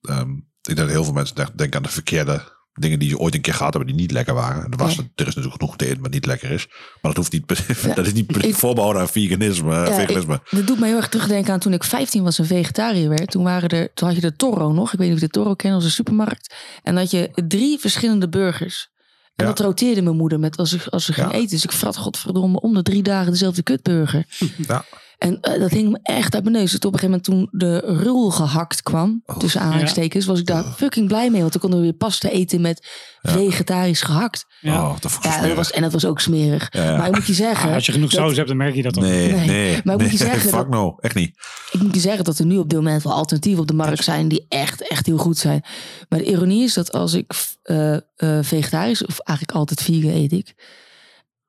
[0.00, 3.18] ehm, ik denk dat heel veel mensen denk- denken aan de verkeerde dingen die je
[3.18, 4.64] ooit een keer gehad hebben die niet lekker waren.
[4.64, 6.66] En er, was, er is natuurlijk genoeg te eten wat niet lekker is.
[6.68, 9.74] Maar dat hoeft niet, Ja, dat is niet ik- voorbehouden aan veganisme.
[9.74, 10.34] Ja, veganisme.
[10.34, 13.30] ik- dat doet mij heel erg terugdenken aan toen ik 15 was en vegetariër werd.
[13.30, 14.92] Toen, waren er, toen had je de Toro nog.
[14.92, 16.54] Ik weet niet of je de Toro kent als een supermarkt.
[16.82, 18.88] En dan had je drie verschillende burgers.
[19.36, 19.52] En Ja.
[19.52, 21.48] dat roteerde mijn moeder met als ik, als ze ging eten.
[21.50, 24.24] Dus ik vrat godverdomme om de drie dagen dezelfde kutburger.
[24.66, 24.84] Ja.
[25.20, 26.70] En eh, dat hing me echt uit mijn neus.
[26.70, 29.36] Dus op een gegeven moment toen de rul gehakt kwam, Oh.
[29.38, 31.40] tussen aanhalingstekens, was ik daar fucking blij mee.
[31.40, 32.86] Want dan konden we weer pasta eten met
[33.20, 34.44] vegetarisch gehakt.
[34.60, 34.82] ja.
[34.88, 36.68] Oh, dat Ja, was, en dat was ook smerig.
[36.70, 36.96] Ja, ja.
[36.96, 37.68] Maar ik moet je zeggen...
[37.68, 39.04] Ah, als je genoeg dat- saus hebt, dan merk je dat ook.
[39.04, 39.80] Nee, Nee, nee.
[39.84, 41.36] maar ik moet je nee, zeggen Fuck dat- no, echt niet.
[41.72, 44.04] Ik moet je zeggen dat er nu op dit moment wel alternatieven op de markt
[44.04, 45.64] zijn die echt, echt heel goed zijn.
[46.08, 47.32] Maar de ironie is dat als ik
[47.62, 48.00] eh, eh,
[48.42, 50.46] vegetarisch, of eigenlijk altijd vegan eet ik,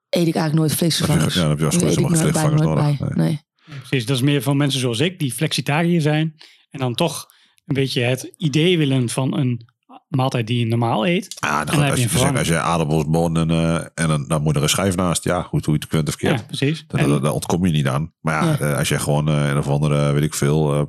[0.10, 1.34] eet ik eigenlijk nooit vleesvervangers.
[1.34, 3.16] Ja, dan heb je als Dan vlees bij, nooit vleesvervangers.
[3.16, 3.50] Nee.
[3.80, 6.36] Precies, dat is meer van mensen zoals ik, die flexitariër zijn.
[6.70, 7.26] En dan toch
[7.66, 9.70] een beetje het idee willen van een
[10.08, 11.36] maaltijd die je normaal eet.
[11.40, 13.86] Ja, En dan dan heb als, je je, een als je aardappels, bonen en, eh,
[14.04, 15.24] en dan, dan moet er een schijf naast.
[15.24, 16.40] Ja, goed, hoe je het kunt of verkeerd.
[16.40, 16.84] Ja, precies.
[16.88, 18.14] Daar, En- daar- daar ontkom je niet aan.
[18.22, 18.60] Maar ja, Ja.
[18.60, 20.82] eh, als je gewoon eh, een of andere, weet ik veel, eh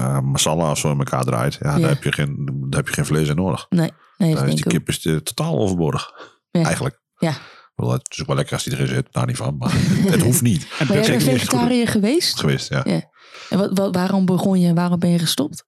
[0.00, 1.58] eh, masala of zo in elkaar draait.
[1.60, 1.78] Ja, Ja.
[1.80, 3.66] Daar, heb je geen, daar heb je geen vlees in nodig.
[3.68, 6.10] Nee, nee dat Dan is denk die kip is totaal overbodig.
[6.50, 6.62] Ja.
[6.62, 7.00] Eigenlijk.
[7.18, 7.32] Ja.
[7.76, 9.06] Bedoel, het is ook wel lekker als die erin zit.
[9.10, 9.56] Daar niet van.
[9.56, 9.72] Maar
[10.14, 10.66] het hoeft niet.
[10.78, 11.22] en bent niet.
[11.22, 12.38] vegetariër geweest?
[12.40, 12.80] Geweest, ja.
[12.84, 13.10] Ja.
[13.50, 15.64] En wat, wat, waarom begon je en waarom ben je gestopt?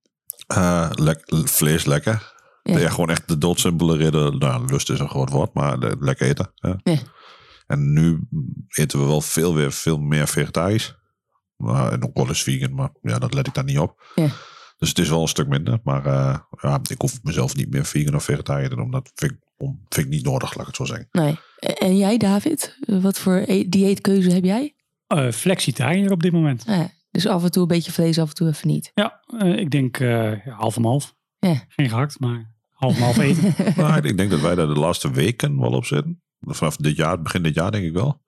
[0.47, 0.91] Eh,
[1.45, 2.33] vlees lekker.
[2.63, 2.79] Ja.
[2.79, 2.89] Ja.
[2.91, 4.39] gewoon echt de doodsimpele reden.
[4.39, 6.53] Nou, lust is een groot woord, maar de- lekker eten.
[6.55, 6.81] Ja.
[6.83, 6.99] Ja.
[7.67, 8.21] En nu
[8.69, 10.97] eten we wel veel, weer veel meer vegetarisch.
[11.57, 14.13] Maar, en ook wel eens vegan, maar ja, dat let ik daar niet op.
[14.15, 14.29] Ja.
[14.79, 15.79] Dus het is wel een stuk minder.
[15.85, 18.91] Maar eh, ja, ik hoef mezelf niet meer vegan of vegetariër te doen.
[18.91, 21.09] Dat vind ik, om- vind ik niet nodig, laat ik het zo zeggen.
[21.13, 21.39] Nee.
[21.59, 22.79] En jij, David?
[22.87, 24.75] Wat voor e- dieetkeuze heb jij?
[25.07, 26.65] Eh, flexitariër op dit moment.
[26.67, 28.91] Ja, dus af en toe een beetje vlees, af en toe even niet.
[28.95, 31.15] Ja, eh, ik denk eh, half om half.
[31.39, 31.65] Ja.
[31.69, 33.55] Geen gehakt, maar half om half eten.
[33.83, 36.23] Maar ik denk dat wij daar de laatste weken wel op zitten.
[36.41, 38.23] Vanaf dit jaar, begin dit jaar denk ik wel.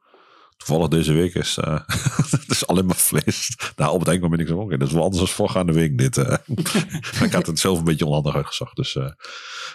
[0.67, 1.81] Toevallig deze week is eh,
[2.31, 3.57] het is alleen maar vlees.
[3.77, 5.99] Nou, op het einde ben ik zo, oké, dat is wel anders dan voorgaande week
[5.99, 6.17] dit.
[6.17, 6.37] eh.
[7.27, 9.11] ik had het zelf een beetje onhandig uitgezocht, dus eh,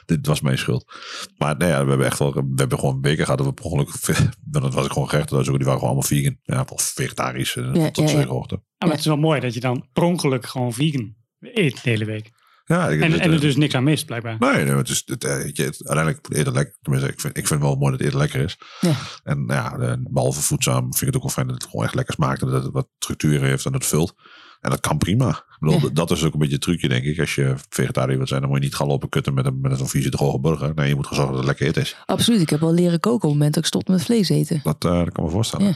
[0.05, 0.85] dit was mijn schuld.
[1.37, 3.65] Maar nee, ja, we hebben echt wel, we hebben gewoon weken gehad dat we per
[3.65, 3.89] ongeluk,
[4.61, 6.37] dat was ik gewoon gerecht, die waren gewoon allemaal vegan.
[6.43, 8.25] Ja, of vegetarisch, Ja, tot ja, twee ja.
[8.25, 8.55] hoogte.
[8.55, 11.89] Ja, maar het is wel mooi dat je dan per ongeluk gewoon vegan eet de
[11.89, 12.31] hele week.
[12.67, 14.35] Ja, ik- En, het, en er dus niks aan mist, blijkbaar.
[14.39, 16.75] Nee, nee het is, het, eh, het- uiteindelijk eten lekker.
[16.81, 18.57] Tenminste, ik vind, ik vind het wel mooi dat het eten lekker is.
[18.81, 18.93] Ja.
[19.23, 21.85] En nou ja, eh, behalve voedzaam vind ik het ook wel fijn dat het gewoon
[21.85, 22.41] echt lekker smaakt.
[22.41, 24.13] En dat het wat structuur heeft en het vult.
[24.61, 25.29] En dat kan prima.
[25.29, 25.89] Ik bedoel, Ja.
[25.93, 27.19] Dat is ook een beetje het trucje, denk ik.
[27.19, 29.79] Als je vegetariër wilt zijn, dan moet je niet gaan lopen kutten met een, met
[29.79, 30.71] een vieze droge burger.
[30.75, 32.03] Nee, je moet gewoon zorgen dat het lekker eten is.
[32.05, 32.41] Absoluut.
[32.41, 34.59] Ik heb wel leren koken op het moment dat ik stopte met vlees eten.
[34.63, 35.67] Dat, eh, dat kan me voorstellen.
[35.67, 35.75] Ja.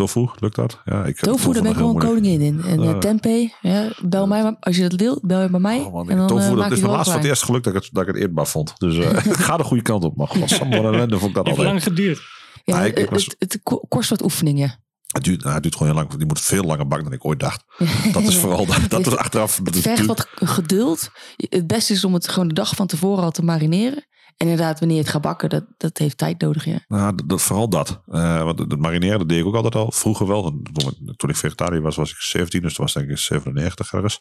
[0.00, 0.80] Tofu, lukt dat?
[0.84, 2.62] Ja, ik Tofu, daar ben ik gewoon koningin in.
[2.66, 2.98] En Eh.
[2.98, 4.56] tempeh, ja, bel mij maar.
[4.60, 5.78] Als je dat wil, bel je bij mij.
[5.78, 7.74] Oh, man, en dan tofu, eh, dat is wel laatst voor het eerst gelukt dat
[7.74, 8.72] ik het, dat ik het eetbaar vond.
[8.78, 10.16] Dus eh, het gaat de goede kant op.
[10.16, 11.66] Maar wat ellende vond ik dat Heeft altijd.
[11.66, 12.20] lang geduurd.
[12.64, 14.82] Ja, ik- ik het, was- het, het ko- kost wat oefeningen.
[15.06, 16.14] Het duurt, nou, het duurt gewoon heel lang.
[16.16, 17.64] Die moet veel langer bakken dan ik ooit dacht.
[18.12, 19.56] Dat is vooral dat, dat was achteraf.
[19.56, 21.10] Dat Het is vergt wat geduld.
[21.36, 24.04] Het beste is om het gewoon de dag van tevoren al te marineren.
[24.40, 26.64] En inderdaad, wanneer je het gaat bakken, dat, dat heeft tijd nodig.
[26.64, 26.78] Ja.
[26.88, 28.00] Nou, dat, vooral dat.
[28.06, 29.92] Eh, want het marineren, dat deed ik ook altijd al.
[29.92, 30.42] Vroeger wel.
[31.16, 32.62] Toen, ik vegetariër was, was ik 17.
[32.62, 34.20] Dus toen was denk ik 97 ergens.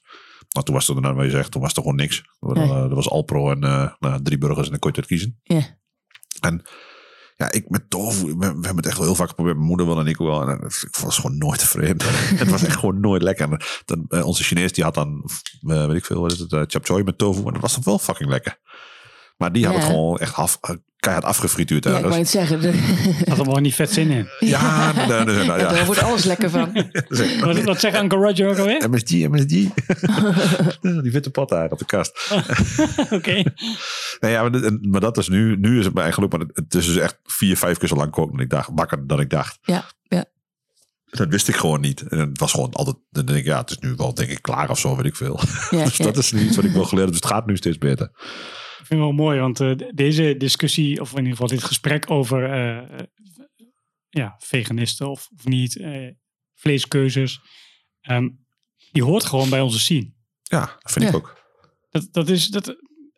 [0.53, 2.17] Maar toen was er, nou, wat je zegt, toen was er gewoon niks.
[2.39, 2.67] Er Nee.
[2.67, 5.39] was- was Alpro en eh, nou, drie burgers en dan kon je het kiezen.
[5.43, 5.77] Ja.
[6.39, 6.61] En
[7.35, 9.55] ja, ik met tofu, we, we hebben het echt wel heel vaak geprobeerd.
[9.55, 10.41] Mijn moeder wel en ik wel.
[10.41, 12.07] En eh, ik was gewoon nooit tevreden.
[12.41, 13.51] het was echt gewoon nooit lekker.
[13.51, 15.29] En dan, eh, onze Chinees die had dan,
[15.67, 17.45] eh, weet ik veel, wat is het, uh, chap choy met tofu.
[17.45, 18.59] En dat was dan wel fucking lekker.
[19.39, 22.15] Maar die had het gewoon echt af, eh, keihard afgefrituurd Ja, ik ergens.
[22.15, 22.79] wou het zeggen.
[23.29, 24.27] Had er wel niet vet zin in.
[24.39, 25.57] Ja, nou, ja.
[25.57, 26.71] Daar wordt alles lekker van.
[27.41, 28.89] Wat, wat zegt Uncle Roger ook alweer?
[28.89, 29.47] MSG, MSG.
[31.01, 32.31] Die witte pot daar op de kast.
[33.09, 33.43] Oké.
[34.19, 34.49] Nee, ja,
[34.81, 36.31] maar, dat is nu, nu is het mijn geluk.
[36.31, 38.73] Maar het, het is dus echt vier, vijf keer zo lang koken dan ik dacht.
[38.73, 39.57] Bakken dan ik dacht.
[39.61, 40.25] Ja, ja.
[41.09, 42.01] Dat wist ik gewoon niet.
[42.01, 44.41] En het was gewoon altijd, dan denk ik, ja, het is nu wel denk ik
[44.41, 45.39] klaar of zo, weet ik veel.
[45.69, 46.03] Ja, dus ja.
[46.03, 47.13] dat is nu iets wat ik wel geleerd heb.
[47.13, 48.11] Dus het gaat nu steeds beter.
[48.79, 51.63] Ik vind het wel mooi, want eh, de- deze discussie, of in ieder geval dit
[51.63, 52.99] gesprek over eh,
[54.09, 56.07] ja, veganisten of, of niet, eh,
[56.53, 57.39] vleeskeuzes,
[58.01, 58.29] ehm,
[58.91, 60.13] die hoort gewoon bij onze scene.
[60.41, 61.37] Ja, dat vind ik ook.
[61.89, 62.75] Dat, dat is, dat,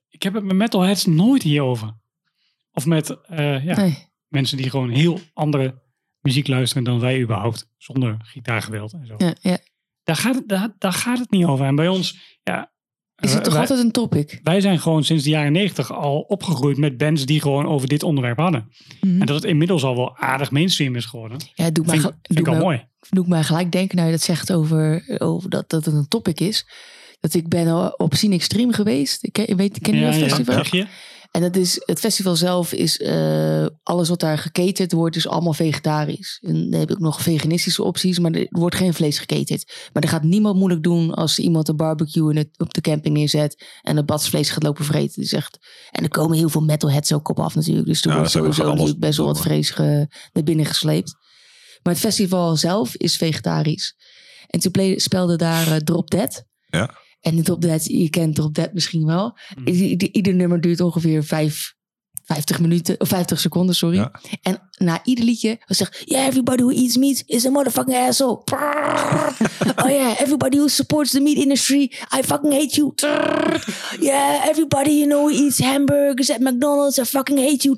[0.10, 2.00] ik heb het met metalheads nooit hierover.
[2.72, 4.08] Of met eh, ja, Nee.
[4.28, 5.82] mensen die gewoon heel andere
[6.20, 9.16] muziek luisteren dan wij überhaupt, zonder gitaargeweld en zo.
[9.18, 9.58] Ja, ja.
[10.04, 11.66] Daar, gaat het, daar, daar gaat het niet over.
[11.66, 12.72] En bij ons, ja,
[13.22, 14.40] Is het toch wij- altijd een topic?
[14.44, 18.04] wij zijn gewoon sinds de jaren negentig al opgegroeid met bands die gewoon over dit
[18.04, 18.70] onderwerp hadden.
[19.02, 19.20] Mhm.
[19.20, 21.38] En dat het inmiddels al wel aardig mainstream is geworden.
[21.54, 22.86] Ja, het doet mij, Vind, vind ik doet al mooi.
[23.10, 26.40] doet mij gelijk denken, nou je dat zegt over, over dat, dat het een topic
[26.40, 26.66] is.
[27.20, 29.24] Dat ik ben op Cine Extreme geweest.
[29.24, 30.64] Ik ken, weet, ken je dat festival?
[31.32, 35.54] En dat is, het festival zelf is, eh, alles wat daar geketerd wordt, is allemaal
[35.54, 36.40] vegetarisch.
[36.42, 39.90] En dan heb ik nog veganistische opties, maar er wordt geen vlees geketerd.
[39.94, 43.16] Maar er gaat niemand moeilijk doen als iemand een barbecue in het, op de camping
[43.18, 45.20] neerzet en een badsvlees gaat lopen vreten.
[45.22, 45.58] Die zegt,
[45.92, 47.88] en er komen heel veel metalheads ook op af natuurlijk.
[47.88, 51.14] Dus er Ja, wordt sowieso natuurlijk best wel wat vlees ge- naar binnen gesleept.
[51.84, 53.96] Maar het festival zelf is vegetarisch.
[54.48, 56.44] En toen speelde daar eh, Drop Dead.
[56.66, 57.00] Ja.
[57.22, 59.38] En in Drop Dead, je kent Drop Dead misschien wel.
[59.68, 61.74] I- ieder nummer duurt ongeveer vijf,
[62.24, 63.96] 50 minuten, of 50 seconden, sorry.
[63.98, 64.12] Ja.
[64.42, 68.42] En na ieder liedje was zeg yeah, everybody who eats meat is a motherfucking asshole.
[69.84, 71.82] oh yeah, everybody who supports the meat industry,
[72.18, 72.94] I fucking hate you.
[74.00, 77.78] yeah, everybody you know who eats hamburgers at McDonald's, I fucking hate you.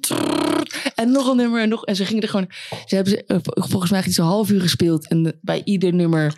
[0.96, 1.86] En nog een nummer en nog.
[1.86, 2.48] En ze gingen er gewoon.
[2.86, 5.08] Ze hebben ze, eh, volgens mij iets een half uur gespeeld.
[5.08, 6.34] En de- bij ieder nummer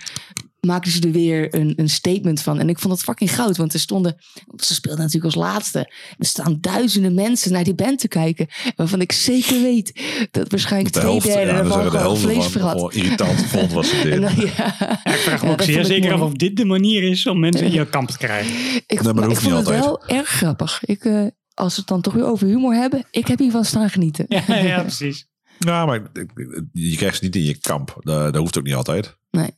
[0.66, 2.60] maakten ze er weer een, een statement van.
[2.60, 3.58] En ik vond dat fucking goud.
[3.58, 4.16] Want er stonden.
[4.58, 5.80] Ze speelden natuurlijk als laatste.
[6.18, 8.48] Er staan duizenden mensen naar die band te kijken.
[8.76, 10.02] Waarvan ik zeker weet
[10.32, 12.94] dat waarschijnlijk De twee derde ja, ervan de helft vlees vergat.
[12.94, 14.14] irritant vond was het dit.
[14.56, 14.68] ja.
[15.04, 17.72] Ik vraag me ook zeer zeker af of dit de manier is om mensen in
[17.72, 18.56] je kamp te krijgen.
[18.88, 20.82] Ik, Nee, maar dat ik hoeft vond niet het wel erg grappig.
[20.86, 23.06] Ik, eh, als we het dan toch weer over humor hebben.
[23.12, 24.26] Ik heb hiervan staan genieten.
[24.28, 25.28] Ja, ja precies.
[25.60, 26.02] Ja, maar
[26.74, 27.98] je krijgt ze niet in je kamp.
[28.00, 29.18] Dat, dat hoeft ook niet altijd.
[29.32, 29.50] Nee.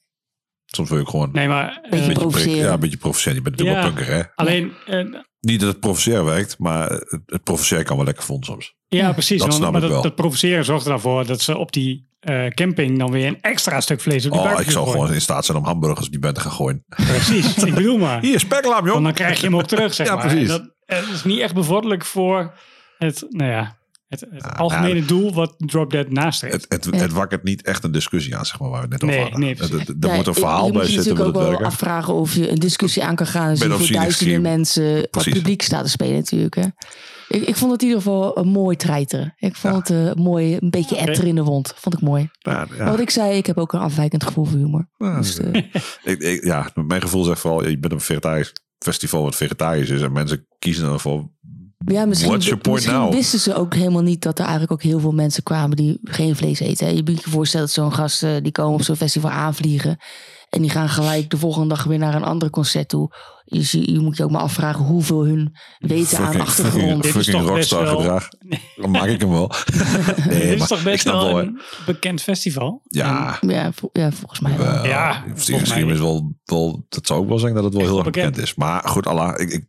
[0.76, 1.88] Soms wil je gewoon Nee, maar...
[1.90, 2.56] Beetje eh.
[2.58, 3.36] Ja, een beetje provoceren.
[3.36, 3.82] Je bent dubbel Ja.
[3.84, 4.22] punker, hè?
[4.36, 5.06] alleen, eh,
[5.40, 8.76] Niet dat het provoceren werkt, maar het, het provoceren kan wel lekker vonden soms.
[8.88, 9.38] ja, precies.
[9.40, 10.02] dat want- snap maar ik dat, wel.
[10.02, 14.02] dat provoceren zorgt ervoor dat ze op die eh, camping dan weer een extra stuk
[14.02, 14.92] vlees op die Oh, ik zou gooien.
[15.02, 16.84] gewoon in staat zijn om hamburgers op die bent te gaan gooien.
[16.88, 18.22] Precies, ik bedoel maar.
[18.22, 18.92] Hier, speklam, joh.
[18.94, 20.28] Want dan krijg je hem ook terug, zeg Ja, maar.
[20.28, 20.48] precies.
[20.48, 22.54] Dat, het is niet echt bevorderlijk voor
[22.98, 23.78] het, nou ja,
[24.08, 26.54] het, het algemene doel wat Drop Dead nastreeft.
[26.70, 29.10] Het, het, het wakkert niet echt een discussie aan, zeg maar, waar we het net
[29.12, 29.40] Nee, over hadden.
[29.50, 29.56] nee.
[29.58, 31.42] Het- het- er Ja, moet een verhaal bij moet je zitten, moet natuurlijk het ook
[31.42, 31.66] wel werken.
[31.66, 33.52] afvragen of je een discussie aan kan gaan.
[33.52, 34.40] Of voor duizenden Scheme.
[34.40, 35.34] mensen Precies.
[35.34, 36.56] publiek staat te spelen natuurlijk.
[36.56, 36.66] Hè.
[37.30, 39.34] Ik, ik vond het in ieder geval een mooi treiteren.
[39.38, 41.74] Ik vond het eh, mooi, een beetje etter in de wond.
[41.76, 42.30] Vond ik mooi.
[42.40, 44.90] Ja, wat ik zei, ik heb ook een afwijkend gevoel voor humor.
[44.98, 45.54] Ja, Dus, eh,
[46.14, 50.02] ik, ik, ja, mijn gevoel zegt vooral, je bent een vegetarisch festival wat vegetarisch is.
[50.02, 51.30] En mensen kiezen dan voor,
[51.86, 53.14] ja, misschien, what's your point misschien now?
[53.14, 56.36] wisten ze ook helemaal niet dat er eigenlijk ook heel veel mensen kwamen die geen
[56.36, 56.96] vlees eten.
[56.96, 59.98] Je moet je voorstellen dat zo'n gast, eh, die komen op zo'n festival aanvliegen.
[60.50, 63.16] En die gaan gelijk de volgende dag weer naar een ander concert toe.
[63.46, 66.74] Dus je, je moet je ook maar afvragen hoeveel hun weten aan fucking, achtergrond.
[66.84, 68.28] fucking, Dit is fucking toch best rockstar wel- gedrag.
[68.76, 69.52] Dan maak ik hem wel.
[70.28, 72.82] nee, Dit is maar toch best wel wel, een bekend festival?
[72.84, 74.86] Ja, Ja, vol- ja, volgens mij wel.
[74.86, 77.86] Ja, volgens mij misschien is wel, wel, dat zou ook wel zeggen dat het wel
[77.86, 78.30] heel erg bekend.
[78.30, 78.48] bekend.
[78.48, 78.56] is.
[78.56, 79.66] Maar goed, Allah, ik, ik,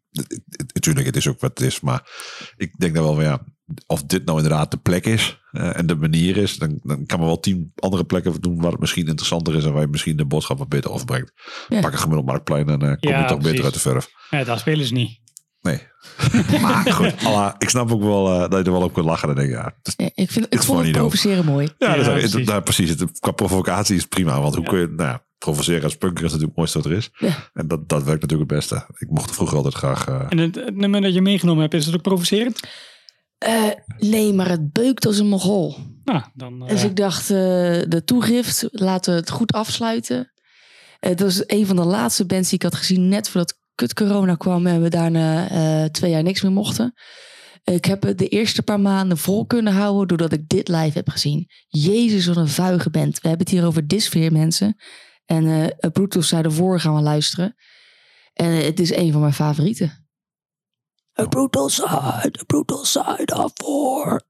[0.75, 1.81] natuurlijk, het is ook wat het is.
[1.81, 2.09] Maar
[2.57, 3.41] ik denk dan wel van ja,
[3.87, 7.19] of dit nou inderdaad de plek is eh, en de manier is, dan, dan kan
[7.19, 10.17] men wel tien andere plekken doen waar het misschien interessanter is en waar je misschien
[10.17, 11.33] de boodschap wat beter overbrengt.
[11.69, 11.81] Ja.
[11.81, 14.09] Pak een gemiddeld marktplein en eh, kom Ja, je toch beter uit de verf.
[14.31, 15.19] Ja, daar spelen ze niet.
[15.61, 15.81] Nee.
[16.63, 17.15] maar goed,
[17.59, 19.27] ik snap ook wel eh, dat je er wel op kunt lachen.
[19.29, 21.69] Dan denk ik, ja, is- Ja, ik, vind, ik vond het provoceren mooi.
[21.79, 22.47] ja, Ja, dat is, precies.
[22.49, 22.89] nou, precies.
[22.91, 24.41] Het, qua provocatie is prima.
[24.41, 26.97] Want hoe kun je, nou ja, provoceren als punker is natuurlijk het mooiste wat er
[26.97, 27.11] is.
[27.19, 27.51] Ja.
[27.55, 28.87] En dat, dat werkt natuurlijk het beste.
[28.99, 30.07] Ik mocht vroeger altijd graag...
[30.09, 32.61] eh, En het, het nummer dat je meegenomen hebt, is het ook provocerend?
[33.39, 35.77] Eh, nee, maar het beukt als een mogol.
[36.05, 36.63] Nou, dan...
[36.63, 37.37] eh, Dus ik dacht, eh,
[37.89, 40.33] de toegift, laten we het goed afsluiten.
[40.99, 44.35] Het was een van de laatste bands die ik had gezien net voordat kut corona
[44.35, 46.93] kwam en we daarna twee jaar niks meer mochten.
[47.65, 51.09] Ik heb het de eerste paar maanden vol kunnen houden doordat ik dit live heb
[51.09, 51.47] gezien.
[51.69, 53.21] Jezus, wat een vuige band.
[53.21, 54.77] We hebben het hier over Disfeer, mensen.
[55.25, 55.47] En
[55.79, 57.55] eh Brutus zei ervoor gaan we luisteren.
[58.33, 60.08] En het is een van mijn favorieten.
[61.21, 64.21] A brutal side, a brutal side of war.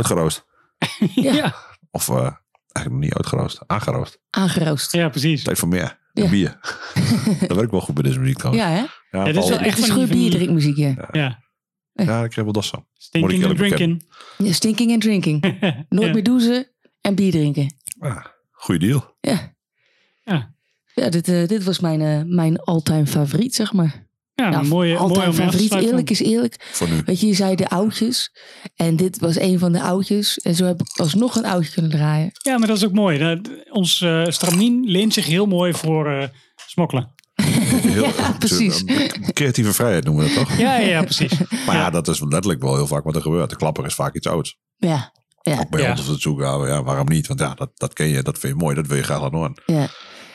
[0.00, 0.44] Uitgeroost.
[1.30, 1.54] ja.
[1.90, 3.60] Of eh, eigenlijk nog niet uitgeroost.
[3.66, 4.18] Aangeroost.
[4.30, 4.92] Aangeroost.
[4.92, 5.42] ja, precies.
[5.44, 5.98] Tijd voor meer.
[6.12, 6.28] Ja.
[6.28, 6.58] Bier.
[7.48, 8.64] dat werkt wel goed bij deze muziek trouwens.
[8.64, 8.84] Ja, hè?
[9.18, 11.08] Ja, het is wel echt Het is van die- goed van die- bierdrinkmuziek, ja.
[11.12, 11.48] Ja.
[11.92, 12.86] Ja, ik heb wel dat zo.
[12.94, 14.06] Stinking and drinking.
[14.38, 15.42] Ja, Stinking en drinking.
[15.88, 16.12] Nooit Ja.
[16.12, 16.70] meer douchen
[17.00, 17.74] en bier drinken.
[18.00, 19.16] Ja, goeie deal.
[19.20, 19.54] Ja.
[20.24, 20.54] Ja.
[20.94, 24.08] Ja, dit, eh, dit was mijn, eh, mijn all-time favoriet, zeg maar.
[24.40, 25.74] Ja, een mooie, altijd mooie favoriet.
[25.74, 26.68] Eerlijk is eerlijk.
[26.72, 27.02] Voor nu.
[27.04, 28.32] Weet je, je zei de oudjes.
[28.76, 30.38] En dit was een van de oudjes.
[30.38, 32.30] En zo heb ik alsnog een oudje kunnen draaien.
[32.42, 33.18] Ja, maar dat is ook mooi.
[33.18, 33.38] Dat,
[33.70, 36.26] ons eh stramien leent zich heel mooi voor eh,
[36.66, 37.14] smokkelen.
[37.34, 38.84] Heel, Ja, precies.
[39.32, 40.58] Creatieve vrijheid noemen we dat toch?
[40.58, 41.32] Ja, ja, precies.
[41.66, 43.50] Maar ja, dat is letterlijk wel heel vaak wat er gebeurt.
[43.50, 44.58] De klapper is vaak iets ouds.
[44.76, 45.12] Ja,
[45.42, 45.90] ja, Ook bij Ja.
[45.90, 47.26] ons op het zoeken, ja, ja, waarom niet?
[47.26, 49.36] Want ja, dat, dat ken je, dat vind je mooi, dat wil je graag laten
[49.38, 49.62] horen.
[49.66, 49.88] ja.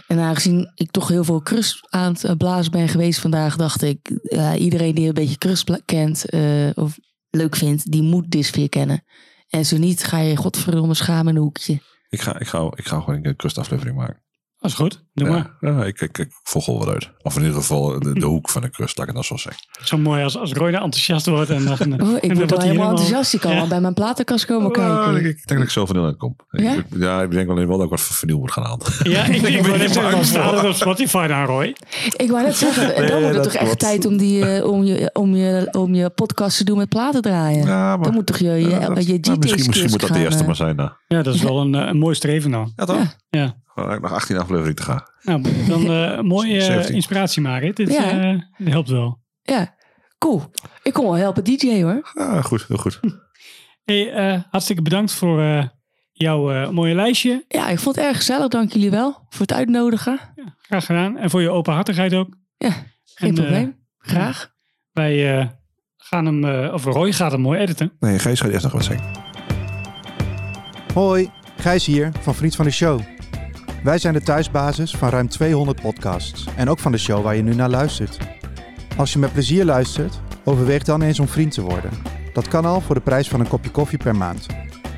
[0.08, 3.82] En aangezien ik toch heel veel krust aan het eh, blazen ben geweest vandaag, dacht
[3.82, 4.10] ik,
[4.58, 6.98] iedereen die een beetje krust bla- kent eh, of
[7.30, 9.04] leuk vindt, die moet Disfeer kennen.
[9.50, 11.80] En zo niet, ga je godverdomme schamen in een hoekje.
[12.10, 14.24] Ik ga, ik ga, ik ga gewoon een krustaflevering maken.
[14.66, 15.04] Dat is goed.
[15.14, 15.52] Doe maar.
[15.60, 17.12] Ja, ik, ik, ik volg wel wat uit.
[17.22, 19.50] Of in ieder geval de, de hoek van de krust, laat ik het dan zo
[19.50, 19.64] zeggen.
[19.84, 21.50] Zo mooi als, als Roy enthousiast wordt.
[21.50, 21.78] En dan,
[22.08, 23.34] Oh, ik en dan word wel helemaal enthousiast.
[23.34, 23.58] Ik kan Ja.
[23.58, 25.16] wel bij mijn platenkast komen kijken.
[25.16, 26.36] ik, ik denk dat ik zelf van uitkom.
[26.50, 26.74] Ja?
[26.74, 28.86] Ik, ja, ik denk alleen wel dat ik wat vernieuwd moet gaan halen.
[29.04, 31.76] Ja, ik, ik, ben net wat staat er op Spotify dan, Roy?
[32.18, 34.66] Ik wou net zeggen, Nee, dan wordt het dat toch echt tijd om, die, eh,
[34.72, 37.66] om, je, om, je, om je podcast te doen met platen draaien.
[37.68, 40.14] Ja, maar, dan moet toch je, je, ja, je dat- nou, misschien, misschien moet dat
[40.14, 40.76] de eerste maar zijn.
[40.76, 40.90] Nou.
[41.08, 42.74] Ja, dat is wel een, eh, een mooi streven dan.
[42.76, 43.16] Ja, toch?
[43.30, 43.64] Ja.
[43.76, 45.04] Gewoon eigenlijk nog 18 afleveringen te gaan.
[45.22, 46.96] Nou, dan eh mooie eh, 17.
[46.96, 47.76] inspiratie, Marit.
[47.76, 48.10] Dit Ja.
[48.34, 49.20] eh, dit helpt wel.
[49.42, 49.76] Ja,
[50.18, 50.44] cool.
[50.84, 52.12] Ik kom wel helpen DJ hoor.
[52.14, 53.00] Ja, goed, heel goed.
[53.86, 55.68] Hey, eh, hartstikke bedankt voor eh,
[56.12, 57.46] jouw eh, mooie lijstje.
[57.48, 58.48] Ja, ik vond het erg gezellig.
[58.48, 60.20] Dank jullie wel voor het uitnodigen.
[60.62, 61.18] Graag gedaan.
[61.18, 62.38] En voor je openhartigheid ook.
[62.58, 62.70] Ja,
[63.06, 63.76] geen En, probleem.
[63.98, 64.52] Graag.
[64.92, 65.48] Wij eh,
[65.98, 67.92] gaan hem, eh, of Roy gaat hem mooi editen.
[68.00, 69.12] Nee, Gijs gaat eerst nog wat zeggen.
[70.94, 73.00] Hoi, Gijs hier van Vriend van de Show.
[73.86, 77.42] Wij zijn de thuisbasis van ruim 200 podcasts en ook van de show waar je
[77.42, 78.18] nu naar luistert.
[78.98, 81.90] Als je met plezier luistert, overweeg dan eens om vriend te worden.
[82.34, 84.46] Dat kan al voor de prijs van een kopje koffie per maand.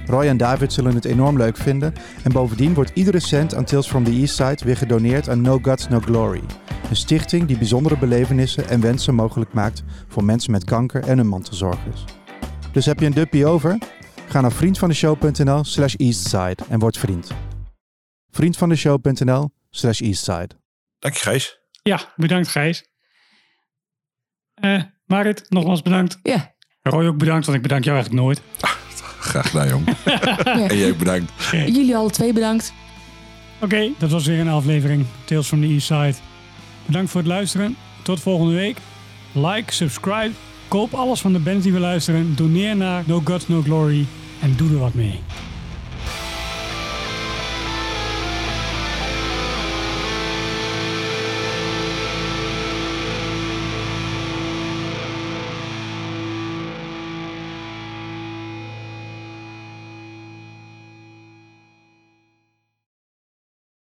[0.06, 1.94] Roy en David zullen het enorm leuk vinden
[2.24, 5.60] en bovendien wordt iedere cent aan Tales from the East Side weer gedoneerd aan No
[5.62, 6.44] Guts No Glory.
[6.90, 11.28] Een stichting die bijzondere belevenissen en wensen mogelijk maakt voor mensen met kanker en hun
[11.28, 12.06] mantelzorgers.
[12.72, 13.78] Dus heb je een duppie over?
[14.28, 17.47] Ga naar vriendvandeshow.nl slash eastside en word vriend.
[18.38, 20.50] vriendvandeshow.nl slash eastside.
[21.00, 21.60] Dank je, Gijs.
[21.84, 22.86] Ja, bedankt Gijs.
[24.54, 26.20] Eh Marit, nogmaals bedankt.
[26.24, 26.56] Ja.
[26.82, 28.42] Roy ook bedankt, want ik bedank jou eigenlijk nooit.
[29.20, 29.88] Graag gedaan, jong.
[30.72, 31.32] En jij ook bedankt.
[31.52, 32.74] Jullie alle twee bedankt.
[33.62, 36.16] Oké, dat was weer een aflevering Tales from the East Side.
[36.86, 37.76] Bedankt voor het luisteren.
[38.04, 38.78] Tot volgende week.
[39.32, 40.32] Like, subscribe,
[40.68, 42.36] koop alles van de bands die we luisteren.
[42.36, 44.06] Doneer naar No Guts No Glory
[44.42, 45.20] en doe er wat mee.